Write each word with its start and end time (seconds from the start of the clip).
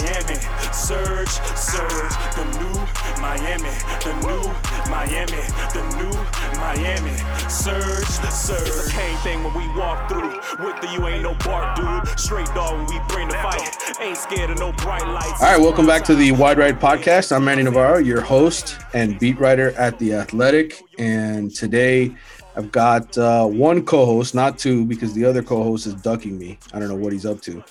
Miami, 0.00 0.40
surge, 0.72 1.28
surge, 1.28 2.14
the 2.34 2.44
new 2.58 2.72
Miami, 3.20 3.68
the 4.00 4.14
new 4.24 4.40
Miami, 4.90 5.42
the 5.74 5.82
new 5.98 6.58
Miami, 6.58 7.16
surge, 7.50 8.06
surge. 8.06 8.66
It's 8.66 8.88
a 8.88 8.90
cane 8.92 9.16
thing 9.18 9.44
when 9.44 9.52
we 9.52 9.68
walk 9.78 10.08
through. 10.08 10.30
With 10.64 10.80
the 10.80 10.88
U 10.94 11.06
ain't 11.06 11.22
no 11.22 11.34
bark, 11.44 11.76
dude. 11.76 12.18
Straight 12.18 12.46
dog 12.54 12.78
when 12.78 12.86
we 12.86 12.98
bring 13.08 13.28
the 13.28 13.34
fight. 13.34 14.00
Ain't 14.00 14.16
scared 14.16 14.48
of 14.48 14.58
no 14.58 14.72
bright 14.72 15.06
lights. 15.06 15.42
All 15.42 15.52
right, 15.52 15.60
welcome 15.60 15.86
back 15.86 16.02
to 16.04 16.14
the 16.14 16.32
Wide 16.32 16.56
Right 16.56 16.80
Podcast. 16.80 17.30
I'm 17.36 17.44
Manny 17.44 17.62
Navarro, 17.62 17.98
your 17.98 18.22
host 18.22 18.78
and 18.94 19.18
beat 19.18 19.38
writer 19.38 19.72
at 19.72 19.98
The 19.98 20.14
Athletic. 20.14 20.82
And 20.98 21.54
today 21.54 22.14
I've 22.56 22.72
got 22.72 23.16
uh, 23.16 23.46
one 23.46 23.84
co 23.84 24.04
host, 24.06 24.34
not 24.34 24.58
two, 24.58 24.84
because 24.84 25.12
the 25.12 25.24
other 25.24 25.42
co 25.42 25.62
host 25.62 25.86
is 25.86 25.94
ducking 25.94 26.38
me. 26.38 26.58
I 26.72 26.78
don't 26.78 26.88
know 26.88 26.96
what 26.96 27.12
he's 27.12 27.26
up 27.26 27.40
to, 27.42 27.62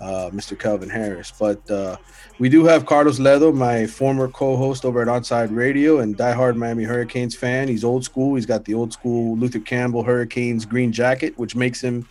uh, 0.00 0.30
Mr. 0.32 0.58
Calvin 0.58 0.88
Harris. 0.88 1.32
But 1.38 1.68
uh, 1.70 1.96
we 2.38 2.48
do 2.48 2.64
have 2.64 2.86
Carlos 2.86 3.18
Ledo, 3.18 3.54
my 3.54 3.86
former 3.86 4.28
co 4.28 4.56
host 4.56 4.84
over 4.84 5.02
at 5.02 5.08
Onside 5.08 5.54
Radio 5.54 5.98
and 5.98 6.16
diehard 6.16 6.56
Miami 6.56 6.84
Hurricanes 6.84 7.34
fan. 7.34 7.68
He's 7.68 7.84
old 7.84 8.04
school. 8.04 8.34
He's 8.34 8.46
got 8.46 8.64
the 8.64 8.74
old 8.74 8.92
school 8.92 9.36
Luther 9.36 9.60
Campbell 9.60 10.02
Hurricanes 10.02 10.64
green 10.64 10.92
jacket, 10.92 11.36
which 11.38 11.56
makes 11.56 11.80
him 11.80 12.06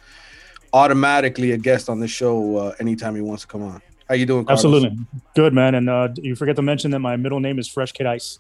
automatically 0.73 1.51
a 1.51 1.57
guest 1.57 1.89
on 1.89 1.99
the 1.99 2.07
show 2.07 2.57
uh, 2.57 2.75
anytime 2.79 3.15
he 3.15 3.21
wants 3.21 3.43
to 3.43 3.47
come 3.47 3.63
on. 3.63 3.81
How 4.07 4.15
you 4.15 4.25
doing, 4.25 4.45
Carlos? 4.45 4.63
Absolutely. 4.63 4.97
Good, 5.35 5.53
man. 5.53 5.75
And 5.75 5.89
uh, 5.89 6.09
you 6.15 6.35
forget 6.35 6.55
to 6.55 6.61
mention 6.61 6.91
that 6.91 6.99
my 6.99 7.17
middle 7.17 7.39
name 7.39 7.59
is 7.59 7.67
Fresh 7.67 7.93
Kid 7.93 8.05
Ice. 8.05 8.39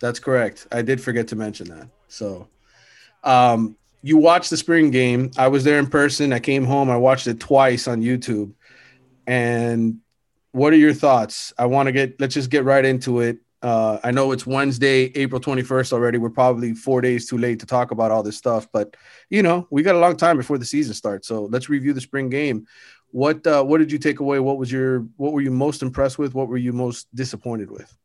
That's 0.00 0.18
correct. 0.18 0.66
I 0.72 0.82
did 0.82 1.00
forget 1.00 1.28
to 1.28 1.36
mention 1.36 1.68
that. 1.68 1.88
So, 2.08 2.48
um, 3.24 3.76
you 4.02 4.16
watched 4.16 4.50
the 4.50 4.56
spring 4.56 4.90
game. 4.90 5.30
I 5.36 5.48
was 5.48 5.64
there 5.64 5.78
in 5.78 5.86
person. 5.86 6.32
I 6.32 6.38
came 6.38 6.64
home. 6.64 6.90
I 6.90 6.96
watched 6.96 7.26
it 7.26 7.40
twice 7.40 7.88
on 7.88 8.02
YouTube. 8.02 8.52
And 9.26 9.98
what 10.52 10.72
are 10.72 10.76
your 10.76 10.94
thoughts? 10.94 11.52
I 11.58 11.66
want 11.66 11.86
to 11.86 11.92
get. 11.92 12.20
Let's 12.20 12.34
just 12.34 12.50
get 12.50 12.64
right 12.64 12.84
into 12.84 13.20
it. 13.20 13.38
Uh, 13.62 13.98
I 14.04 14.10
know 14.10 14.32
it's 14.32 14.46
Wednesday, 14.46 15.10
April 15.14 15.40
21st 15.40 15.92
already. 15.92 16.18
We're 16.18 16.30
probably 16.30 16.74
four 16.74 17.00
days 17.00 17.28
too 17.28 17.38
late 17.38 17.58
to 17.60 17.66
talk 17.66 17.90
about 17.90 18.10
all 18.10 18.22
this 18.22 18.36
stuff, 18.36 18.68
but 18.72 18.96
you 19.30 19.42
know 19.42 19.66
we 19.70 19.82
got 19.82 19.94
a 19.94 19.98
long 19.98 20.16
time 20.16 20.36
before 20.36 20.58
the 20.58 20.64
season 20.64 20.94
starts. 20.94 21.26
So 21.26 21.46
let's 21.46 21.68
review 21.68 21.92
the 21.92 22.00
spring 22.00 22.28
game. 22.28 22.66
What 23.10 23.46
uh, 23.46 23.64
what 23.64 23.78
did 23.78 23.90
you 23.90 23.98
take 23.98 24.20
away? 24.20 24.40
What 24.40 24.58
was 24.58 24.70
your 24.70 25.00
what 25.16 25.32
were 25.32 25.40
you 25.40 25.50
most 25.50 25.82
impressed 25.82 26.18
with? 26.18 26.34
What 26.34 26.48
were 26.48 26.58
you 26.58 26.72
most 26.72 27.08
disappointed 27.14 27.70
with? 27.70 27.96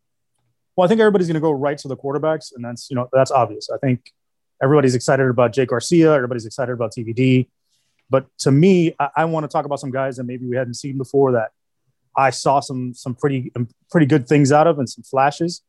Well, 0.75 0.85
I 0.85 0.87
think 0.87 1.01
everybody's 1.01 1.27
going 1.27 1.35
to 1.35 1.41
go 1.41 1.51
right 1.51 1.77
to 1.77 1.87
the 1.87 1.97
quarterbacks, 1.97 2.55
and 2.55 2.63
that's 2.63 2.89
you 2.89 2.95
know 2.95 3.09
that's 3.11 3.31
obvious. 3.31 3.69
I 3.69 3.77
think 3.77 4.11
everybody's 4.63 4.95
excited 4.95 5.27
about 5.27 5.53
Jake 5.53 5.69
Garcia. 5.69 6.13
Everybody's 6.13 6.45
excited 6.45 6.71
about 6.71 6.93
TVD. 6.93 7.47
But 8.11 8.27
to 8.39 8.51
me, 8.51 8.93
I, 8.99 9.09
I 9.15 9.25
want 9.25 9.45
to 9.45 9.47
talk 9.47 9.65
about 9.65 9.79
some 9.79 9.89
guys 9.89 10.17
that 10.17 10.25
maybe 10.25 10.45
we 10.45 10.57
hadn't 10.57 10.75
seen 10.75 10.97
before 10.97 11.31
that 11.31 11.51
I 12.15 12.29
saw 12.29 12.59
some 12.59 12.93
some 12.93 13.15
pretty 13.15 13.51
pretty 13.89 14.05
good 14.05 14.27
things 14.27 14.51
out 14.51 14.67
of 14.67 14.79
and 14.79 14.89
some 14.89 15.03
flashes. 15.03 15.61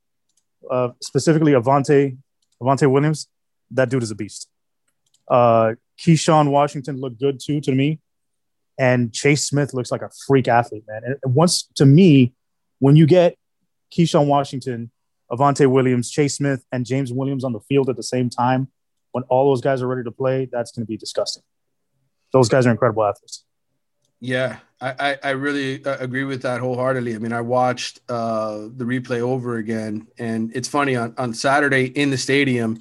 Uh, 0.70 0.90
specifically, 1.00 1.52
Avantae 1.52 2.18
Avantae 2.60 2.90
Williams. 2.90 3.28
That 3.70 3.88
dude 3.88 4.02
is 4.02 4.10
a 4.10 4.14
beast. 4.14 4.48
Uh, 5.28 5.74
Keyshawn 5.98 6.50
Washington 6.50 7.00
looked 7.00 7.20
good 7.20 7.40
too 7.40 7.60
to 7.60 7.72
me, 7.72 8.00
and 8.78 9.12
Chase 9.12 9.46
Smith 9.46 9.72
looks 9.72 9.92
like 9.92 10.02
a 10.02 10.10
freak 10.26 10.48
athlete, 10.48 10.84
man. 10.88 11.02
And 11.22 11.34
once 11.34 11.68
to 11.76 11.86
me, 11.86 12.34
when 12.80 12.96
you 12.96 13.06
get 13.06 13.36
Keyshawn 13.96 14.26
Washington, 14.26 14.90
Avantae 15.30 15.70
Williams, 15.70 16.10
Chase 16.10 16.34
Smith, 16.36 16.64
and 16.72 16.84
James 16.84 17.12
Williams 17.12 17.44
on 17.44 17.52
the 17.52 17.60
field 17.60 17.88
at 17.88 17.96
the 17.96 18.02
same 18.02 18.28
time, 18.28 18.68
when 19.12 19.22
all 19.24 19.50
those 19.50 19.60
guys 19.60 19.80
are 19.80 19.86
ready 19.86 20.02
to 20.02 20.10
play, 20.10 20.48
that's 20.50 20.72
going 20.72 20.84
to 20.84 20.88
be 20.88 20.96
disgusting. 20.96 21.44
Those 22.32 22.48
guys 22.48 22.66
are 22.66 22.70
incredible 22.70 23.04
athletes. 23.04 23.44
Yeah, 24.20 24.58
I, 24.80 24.94
I, 24.98 25.18
I 25.24 25.30
really 25.30 25.84
uh, 25.84 25.96
agree 25.98 26.24
with 26.24 26.42
that 26.42 26.60
wholeheartedly. 26.60 27.14
I 27.14 27.18
mean, 27.18 27.32
I 27.32 27.40
watched 27.40 28.00
uh, 28.08 28.68
the 28.76 28.84
replay 28.84 29.20
over 29.20 29.56
again, 29.56 30.06
and 30.18 30.54
it's 30.54 30.68
funny 30.68 30.94
on, 30.94 31.14
on 31.18 31.34
Saturday 31.34 31.86
in 31.86 32.10
the 32.10 32.16
stadium, 32.18 32.80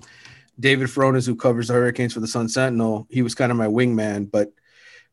David 0.60 0.88
Furones, 0.88 1.26
who 1.26 1.36
covers 1.36 1.70
the 1.70 1.74
Hurricanes 1.74 2.14
for 2.14 2.20
the 2.20 2.28
Sun 2.28 2.50
Sentinel, 2.50 3.08
he 3.10 3.24
was 3.24 3.34
kind 3.34 3.52
of 3.52 3.58
my 3.58 3.66
wingman, 3.66 4.30
but 4.30 4.52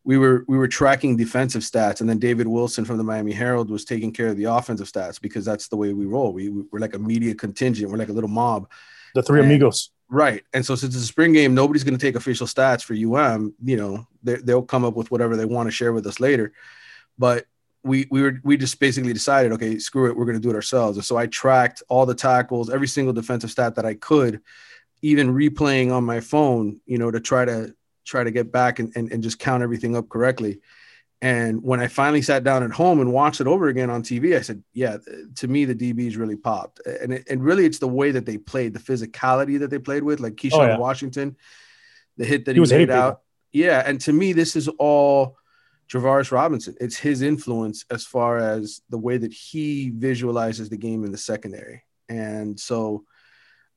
we 0.04 0.18
were 0.18 0.44
we 0.48 0.56
were 0.56 0.68
tracking 0.68 1.16
defensive 1.16 1.62
stats, 1.62 2.00
and 2.00 2.08
then 2.08 2.18
David 2.18 2.46
Wilson 2.46 2.84
from 2.84 2.98
the 2.98 3.04
Miami 3.04 3.32
Herald 3.32 3.70
was 3.70 3.84
taking 3.84 4.12
care 4.12 4.28
of 4.28 4.36
the 4.36 4.44
offensive 4.44 4.90
stats 4.90 5.20
because 5.20 5.44
that's 5.44 5.68
the 5.68 5.76
way 5.76 5.92
we 5.92 6.06
roll. 6.06 6.32
We 6.32 6.48
we're 6.50 6.78
like 6.78 6.94
a 6.94 6.98
media 6.98 7.34
contingent. 7.34 7.90
We're 7.90 7.98
like 7.98 8.08
a 8.08 8.12
little 8.12 8.30
mob. 8.30 8.70
The 9.14 9.22
three 9.22 9.40
And- 9.40 9.50
amigos. 9.50 9.90
Right. 10.10 10.42
And 10.54 10.64
so 10.64 10.74
since 10.74 10.94
it's 10.94 11.04
a 11.04 11.06
spring 11.06 11.32
game, 11.32 11.54
nobody's 11.54 11.84
going 11.84 11.96
to 11.96 12.04
take 12.04 12.14
official 12.14 12.46
stats 12.46 12.82
for 12.82 12.94
UM. 12.94 13.54
You 13.62 13.76
know, 13.76 14.06
they, 14.22 14.36
they'll 14.36 14.62
come 14.62 14.84
up 14.84 14.94
with 14.94 15.10
whatever 15.10 15.36
they 15.36 15.44
want 15.44 15.66
to 15.66 15.70
share 15.70 15.92
with 15.92 16.06
us 16.06 16.18
later. 16.18 16.52
But 17.18 17.46
we 17.84 18.06
we 18.10 18.22
were 18.22 18.40
we 18.42 18.56
just 18.56 18.80
basically 18.80 19.12
decided, 19.12 19.52
okay, 19.52 19.78
screw 19.78 20.08
it, 20.08 20.16
we're 20.16 20.24
going 20.24 20.36
to 20.36 20.42
do 20.42 20.50
it 20.50 20.56
ourselves. 20.56 20.96
And 20.96 21.04
so 21.04 21.16
I 21.16 21.26
tracked 21.26 21.82
all 21.88 22.06
the 22.06 22.14
tackles, 22.14 22.70
every 22.70 22.88
single 22.88 23.12
defensive 23.12 23.50
stat 23.50 23.74
that 23.76 23.84
I 23.86 23.94
could, 23.94 24.40
even 25.02 25.34
replaying 25.34 25.92
on 25.92 26.04
my 26.04 26.20
phone, 26.20 26.80
you 26.86 26.98
know, 26.98 27.10
to 27.10 27.20
try 27.20 27.44
to 27.44 27.74
try 28.04 28.24
to 28.24 28.30
get 28.30 28.50
back 28.50 28.78
and, 28.78 28.92
and, 28.96 29.12
and 29.12 29.22
just 29.22 29.38
count 29.38 29.62
everything 29.62 29.94
up 29.94 30.08
correctly. 30.08 30.60
And 31.20 31.62
when 31.64 31.80
I 31.80 31.88
finally 31.88 32.22
sat 32.22 32.44
down 32.44 32.62
at 32.62 32.70
home 32.70 33.00
and 33.00 33.12
watched 33.12 33.40
it 33.40 33.48
over 33.48 33.66
again 33.66 33.90
on 33.90 34.02
TV, 34.02 34.36
I 34.36 34.40
said, 34.40 34.62
yeah, 34.72 34.98
to 35.36 35.48
me, 35.48 35.64
the 35.64 35.74
DBs 35.74 36.16
really 36.16 36.36
popped. 36.36 36.80
And, 36.86 37.12
it, 37.12 37.24
and 37.28 37.42
really, 37.42 37.64
it's 37.64 37.80
the 37.80 37.88
way 37.88 38.12
that 38.12 38.24
they 38.24 38.38
played, 38.38 38.72
the 38.72 38.78
physicality 38.78 39.58
that 39.58 39.70
they 39.70 39.80
played 39.80 40.04
with, 40.04 40.20
like 40.20 40.34
Keyshawn 40.34 40.58
Oh, 40.58 40.66
yeah. 40.66 40.78
Washington, 40.78 41.36
the 42.16 42.24
hit 42.24 42.44
that 42.44 42.54
He 42.54 42.60
he, 42.60 42.66
laid 42.66 42.90
out. 42.90 43.22
Yeah. 43.52 43.82
And 43.84 44.00
to 44.02 44.12
me, 44.12 44.32
this 44.32 44.54
is 44.54 44.68
all 44.68 45.36
Travaris 45.90 46.30
Robinson. 46.30 46.76
It's 46.80 46.96
his 46.96 47.22
influence 47.22 47.84
as 47.90 48.04
far 48.04 48.38
as 48.38 48.82
the 48.88 48.98
way 48.98 49.16
that 49.16 49.32
he 49.32 49.90
visualizes 49.90 50.68
the 50.68 50.76
game 50.76 51.02
in 51.04 51.10
the 51.10 51.18
secondary. 51.18 51.82
And 52.08 52.60
so 52.60 53.04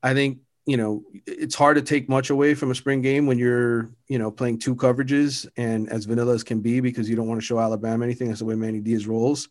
I 0.00 0.14
think, 0.14 0.38
you 0.66 0.76
know, 0.76 1.02
it's 1.26 1.54
hard 1.56 1.76
to 1.76 1.82
take 1.82 2.08
much 2.08 2.30
away 2.30 2.54
from 2.54 2.70
a 2.70 2.74
spring 2.74 3.02
game 3.02 3.26
when 3.26 3.38
you're, 3.38 3.90
you 4.06 4.18
know, 4.18 4.30
playing 4.30 4.58
two 4.58 4.76
coverages 4.76 5.48
and 5.56 5.88
as 5.90 6.04
vanilla 6.04 6.34
as 6.34 6.44
can 6.44 6.60
be 6.60 6.80
because 6.80 7.08
you 7.10 7.16
don't 7.16 7.26
want 7.26 7.40
to 7.40 7.44
show 7.46 7.58
Alabama 7.58 8.04
anything. 8.04 8.28
That's 8.28 8.40
the 8.40 8.46
way 8.46 8.54
Manny 8.54 8.80
Diaz 8.80 9.06
rolls. 9.06 9.48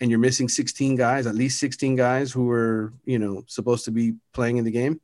And 0.00 0.10
you're 0.10 0.20
missing 0.20 0.48
16 0.48 0.96
guys, 0.96 1.26
at 1.26 1.34
least 1.34 1.58
16 1.60 1.96
guys 1.96 2.30
who 2.32 2.50
are, 2.50 2.92
you 3.04 3.18
know, 3.18 3.44
supposed 3.46 3.84
to 3.86 3.90
be 3.90 4.14
playing 4.32 4.58
in 4.58 4.64
the 4.64 4.70
game. 4.70 5.00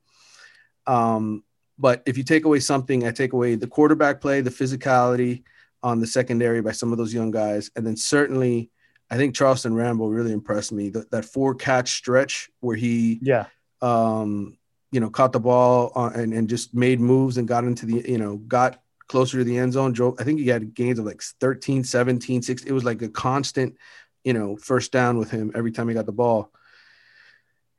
Um, 0.87 1.43
but 1.79 2.03
if 2.07 2.19
you 2.19 2.25
take 2.25 2.45
away 2.45 2.61
something, 2.61 3.07
I 3.07 3.11
take 3.11 3.33
away 3.33 3.55
the 3.55 3.67
quarterback 3.67 4.21
play, 4.21 4.41
the 4.43 4.51
physicality 4.51 5.43
on 5.83 5.99
the 5.99 6.07
secondary 6.07 6.61
by 6.61 6.73
some 6.73 6.93
of 6.93 6.99
those 6.99 7.15
young 7.15 7.31
guys. 7.31 7.71
And 7.75 7.87
then 7.87 7.97
certainly, 7.97 8.71
I 9.11 9.17
think 9.17 9.35
Charleston 9.35 9.75
Rambo 9.75 10.07
really 10.09 10.33
impressed 10.33 10.73
me. 10.73 10.91
That, 10.91 11.11
that 11.11 11.25
four 11.25 11.55
catch 11.55 11.93
stretch 11.95 12.51
where 12.61 12.77
he 12.77 13.19
Yeah. 13.23 13.47
um, 13.83 14.59
you 14.93 15.01
know, 15.01 15.11
caught 15.11 15.33
the 15.33 15.41
ball 15.41 15.93
on, 15.95 16.15
and, 16.15 16.33
and 16.33 16.49
just 16.49 16.75
made 16.75 17.01
moves 17.01 17.39
and 17.39 17.47
got 17.47 17.65
into 17.65 17.87
the, 17.87 18.09
you 18.09 18.19
know, 18.19 18.37
got 18.37 18.83
closer 19.09 19.39
to 19.39 19.45
the 19.45 19.59
end 19.59 19.73
zone. 19.73 19.93
Drove, 19.93 20.17
I 20.19 20.25
think 20.25 20.41
he 20.41 20.49
had 20.49 20.75
gains 20.75 20.99
of 20.99 21.05
like 21.05 21.23
13, 21.41 21.85
17, 21.85 22.43
6. 22.43 22.65
It 22.65 22.73
was 22.73 22.85
like 22.85 23.03
a 23.03 23.09
constant, 23.09 23.77
you 24.25 24.33
know, 24.33 24.57
first 24.57 24.93
down 24.93 25.19
with 25.19 25.31
him 25.31 25.53
every 25.55 25.73
time 25.73 25.89
he 25.89 25.95
got 25.95 26.07
the 26.07 26.13
ball. 26.13 26.53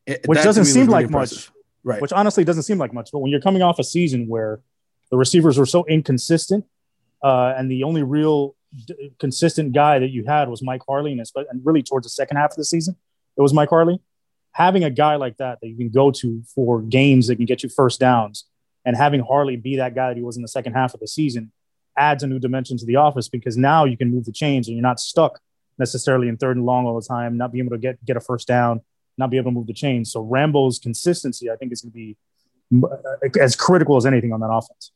It, 0.05 0.25
Which 0.25 0.43
doesn't 0.43 0.65
seem 0.65 0.83
really 0.83 0.91
like 0.91 1.05
impressive. 1.07 1.49
much. 1.49 1.57
Right. 1.83 2.01
Which 2.01 2.13
honestly 2.13 2.43
doesn't 2.43 2.63
seem 2.63 2.77
like 2.77 2.93
much. 2.93 3.09
But 3.11 3.19
when 3.19 3.31
you're 3.31 3.41
coming 3.41 3.61
off 3.61 3.79
a 3.79 3.83
season 3.83 4.27
where 4.27 4.61
the 5.09 5.17
receivers 5.17 5.57
were 5.57 5.65
so 5.65 5.85
inconsistent 5.85 6.65
uh, 7.23 7.53
and 7.57 7.69
the 7.69 7.83
only 7.83 8.03
real 8.03 8.55
d- 8.85 9.13
consistent 9.19 9.73
guy 9.73 9.99
that 9.99 10.09
you 10.09 10.25
had 10.25 10.47
was 10.47 10.61
Mike 10.61 10.81
Harley, 10.87 11.11
and, 11.11 11.21
and 11.49 11.65
really 11.65 11.83
towards 11.83 12.05
the 12.05 12.09
second 12.09 12.37
half 12.37 12.51
of 12.51 12.57
the 12.57 12.65
season, 12.65 12.95
it 13.37 13.41
was 13.41 13.53
Mike 13.53 13.69
Harley 13.69 13.99
having 14.53 14.83
a 14.83 14.89
guy 14.89 15.15
like 15.15 15.38
that 15.38 15.59
that 15.62 15.68
you 15.68 15.77
can 15.77 15.89
go 15.89 16.12
to 16.12 16.44
for 16.53 16.81
games 16.81 17.27
that 17.27 17.38
can 17.38 17.45
get 17.45 17.63
you 17.63 17.69
first 17.69 18.00
downs 18.00 18.45
and 18.86 18.95
having 18.98 19.21
Harley 19.21 19.56
be 19.56 19.77
that 19.77 19.95
guy 19.95 20.09
that 20.09 20.18
he 20.18 20.24
was 20.24 20.36
in 20.36 20.42
the 20.42 20.48
second 20.48 20.74
half 20.74 20.94
of 20.94 21.00
the 21.00 21.07
season 21.07 21.51
adds 21.98 22.24
a 22.24 22.27
new 22.27 22.39
dimension 22.39 22.77
to 22.77 22.86
the 22.86 22.95
office 22.95 23.27
because 23.30 23.57
now 23.57 23.86
you 23.86 23.98
can 23.98 24.12
move 24.12 24.25
the 24.25 24.31
chains 24.31 24.68
and 24.68 24.75
you're 24.75 24.81
not 24.81 25.00
stuck 25.00 25.39
necessarily 25.77 26.27
in 26.27 26.38
third 26.38 26.57
and 26.57 26.65
long 26.65 26.86
all 26.86 27.00
the 27.00 27.06
time, 27.06 27.38
not 27.38 27.51
being 27.51 27.65
able 27.65 27.75
to 27.75 27.81
get 27.81 28.03
get 28.06 28.18
a 28.18 28.21
first 28.21 28.48
down, 28.48 28.81
not 29.18 29.30
be 29.30 29.38
able 29.38 29.51
to 29.51 29.56
move 29.56 29.68
the 29.68 29.74
chains. 29.74 30.12
So 30.12 30.21
Rambo's 30.21 30.80
consistency, 30.80 31.50
I 31.50 31.56
think, 31.56 31.71
is 31.71 31.81
going 31.81 31.92
to 31.92 31.95
be 31.95 32.18
uh, 32.83 33.39
as 33.39 33.56
critical 33.56 33.97
as 33.97 34.06
anything 34.06 34.33
on 34.33 34.39
that 34.39 34.51
offense. 34.51 34.92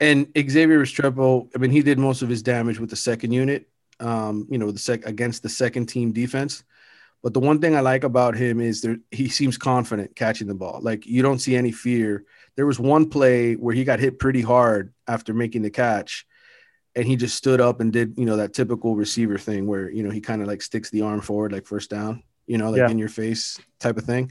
And 0.00 0.26
Xavier 0.36 0.80
Restrepo, 0.80 1.48
I 1.54 1.58
mean, 1.58 1.70
he 1.70 1.82
did 1.82 1.98
most 1.98 2.22
of 2.22 2.28
his 2.28 2.42
damage 2.42 2.80
with 2.80 2.90
the 2.90 2.96
second 2.96 3.32
unit, 3.32 3.68
um, 4.00 4.46
you 4.50 4.58
know, 4.58 4.70
the 4.70 4.78
sec 4.78 5.06
against 5.06 5.42
the 5.42 5.48
second 5.48 5.86
team 5.86 6.12
defense. 6.12 6.64
But 7.24 7.32
the 7.32 7.40
one 7.40 7.58
thing 7.58 7.74
I 7.74 7.80
like 7.80 8.04
about 8.04 8.36
him 8.36 8.60
is 8.60 8.82
that 8.82 9.00
he 9.10 9.30
seems 9.30 9.56
confident 9.56 10.14
catching 10.14 10.46
the 10.46 10.54
ball. 10.54 10.80
Like 10.82 11.06
you 11.06 11.22
don't 11.22 11.38
see 11.38 11.56
any 11.56 11.72
fear. 11.72 12.26
There 12.54 12.66
was 12.66 12.78
one 12.78 13.08
play 13.08 13.54
where 13.54 13.74
he 13.74 13.82
got 13.82 13.98
hit 13.98 14.18
pretty 14.18 14.42
hard 14.42 14.92
after 15.08 15.32
making 15.32 15.62
the 15.62 15.70
catch, 15.70 16.26
and 16.94 17.06
he 17.06 17.16
just 17.16 17.34
stood 17.34 17.62
up 17.62 17.80
and 17.80 17.90
did 17.90 18.18
you 18.18 18.26
know 18.26 18.36
that 18.36 18.52
typical 18.52 18.94
receiver 18.94 19.38
thing 19.38 19.66
where 19.66 19.90
you 19.90 20.02
know 20.02 20.10
he 20.10 20.20
kind 20.20 20.42
of 20.42 20.48
like 20.48 20.60
sticks 20.60 20.90
the 20.90 21.00
arm 21.00 21.22
forward 21.22 21.52
like 21.52 21.64
first 21.64 21.88
down, 21.88 22.22
you 22.46 22.58
know, 22.58 22.68
like 22.70 22.80
yeah. 22.80 22.90
in 22.90 22.98
your 22.98 23.08
face 23.08 23.58
type 23.80 23.96
of 23.96 24.04
thing. 24.04 24.30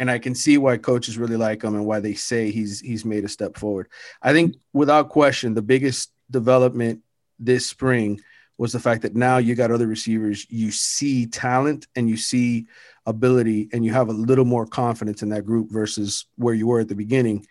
And 0.00 0.10
I 0.10 0.18
can 0.18 0.34
see 0.34 0.58
why 0.58 0.78
coaches 0.78 1.16
really 1.16 1.36
like 1.36 1.62
him 1.62 1.76
and 1.76 1.86
why 1.86 2.00
they 2.00 2.14
say 2.14 2.50
he's 2.50 2.80
he's 2.80 3.04
made 3.04 3.24
a 3.24 3.28
step 3.28 3.56
forward. 3.56 3.86
I 4.20 4.32
think 4.32 4.56
without 4.72 5.10
question 5.10 5.54
the 5.54 5.62
biggest 5.62 6.10
development 6.28 7.02
this 7.38 7.68
spring 7.68 8.20
was 8.58 8.72
the 8.72 8.80
fact 8.80 9.02
that 9.02 9.14
now 9.14 9.38
you 9.38 9.54
got 9.54 9.70
other 9.70 9.86
receivers, 9.86 10.46
you 10.48 10.70
see 10.70 11.26
talent 11.26 11.86
and 11.94 12.08
you 12.08 12.16
see 12.16 12.66
ability, 13.04 13.68
and 13.72 13.84
you 13.84 13.92
have 13.92 14.08
a 14.08 14.12
little 14.12 14.44
more 14.44 14.66
confidence 14.66 15.22
in 15.22 15.28
that 15.28 15.44
group 15.44 15.70
versus 15.70 16.26
where 16.36 16.54
you 16.54 16.66
were 16.66 16.80
at 16.80 16.88
the 16.88 16.94
beginning. 16.94 17.46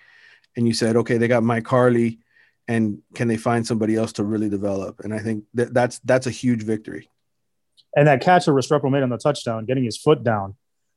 And 0.58 0.68
you 0.68 0.74
said, 0.74 0.96
okay, 0.98 1.18
they 1.18 1.28
got 1.28 1.44
Mike 1.44 1.68
Harley, 1.68 2.20
and 2.68 3.00
can 3.14 3.28
they 3.28 3.38
find 3.38 3.66
somebody 3.66 3.96
else 3.96 4.14
to 4.14 4.24
really 4.24 4.50
develop? 4.50 5.02
And 5.02 5.14
I 5.14 5.20
think 5.20 5.46
that 5.54 5.74
that's 5.74 6.00
that's 6.00 6.28
a 6.28 6.32
huge 6.32 6.64
victory. 6.64 7.10
And 7.96 8.08
that 8.08 8.22
catch 8.22 8.46
that 8.46 8.52
Restrepo 8.52 8.92
made 8.92 9.04
on 9.04 9.10
the 9.10 9.18
touchdown, 9.18 9.66
getting 9.66 9.86
his 9.86 9.98
foot 9.98 10.24
down. 10.24 10.56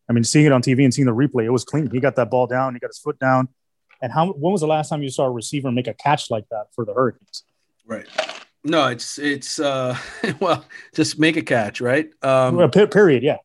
I 0.08 0.12
mean, 0.12 0.24
seeing 0.24 0.46
it 0.46 0.52
on 0.52 0.62
TV 0.62 0.84
and 0.84 0.92
seeing 0.92 1.06
the 1.06 1.14
replay, 1.14 1.44
it 1.44 1.50
was 1.50 1.64
clean. 1.64 1.90
He 1.90 2.00
got 2.00 2.16
that 2.16 2.30
ball 2.30 2.46
down, 2.46 2.74
he 2.74 2.80
got 2.80 2.88
his 2.88 2.98
foot 2.98 3.18
down. 3.18 3.48
And 4.00 4.12
how 4.12 4.32
when 4.32 4.52
was 4.52 4.60
the 4.60 4.66
last 4.66 4.88
time 4.88 5.02
you 5.02 5.10
saw 5.10 5.24
a 5.24 5.30
receiver 5.30 5.70
make 5.70 5.86
a 5.86 5.94
catch 5.94 6.30
like 6.30 6.48
that 6.50 6.66
for 6.74 6.84
the 6.84 6.94
Hurricanes? 6.94 7.44
Right. 7.84 8.06
No, 8.68 8.88
it's 8.88 9.18
it's 9.18 9.58
uh 9.58 9.96
well, 10.40 10.64
just 10.94 11.18
make 11.18 11.36
a 11.36 11.42
catch, 11.42 11.80
right? 11.80 12.10
Um 12.22 12.56
period, 12.70 13.22
yeah. 13.22 13.38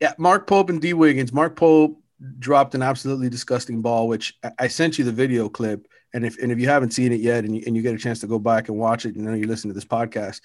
Yeah, 0.00 0.14
Mark 0.16 0.46
Pope 0.46 0.70
and 0.70 0.80
Dee 0.80 0.94
Wiggins. 0.94 1.32
Mark 1.32 1.56
Pope 1.56 2.00
dropped 2.38 2.74
an 2.74 2.82
absolutely 2.82 3.28
disgusting 3.28 3.82
ball, 3.82 4.08
which 4.08 4.38
I 4.58 4.68
sent 4.68 4.98
you 4.98 5.04
the 5.04 5.12
video 5.12 5.48
clip. 5.48 5.86
And 6.14 6.24
if 6.24 6.38
and 6.38 6.50
if 6.50 6.58
you 6.58 6.68
haven't 6.68 6.92
seen 6.92 7.12
it 7.12 7.20
yet 7.20 7.44
and 7.44 7.56
you, 7.56 7.62
and 7.66 7.76
you 7.76 7.82
get 7.82 7.94
a 7.94 7.98
chance 7.98 8.20
to 8.20 8.26
go 8.26 8.38
back 8.38 8.68
and 8.68 8.78
watch 8.78 9.04
it, 9.04 9.16
you 9.16 9.22
know 9.22 9.34
you 9.34 9.46
listen 9.46 9.68
to 9.68 9.74
this 9.74 9.84
podcast, 9.84 10.40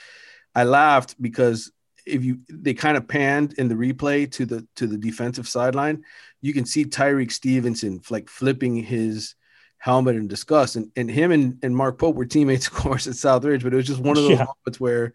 I 0.54 0.64
laughed 0.64 1.22
because 1.22 1.72
if 2.06 2.24
you 2.24 2.40
they 2.50 2.74
kind 2.74 2.98
of 2.98 3.08
panned 3.08 3.54
in 3.54 3.68
the 3.68 3.76
replay 3.76 4.32
to 4.34 4.46
the 4.46 4.68
to 4.76 4.88
the 4.88 4.98
defensive 4.98 5.48
sideline, 5.48 6.04
you 6.42 6.54
can 6.54 6.66
see 6.66 6.86
Tyrique 6.86 7.32
Stevenson 7.32 8.02
like 8.10 8.30
flipping 8.30 8.76
his 8.76 9.36
helmet 9.78 10.16
and 10.16 10.30
disgust. 10.30 10.76
And, 10.76 10.92
and 10.96 11.10
him 11.10 11.32
and, 11.32 11.60
and 11.64 11.76
Mark 11.76 11.98
Pope 11.98 12.16
were 12.16 12.26
teammates, 12.26 12.68
of 12.70 12.74
course, 12.74 13.08
at 13.08 13.14
Southridge, 13.14 13.64
but 13.64 13.74
it 13.74 13.78
was 13.78 13.88
just 13.88 14.00
one 14.00 14.18
of 14.18 14.24
those 14.24 14.32
yeah. 14.32 14.46
moments 14.46 14.80
where, 14.80 15.14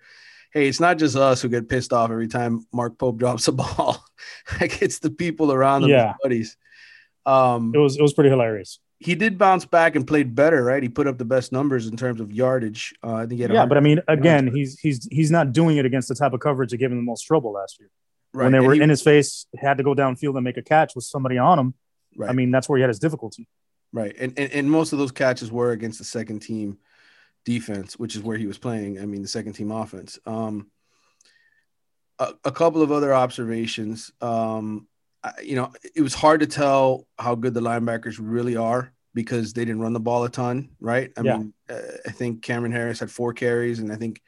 hey, 0.53 0.69
it's 0.69 0.81
not 0.81 0.99
just 0.99 1.17
us 1.17 1.43
who 1.43 1.49
get 1.49 1.69
pissed 1.69 1.93
off 1.93 2.11
every 2.11 2.29
time 2.29 2.67
Mark 2.73 2.99
Pope 2.99 3.17
drops 3.19 3.49
a 3.49 3.53
ball. 3.53 4.05
like 4.61 4.83
it's 4.83 4.99
the 4.99 5.11
people 5.11 5.53
around 5.53 5.83
them, 5.83 5.91
yeah. 5.91 6.15
buddies. 6.23 6.57
Um, 7.27 7.73
it 7.75 7.79
was 7.79 7.97
it 7.97 8.03
was 8.03 8.15
pretty 8.15 8.31
hilarious. 8.31 8.81
He 8.99 9.15
did 9.15 9.39
bounce 9.39 9.65
back 9.65 9.97
and 9.97 10.07
played 10.07 10.35
better, 10.35 10.63
right? 10.63 10.83
He 10.83 10.89
put 10.89 11.07
up 11.07 11.17
the 11.17 11.25
best 11.25 11.53
numbers 11.53 11.87
in 11.87 11.97
terms 11.97 12.21
of 12.21 12.33
yardage. 12.33 12.95
Uh, 13.03 13.15
I 13.15 13.21
think 13.21 13.33
he 13.33 13.43
had 13.43 13.53
yeah, 13.53 13.65
but 13.65 13.79
I 13.79 13.81
mean, 13.81 14.01
again, 14.09 14.47
he's 14.47 14.79
he's 14.79 15.07
he's 15.11 15.31
not 15.31 15.53
doing 15.53 15.79
it 15.79 15.87
against 15.87 16.09
the 16.09 16.15
type 16.15 16.33
of 16.33 16.41
coverage 16.41 16.71
that 16.71 16.79
gave 16.79 16.91
him 16.91 16.99
the 16.99 17.03
most 17.03 17.23
trouble 17.23 17.53
last 17.53 17.79
year. 17.79 17.91
Right. 18.33 18.45
When 18.45 18.53
they 18.53 18.59
and 18.59 18.67
were 18.67 18.75
he, 18.75 18.81
in 18.81 18.91
his 18.91 19.03
face, 19.03 19.47
had 19.59 19.79
to 19.79 19.83
go 19.83 19.95
downfield 19.95 20.37
and 20.37 20.45
make 20.45 20.57
a 20.57 20.63
catch 20.63 20.95
with 20.95 21.05
somebody 21.05 21.39
on 21.39 21.59
him. 21.59 21.75
Right. 22.17 22.31
I 22.31 22.33
mean, 22.33 22.51
that's 22.51 22.69
where 22.69 22.77
he 22.77 22.83
had 22.83 22.89
his 22.89 22.99
difficulty. 22.99 23.49
Right. 23.93 24.15
And, 24.19 24.39
and 24.39 24.53
and 24.53 24.71
most 24.71 24.93
of 24.93 24.99
those 24.99 25.13
catches 25.13 25.51
were 25.51 25.73
against 25.73 25.99
the 25.99 26.05
second 26.05 26.41
team 26.41 26.79
defense, 27.45 27.99
which 27.99 28.15
is 28.15 28.23
where 28.23 28.37
he 28.37 28.47
was 28.47 28.59
playing. 28.59 29.01
I 29.01 29.07
mean, 29.07 29.23
the 29.23 29.29
second 29.29 29.55
team 29.55 29.73
offense. 29.73 30.19
Um, 30.27 30.71
a, 32.19 32.35
a 32.45 32.53
couple 32.53 32.83
of 32.83 32.93
other 32.93 33.13
observations. 33.13 34.13
Um, 34.21 34.87
I, 35.25 35.33
you 35.43 35.57
know, 35.57 35.73
it 35.95 36.03
was 36.03 36.15
hard 36.15 36.41
to 36.41 36.47
tell 36.47 37.07
how 37.19 37.35
good 37.35 37.55
the 37.55 37.61
linebackers 37.61 38.19
really 38.21 38.57
are 38.57 38.93
because 39.15 39.53
they 39.53 39.65
didn't 39.65 39.83
run 39.83 39.93
the 39.93 40.01
ball 40.01 40.25
a 40.25 40.31
ton, 40.31 40.71
right? 40.81 41.11
I 41.17 41.23
yeah. 41.23 41.37
mean, 41.39 41.55
uh, 41.69 41.81
I 42.07 42.13
think 42.13 42.43
Cameron 42.43 42.73
Harris 42.73 43.01
had 43.01 43.11
four 43.11 43.33
carries, 43.33 43.81
and 43.81 43.93
I 43.93 43.97
think 43.97 44.23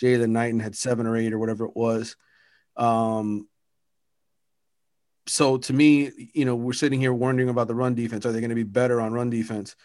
Jaylan 0.00 0.30
Knighton 0.30 0.60
had 0.60 0.76
seven 0.76 1.06
or 1.06 1.16
eight 1.16 1.32
or 1.32 1.38
whatever 1.38 1.64
it 1.64 1.76
was. 1.76 2.16
Um, 2.76 3.48
so 5.26 5.56
to 5.56 5.72
me, 5.72 6.30
you 6.34 6.44
know, 6.44 6.54
we're 6.54 6.72
sitting 6.72 7.00
here 7.00 7.12
wondering 7.12 7.48
about 7.48 7.68
the 7.68 7.74
run 7.74 7.94
defense. 7.94 8.26
Are 8.26 8.32
they 8.32 8.40
going 8.40 8.50
to 8.50 8.56
be 8.56 8.62
better 8.62 9.00
on 9.00 9.12
run 9.12 9.30
defense? 9.30 9.76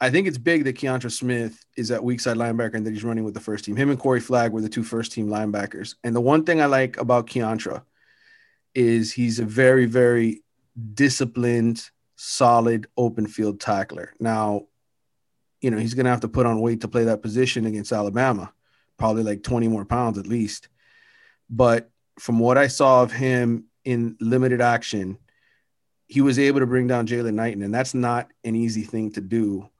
I 0.00 0.10
think 0.10 0.26
it's 0.26 0.38
big 0.38 0.64
that 0.64 0.76
Keontra 0.76 1.10
Smith 1.10 1.64
is 1.76 1.90
at 1.90 2.04
weak 2.04 2.20
side 2.20 2.36
linebacker 2.36 2.74
and 2.74 2.86
that 2.86 2.92
he's 2.92 3.04
running 3.04 3.24
with 3.24 3.32
the 3.32 3.40
first 3.40 3.64
team. 3.64 3.76
Him 3.76 3.88
and 3.88 3.98
Corey 3.98 4.20
Flagg 4.20 4.52
were 4.52 4.60
the 4.60 4.68
two 4.68 4.82
first 4.82 5.12
team 5.12 5.28
linebackers. 5.28 5.94
And 6.04 6.14
the 6.14 6.20
one 6.20 6.44
thing 6.44 6.60
I 6.60 6.66
like 6.66 6.98
about 6.98 7.26
Keontra 7.26 7.82
is 8.74 9.12
he's 9.12 9.38
a 9.38 9.44
very, 9.44 9.86
very 9.86 10.42
disciplined, 10.92 11.88
solid 12.16 12.88
open 12.98 13.26
field 13.26 13.58
tackler. 13.58 14.12
Now, 14.20 14.66
you 15.62 15.70
know, 15.70 15.78
he's 15.78 15.94
going 15.94 16.04
to 16.04 16.10
have 16.10 16.20
to 16.20 16.28
put 16.28 16.44
on 16.44 16.60
weight 16.60 16.82
to 16.82 16.88
play 16.88 17.04
that 17.04 17.22
position 17.22 17.64
against 17.64 17.92
Alabama, 17.92 18.52
probably 18.98 19.22
like 19.22 19.42
20 19.42 19.68
more 19.68 19.86
pounds 19.86 20.18
at 20.18 20.26
least. 20.26 20.68
But 21.48 21.90
from 22.18 22.38
what 22.38 22.58
I 22.58 22.66
saw 22.66 23.02
of 23.02 23.12
him 23.12 23.64
in 23.86 24.16
limited 24.20 24.60
action, 24.60 25.16
he 26.08 26.20
was 26.20 26.38
able 26.38 26.60
to 26.60 26.66
bring 26.66 26.86
down 26.86 27.06
Jaylan 27.06 27.34
Knighton, 27.34 27.62
and 27.62 27.72
that's 27.72 27.94
not 27.94 28.28
an 28.44 28.54
easy 28.54 28.82
thing 28.82 29.12
to 29.12 29.20
do. 29.20 29.70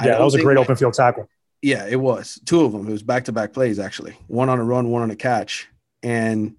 Yeah, 0.00 0.18
that 0.18 0.20
was 0.20 0.34
a 0.34 0.42
great 0.42 0.58
open 0.58 0.76
field 0.76 0.94
tackle. 0.94 1.28
Yeah, 1.62 1.86
it 1.88 2.00
was 2.00 2.40
two 2.44 2.64
of 2.64 2.72
them. 2.72 2.86
It 2.88 2.92
was 2.92 3.02
back 3.02 3.24
to 3.24 3.32
back 3.32 3.52
plays 3.52 3.78
actually, 3.78 4.16
one 4.26 4.48
on 4.48 4.58
a 4.58 4.64
run, 4.64 4.90
one 4.90 5.02
on 5.02 5.10
a 5.10 5.16
catch. 5.16 5.68
And 6.02 6.56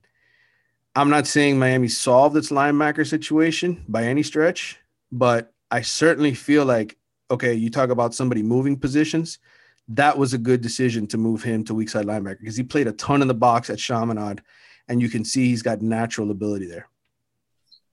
I'm 0.95 1.09
not 1.09 1.27
saying 1.27 1.59
Miami 1.59 1.89
solved 1.89 2.37
its 2.37 2.49
linebacker 2.49 3.07
situation 3.07 3.83
by 3.87 4.05
any 4.05 4.23
stretch, 4.23 4.79
but 5.11 5.53
I 5.69 5.81
certainly 5.81 6.33
feel 6.33 6.65
like 6.65 6.97
okay, 7.31 7.53
you 7.53 7.69
talk 7.69 7.89
about 7.89 8.13
somebody 8.13 8.43
moving 8.43 8.77
positions. 8.77 9.39
That 9.87 10.17
was 10.17 10.33
a 10.33 10.37
good 10.37 10.61
decision 10.61 11.07
to 11.07 11.17
move 11.17 11.43
him 11.43 11.63
to 11.65 11.73
weak 11.73 11.89
side 11.89 12.05
linebacker 12.05 12.39
because 12.39 12.55
he 12.55 12.63
played 12.63 12.87
a 12.87 12.93
ton 12.93 13.21
in 13.21 13.27
the 13.27 13.33
box 13.33 13.69
at 13.69 13.79
Chaminade 13.79 14.41
and 14.87 15.01
you 15.01 15.09
can 15.09 15.23
see 15.23 15.47
he's 15.47 15.61
got 15.61 15.81
natural 15.81 16.31
ability 16.31 16.67
there. 16.67 16.87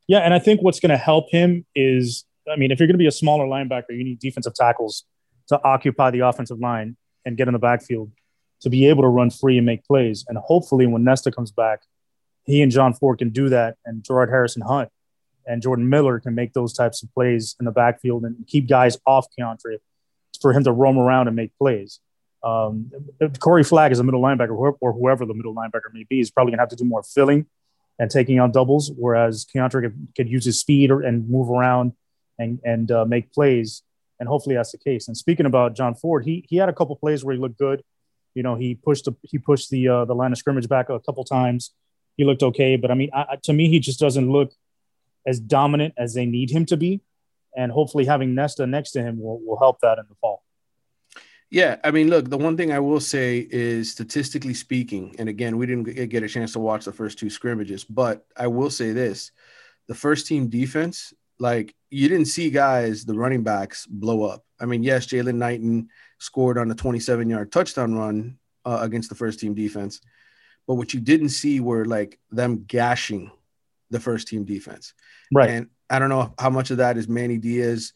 Yeah, 0.08 0.18
and 0.18 0.34
I 0.34 0.38
think 0.38 0.62
what's 0.62 0.80
going 0.80 0.90
to 0.90 0.96
help 0.96 1.30
him 1.30 1.64
is, 1.74 2.24
I 2.50 2.56
mean, 2.56 2.70
if 2.70 2.80
you're 2.80 2.88
going 2.88 2.94
to 2.94 2.98
be 2.98 3.06
a 3.06 3.12
smaller 3.12 3.46
linebacker, 3.46 3.90
you 3.90 4.04
need 4.04 4.18
defensive 4.18 4.54
tackles 4.54 5.04
to 5.48 5.60
occupy 5.62 6.10
the 6.10 6.20
offensive 6.20 6.58
line 6.58 6.96
and 7.24 7.36
get 7.36 7.48
in 7.48 7.52
the 7.52 7.58
backfield 7.60 8.10
to 8.60 8.70
be 8.70 8.86
able 8.86 9.02
to 9.02 9.08
run 9.08 9.30
free 9.30 9.56
and 9.56 9.66
make 9.66 9.84
plays. 9.84 10.24
And 10.28 10.36
hopefully, 10.38 10.86
when 10.86 11.04
Nesta 11.04 11.30
comes 11.30 11.52
back, 11.52 11.82
he 12.44 12.62
and 12.62 12.72
John 12.72 12.92
Ford 12.92 13.18
can 13.18 13.30
do 13.30 13.48
that, 13.50 13.76
and 13.84 14.02
Jared 14.02 14.30
Harrison 14.30 14.62
Hunte 14.62 14.90
and 15.46 15.62
Jordan 15.62 15.88
Miller 15.88 16.20
can 16.20 16.34
make 16.34 16.52
those 16.52 16.72
types 16.72 17.02
of 17.02 17.12
plays 17.12 17.56
in 17.58 17.66
the 17.66 17.72
backfield 17.72 18.24
and 18.24 18.46
keep 18.46 18.68
guys 18.68 18.98
off 19.06 19.26
Keontra 19.38 19.78
for 20.40 20.52
him 20.52 20.64
to 20.64 20.72
roam 20.72 20.98
around 20.98 21.26
and 21.26 21.36
make 21.36 21.56
plays. 21.58 22.00
Um, 22.42 22.90
Corey 23.38 23.64
Flagg 23.64 23.92
is 23.92 23.98
a 23.98 24.04
middle 24.04 24.22
linebacker, 24.22 24.74
or 24.80 24.92
whoever 24.92 25.26
the 25.26 25.34
middle 25.34 25.54
linebacker 25.54 25.92
may 25.92 26.04
be, 26.08 26.20
is 26.20 26.30
probably 26.30 26.52
going 26.52 26.58
to 26.58 26.62
have 26.62 26.70
to 26.70 26.76
do 26.76 26.84
more 26.84 27.02
filling 27.02 27.46
and 27.98 28.10
taking 28.10 28.40
on 28.40 28.50
doubles, 28.50 28.90
whereas 28.96 29.44
Keontra 29.44 29.82
could, 29.82 30.08
could 30.16 30.28
use 30.28 30.44
his 30.46 30.58
speed 30.58 30.90
or, 30.90 31.02
and 31.02 31.28
move 31.28 31.50
around 31.50 31.92
and, 32.38 32.58
and 32.64 32.90
uh, 32.90 33.04
make 33.04 33.30
plays. 33.32 33.82
And 34.18 34.28
hopefully 34.28 34.54
that's 34.54 34.72
the 34.72 34.78
case. 34.78 35.08
And 35.08 35.16
speaking 35.16 35.44
about 35.44 35.76
John 35.76 35.94
Ford, 35.94 36.24
he, 36.24 36.44
he 36.48 36.56
had 36.56 36.68
a 36.70 36.72
couple 36.72 36.96
plays 36.96 37.22
where 37.22 37.34
he 37.34 37.40
looked 37.40 37.58
good. 37.58 37.82
You 38.34 38.42
know, 38.42 38.54
he 38.54 38.74
pushed 38.74 39.04
the, 39.04 39.14
he 39.22 39.38
pushed 39.38 39.68
the, 39.70 39.88
uh, 39.88 40.04
the 40.06 40.14
line 40.14 40.32
of 40.32 40.38
scrimmage 40.38 40.68
back 40.68 40.88
a 40.88 41.00
couple 41.00 41.24
times. 41.24 41.72
He 42.16 42.24
looked 42.24 42.42
okay. 42.42 42.76
But 42.76 42.90
I 42.90 42.94
mean, 42.94 43.10
I, 43.14 43.36
to 43.42 43.52
me, 43.52 43.68
he 43.68 43.80
just 43.80 44.00
doesn't 44.00 44.30
look 44.30 44.52
as 45.26 45.40
dominant 45.40 45.94
as 45.98 46.14
they 46.14 46.24
need 46.24 46.50
him 46.50 46.64
to 46.66 46.76
be. 46.78 47.02
and 47.56 47.72
hopefully 47.72 48.04
having 48.04 48.34
Nesta 48.34 48.66
next 48.66 48.92
to 48.92 49.02
him 49.02 49.20
will, 49.20 49.40
will 49.44 49.58
help 49.58 49.80
that 49.80 49.98
in 49.98 50.04
the 50.08 50.14
fall. 50.20 50.42
Yeah, 51.50 51.78
I 51.82 51.90
mean, 51.90 52.08
look, 52.08 52.30
the 52.30 52.38
one 52.38 52.56
thing 52.56 52.70
I 52.70 52.78
will 52.78 53.00
say 53.00 53.46
is 53.50 53.90
statistically 53.90 54.54
speaking, 54.54 55.16
and 55.18 55.28
again, 55.28 55.56
we 55.56 55.66
didn't 55.66 56.08
get 56.08 56.22
a 56.22 56.28
chance 56.28 56.52
to 56.52 56.60
watch 56.60 56.84
the 56.84 56.92
first 56.92 57.18
two 57.18 57.28
scrimmages, 57.28 57.82
but 57.82 58.24
I 58.36 58.46
will 58.46 58.70
say 58.70 58.92
this 58.92 59.32
the 59.88 59.94
first 59.94 60.28
team 60.28 60.48
defense, 60.48 61.12
like 61.40 61.74
you 61.90 62.08
didn't 62.08 62.26
see 62.26 62.50
guys, 62.50 63.04
the 63.04 63.14
running 63.14 63.42
backs 63.42 63.84
blow 63.86 64.22
up. 64.22 64.44
I 64.60 64.66
mean, 64.66 64.84
yes, 64.84 65.06
Jaylan 65.06 65.34
Knighton 65.34 65.88
scored 66.18 66.56
on 66.56 66.70
a 66.70 66.74
27 66.74 67.28
yard 67.28 67.50
touchdown 67.50 67.94
run 67.96 68.38
uh, 68.64 68.78
against 68.82 69.08
the 69.08 69.16
first 69.16 69.40
team 69.40 69.54
defense, 69.54 70.00
but 70.68 70.74
what 70.74 70.94
you 70.94 71.00
didn't 71.00 71.30
see 71.30 71.58
were 71.58 71.84
like 71.84 72.20
them 72.30 72.64
gashing 72.64 73.32
the 73.90 73.98
first 73.98 74.28
team 74.28 74.44
defense. 74.44 74.94
Right. 75.34 75.50
And 75.50 75.70
I 75.88 75.98
don't 75.98 76.10
know 76.10 76.32
how 76.38 76.50
much 76.50 76.70
of 76.70 76.76
that 76.76 76.96
is 76.96 77.08
Manny 77.08 77.38
Diaz, 77.38 77.92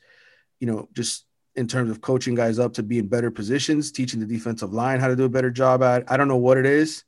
you 0.59 0.67
know, 0.67 0.89
just 0.93 1.25
in 1.57 1.69
terms 1.69 1.91
of 1.91 2.01
coaching 2.01 2.35
guys 2.35 2.59
up 2.59 2.75
to 2.75 2.83
be 2.83 2.99
in 2.99 3.07
better 3.07 3.31
positions, 3.31 3.93
teaching 3.93 4.21
the 4.21 4.27
defensive 4.27 4.73
line 4.73 5.01
how 5.01 5.09
to 5.09 5.17
do 5.17 5.25
a 5.25 5.29
better 5.29 5.51
job 5.51 5.83
at. 5.83 6.11
I 6.11 6.17
don't 6.17 6.29
know 6.29 6.37
what 6.37 6.59
it 6.59 6.67
is, 6.67 7.05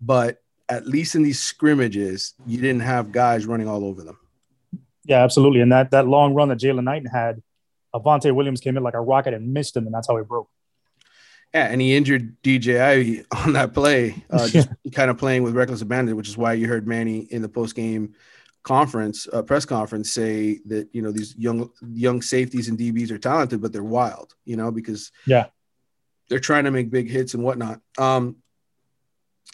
but 0.00 0.42
at 0.68 0.86
least 0.86 1.14
in 1.14 1.22
these 1.22 1.40
scrimmages, 1.40 2.34
you 2.46 2.60
didn't 2.60 2.80
have 2.80 3.12
guys 3.12 3.46
running 3.46 3.68
all 3.68 3.84
over 3.84 4.02
them. 4.02 4.18
Yeah, 5.04 5.22
absolutely. 5.22 5.60
And 5.60 5.70
that 5.70 5.92
that 5.92 6.08
long 6.08 6.34
run 6.34 6.48
that 6.48 6.58
Jaylan 6.58 6.84
Knighton 6.84 7.08
had, 7.08 7.42
Avantae 7.94 8.34
Williams 8.34 8.60
came 8.60 8.76
in 8.76 8.82
like 8.82 8.94
a 8.94 9.00
rocket 9.00 9.34
and 9.34 9.52
missed 9.52 9.76
him, 9.76 9.86
and 9.86 9.94
that's 9.94 10.08
how 10.08 10.16
he 10.16 10.24
broke. 10.24 10.48
Yeah, 11.54 11.68
and 11.68 11.80
he 11.80 11.96
injured 11.96 12.42
DJ 12.42 12.80
Ivey 12.80 13.24
on 13.30 13.52
that 13.52 13.72
play, 13.72 14.24
uh, 14.30 14.48
just 14.50 14.68
kind 14.92 15.10
of 15.10 15.16
playing 15.16 15.44
with 15.44 15.54
reckless 15.54 15.80
abandon, 15.80 16.16
which 16.16 16.28
is 16.28 16.36
why 16.36 16.54
you 16.54 16.66
heard 16.66 16.86
Manny 16.88 17.20
in 17.20 17.40
the 17.40 17.48
post 17.48 17.76
game 17.76 18.14
conference, 18.66 19.28
uh, 19.32 19.42
press 19.42 19.64
conference, 19.64 20.10
say 20.10 20.58
that 20.66 20.88
you 20.92 21.00
know 21.00 21.12
these 21.12 21.36
young 21.38 21.70
young 21.88 22.20
safeties 22.20 22.68
and 22.68 22.76
DBs 22.76 23.12
are 23.12 23.18
talented, 23.18 23.62
but 23.62 23.72
they're 23.72 23.84
wild, 23.84 24.34
you 24.44 24.56
know, 24.56 24.72
because 24.72 25.12
yeah, 25.24 25.46
they're 26.28 26.40
trying 26.40 26.64
to 26.64 26.72
make 26.72 26.90
big 26.90 27.08
hits 27.08 27.34
and 27.34 27.44
whatnot. 27.44 27.80
Um, 27.96 28.36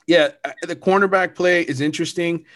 yeah, 0.06 0.30
the 0.66 0.74
cornerback 0.74 1.34
play 1.34 1.60
is 1.60 1.82
interesting. 1.82 2.46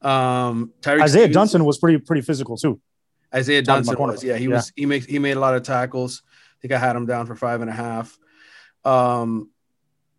Um, 0.00 0.72
Tyreek 0.80 1.02
Isaiah 1.02 1.26
Stevens, 1.26 1.52
Dunson 1.52 1.64
was 1.66 1.76
pretty 1.76 1.98
pretty 1.98 2.22
physical 2.22 2.56
too. 2.56 2.80
Isaiah 3.34 3.62
Dunson 3.62 3.98
was, 3.98 4.24
yeah, 4.24 4.36
he 4.36 4.44
yeah. 4.44 4.54
was 4.54 4.72
he 4.74 4.86
makes 4.86 5.04
he 5.04 5.18
made 5.18 5.36
a 5.36 5.40
lot 5.40 5.54
of 5.54 5.64
tackles. 5.64 6.22
I 6.26 6.56
think 6.62 6.72
I 6.72 6.78
had 6.78 6.96
him 6.96 7.04
down 7.04 7.26
for 7.26 7.36
five 7.36 7.60
and 7.60 7.68
a 7.68 7.74
half. 7.74 8.18
Um, 8.86 9.50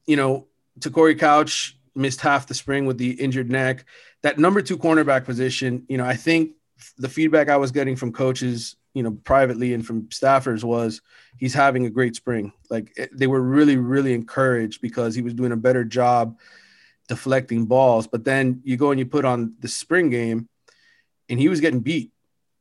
you 0.06 0.16
know, 0.16 0.48
Te'Cory 0.80 1.18
Couch 1.20 1.77
missed 1.98 2.22
half 2.22 2.48
the 2.48 2.54
spring 2.54 2.86
with 2.86 2.98
the 2.98 3.12
injured 3.12 3.50
neck 3.50 3.86
that 4.24 4.38
number 4.38 4.62
two 4.62 4.78
cornerback 4.78 5.26
position, 5.26 5.86
you 5.88 5.98
know, 5.98 6.06
I 6.06 6.16
think 6.16 6.52
the 6.98 7.10
feedback 7.10 7.50
I 7.50 7.58
was 7.58 7.72
getting 7.72 7.96
from 7.96 8.14
coaches, 8.14 8.76
you 8.94 9.04
know, 9.04 9.12
privately 9.12 9.74
and 9.74 9.86
from 9.86 10.04
staffers 10.08 10.64
was 10.64 11.02
he's 11.38 11.54
having 11.54 11.86
a 11.86 11.90
great 11.90 12.16
spring. 12.16 12.54
Like 12.70 12.94
eh, 12.98 13.08
they 13.14 13.28
were 13.28 13.42
really, 13.42 13.78
really 13.78 14.14
encouraged 14.14 14.82
because 14.82 15.16
he 15.16 15.22
was 15.22 15.34
doing 15.34 15.52
a 15.52 15.58
better 15.58 15.84
job 15.84 16.40
deflecting 17.08 17.66
balls. 17.66 18.08
But 18.08 18.26
then 18.26 18.62
you 18.64 18.78
go 18.78 18.92
and 18.92 19.00
you 19.00 19.06
put 19.06 19.26
on 19.26 19.54
the 19.60 19.68
spring 19.68 20.10
game 20.10 20.50
and 21.30 21.40
he 21.40 21.50
was 21.50 21.62
getting 21.62 21.80
beat 21.80 22.12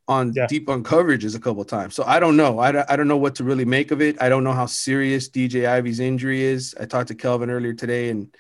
on 0.09 0.33
yeah. 0.35 0.47
deep 0.47 0.69
on 0.69 0.85
coverages 0.85 1.35
a 1.35 1.41
couple 1.41 1.65
times. 1.65 1.95
So 1.95 2.05
I 2.05 2.21
don't 2.21 2.37
know. 2.37 2.61
I, 2.61 2.93
I 2.93 2.97
don't 2.97 3.09
know 3.09 3.17
what 3.17 3.35
to 3.37 3.45
really 3.45 3.65
make 3.65 3.91
of 3.91 4.01
it. 4.01 4.21
I 4.23 4.29
don't 4.29 4.45
know 4.45 4.53
how 4.53 4.67
serious 4.67 5.29
DJ 5.29 5.67
Ivey's 5.67 6.01
injury 6.01 6.43
is. 6.43 6.77
I 6.79 6.85
talked 6.85 7.09
to 7.09 7.15
Kelvin 7.15 7.51
earlier 7.51 7.73
today 7.73 8.11
and 8.11 8.33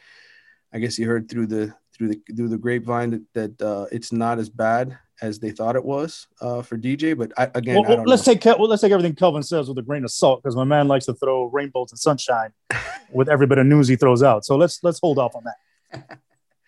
I 0.77 0.79
guess 0.79 0.99
you 0.99 1.07
heard 1.07 1.31
through 1.31 1.47
the 1.47 1.75
through 1.95 2.09
the 2.09 2.21
through 2.37 2.49
the 2.49 2.59
grapevine 2.59 3.11
that, 3.11 3.57
that 3.57 3.63
uh, 3.63 3.87
it's 3.91 4.13
not 4.13 4.39
as 4.39 4.51
bad 4.51 4.99
as 5.23 5.39
they 5.39 5.51
thought 5.51 5.75
it 5.75 5.83
was 5.83 6.27
uh, 6.43 6.61
for 6.61 6.77
DJ. 6.77 7.17
But 7.17 7.33
I, 7.39 7.51
again, 7.55 7.81
well, 7.81 8.01
I 8.01 8.03
let's 8.03 8.27
know. 8.27 8.35
take 8.35 8.45
well, 8.45 8.69
let's 8.69 8.83
take 8.83 8.93
everything 8.93 9.15
Kelvin 9.15 9.43
says 9.43 9.71
with 9.71 9.79
a 9.79 9.83
grain 9.83 10.05
of 10.05 10.11
salt 10.11 10.43
because 10.43 10.55
my 10.55 10.65
man 10.65 10.87
likes 10.87 11.07
to 11.07 11.15
throw 11.15 11.47
rainbows 11.47 11.93
and 11.93 11.99
sunshine 11.99 12.51
with 13.11 13.31
every 13.31 13.47
bit 13.47 13.57
of 13.57 13.67
news 13.67 13.89
he 13.89 13.97
throws 13.97 14.23
out. 14.23 14.45
So 14.45 14.55
let's 14.55 14.85
let's 14.85 15.01
hold 15.01 15.19
off 15.19 15.35
on 15.35 15.45
that. 15.45 16.21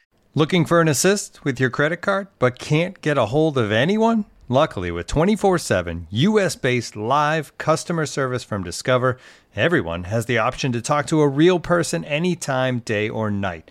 Looking 0.35 0.65
for 0.65 0.81
an 0.81 0.89
assist 0.89 1.45
with 1.45 1.61
your 1.61 1.69
credit 1.69 1.99
card, 1.99 2.29
but 2.39 2.59
can't 2.59 2.99
get 3.03 3.19
a 3.19 3.27
hold 3.27 3.59
of 3.59 3.71
anyone? 3.71 4.25
Luckily, 4.51 4.91
with 4.91 5.07
24 5.07 5.59
7 5.59 6.07
US 6.09 6.57
based 6.57 6.97
live 6.97 7.59
customer 7.59 8.07
service 8.07 8.43
from 8.43 8.65
Discover, 8.65 9.19
everyone 9.55 10.05
has 10.05 10.25
the 10.25 10.39
option 10.39 10.73
to 10.73 10.81
talk 10.81 11.07
to 11.09 11.21
a 11.21 11.29
real 11.29 11.61
person 11.61 12.03
anytime, 12.07 12.79
day 12.79 13.11
or 13.11 13.31
night. 13.31 13.71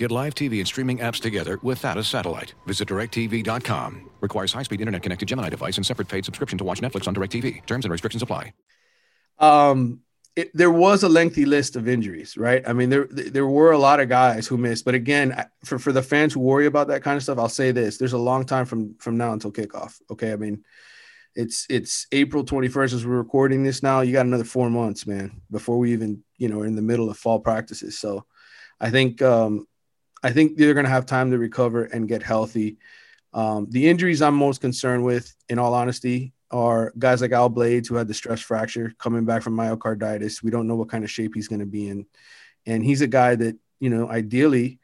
Get 0.00 0.10
live 0.10 0.34
TV 0.34 0.60
and 0.60 0.66
streaming 0.66 0.96
apps 1.00 1.20
together 1.20 1.58
without 1.62 1.98
a 1.98 2.02
satellite. 2.02 2.54
Visit 2.66 2.88
directv.com. 2.88 4.10
Requires 4.22 4.50
high-speed 4.50 4.80
internet 4.80 5.02
connected 5.02 5.26
Gemini 5.26 5.50
device 5.50 5.76
and 5.76 5.84
separate 5.84 6.08
paid 6.08 6.24
subscription 6.24 6.56
to 6.56 6.64
watch 6.64 6.80
Netflix 6.80 7.06
on 7.06 7.14
DirecTV. 7.14 7.66
Terms 7.66 7.84
and 7.84 7.92
restrictions 7.92 8.22
apply. 8.22 8.54
Um, 9.38 10.00
it, 10.36 10.50
there 10.54 10.70
was 10.70 11.02
a 11.02 11.08
lengthy 11.10 11.44
list 11.44 11.76
of 11.76 11.86
injuries, 11.86 12.38
right? 12.38 12.66
I 12.66 12.72
mean, 12.72 12.88
there 12.88 13.08
there 13.10 13.46
were 13.46 13.72
a 13.72 13.78
lot 13.78 14.00
of 14.00 14.08
guys 14.08 14.46
who 14.46 14.56
missed, 14.56 14.86
but 14.86 14.94
again, 14.94 15.36
for 15.66 15.78
for 15.78 15.92
the 15.92 16.02
fans 16.02 16.32
who 16.32 16.40
worry 16.40 16.64
about 16.64 16.88
that 16.88 17.02
kind 17.02 17.18
of 17.18 17.22
stuff, 17.22 17.38
I'll 17.38 17.50
say 17.50 17.70
this: 17.70 17.98
there's 17.98 18.14
a 18.14 18.18
long 18.18 18.46
time 18.46 18.64
from 18.64 18.94
from 19.00 19.18
now 19.18 19.34
until 19.34 19.52
kickoff. 19.52 20.00
Okay, 20.10 20.32
I 20.32 20.36
mean, 20.36 20.64
it's 21.34 21.66
it's 21.68 22.06
April 22.10 22.42
21st 22.42 22.94
as 22.94 23.04
we're 23.04 23.18
recording 23.18 23.64
this 23.64 23.82
now. 23.82 24.00
You 24.00 24.14
got 24.14 24.24
another 24.24 24.44
four 24.44 24.70
months, 24.70 25.06
man, 25.06 25.42
before 25.50 25.76
we 25.76 25.92
even 25.92 26.22
you 26.38 26.48
know 26.48 26.60
are 26.60 26.66
in 26.66 26.76
the 26.76 26.80
middle 26.80 27.10
of 27.10 27.18
fall 27.18 27.40
practices. 27.40 27.98
So, 27.98 28.24
I 28.80 28.88
think 28.88 29.20
um, 29.20 29.66
I 30.22 30.30
think 30.32 30.56
they're 30.56 30.74
going 30.74 30.84
to 30.84 30.90
have 30.90 31.06
time 31.06 31.30
to 31.30 31.38
recover 31.38 31.84
and 31.84 32.08
get 32.08 32.22
healthy. 32.22 32.78
Um, 33.32 33.66
the 33.70 33.88
injuries 33.88 34.22
I'm 34.22 34.34
most 34.34 34.60
concerned 34.60 35.04
with, 35.04 35.34
in 35.48 35.58
all 35.58 35.74
honesty, 35.74 36.32
are 36.50 36.92
guys 36.98 37.20
like 37.20 37.32
Al 37.32 37.48
Blades 37.48 37.88
who 37.88 37.94
had 37.94 38.08
the 38.08 38.14
stress 38.14 38.40
fracture 38.40 38.92
coming 38.98 39.24
back 39.24 39.42
from 39.42 39.56
myocarditis. 39.56 40.42
We 40.42 40.50
don't 40.50 40.66
know 40.66 40.74
what 40.74 40.88
kind 40.88 41.04
of 41.04 41.10
shape 41.10 41.34
he's 41.34 41.48
going 41.48 41.60
to 41.60 41.66
be 41.66 41.88
in, 41.88 42.06
and 42.66 42.84
he's 42.84 43.02
a 43.02 43.06
guy 43.06 43.36
that 43.36 43.56
you 43.78 43.88
know 43.88 44.10
ideally, 44.10 44.78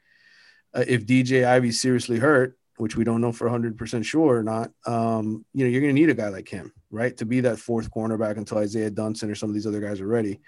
uh, 0.73 0.85
if 0.87 1.05
DJ 1.05 1.45
Ivey's 1.45 1.79
seriously 1.79 2.17
hurt, 2.17 2.57
which 2.77 2.95
we 2.95 3.03
don't 3.03 3.21
know 3.21 3.31
for 3.31 3.49
100% 3.49 4.05
sure 4.05 4.37
or 4.37 4.43
not, 4.43 4.71
um, 4.85 5.45
you 5.53 5.65
know, 5.65 5.69
you're 5.69 5.81
going 5.81 5.93
to 5.93 5.99
need 5.99 6.09
a 6.09 6.13
guy 6.13 6.29
like 6.29 6.47
him, 6.47 6.71
right, 6.91 7.15
to 7.17 7.25
be 7.25 7.41
that 7.41 7.59
fourth 7.59 7.91
cornerback 7.91 8.37
until 8.37 8.59
Isaiah 8.59 8.91
Dunson 8.91 9.29
or 9.29 9.35
some 9.35 9.49
of 9.49 9.55
these 9.55 9.67
other 9.67 9.81
guys 9.81 9.99
are 9.99 10.07
ready. 10.07 10.39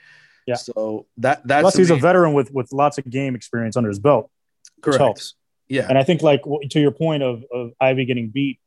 Yeah. 0.47 0.55
So 0.55 1.07
that 1.17 1.45
that's 1.45 1.63
plus 1.63 1.75
he's 1.75 1.91
a 1.91 1.95
veteran 1.95 2.33
with 2.33 2.51
with 2.51 2.71
lots 2.71 2.97
of 2.97 3.09
game 3.09 3.35
experience 3.35 3.75
under 3.75 3.89
his 3.89 3.99
belt. 3.99 4.31
Correct. 4.81 4.99
helps. 4.99 5.35
Yeah. 5.67 5.85
And 5.87 5.97
I 5.97 6.03
think 6.03 6.21
like 6.21 6.41
to 6.43 6.79
your 6.79 6.91
point 6.91 7.23
of, 7.23 7.43
of 7.51 7.71
Ivey 7.79 8.05
getting 8.05 8.29
beat, 8.29 8.59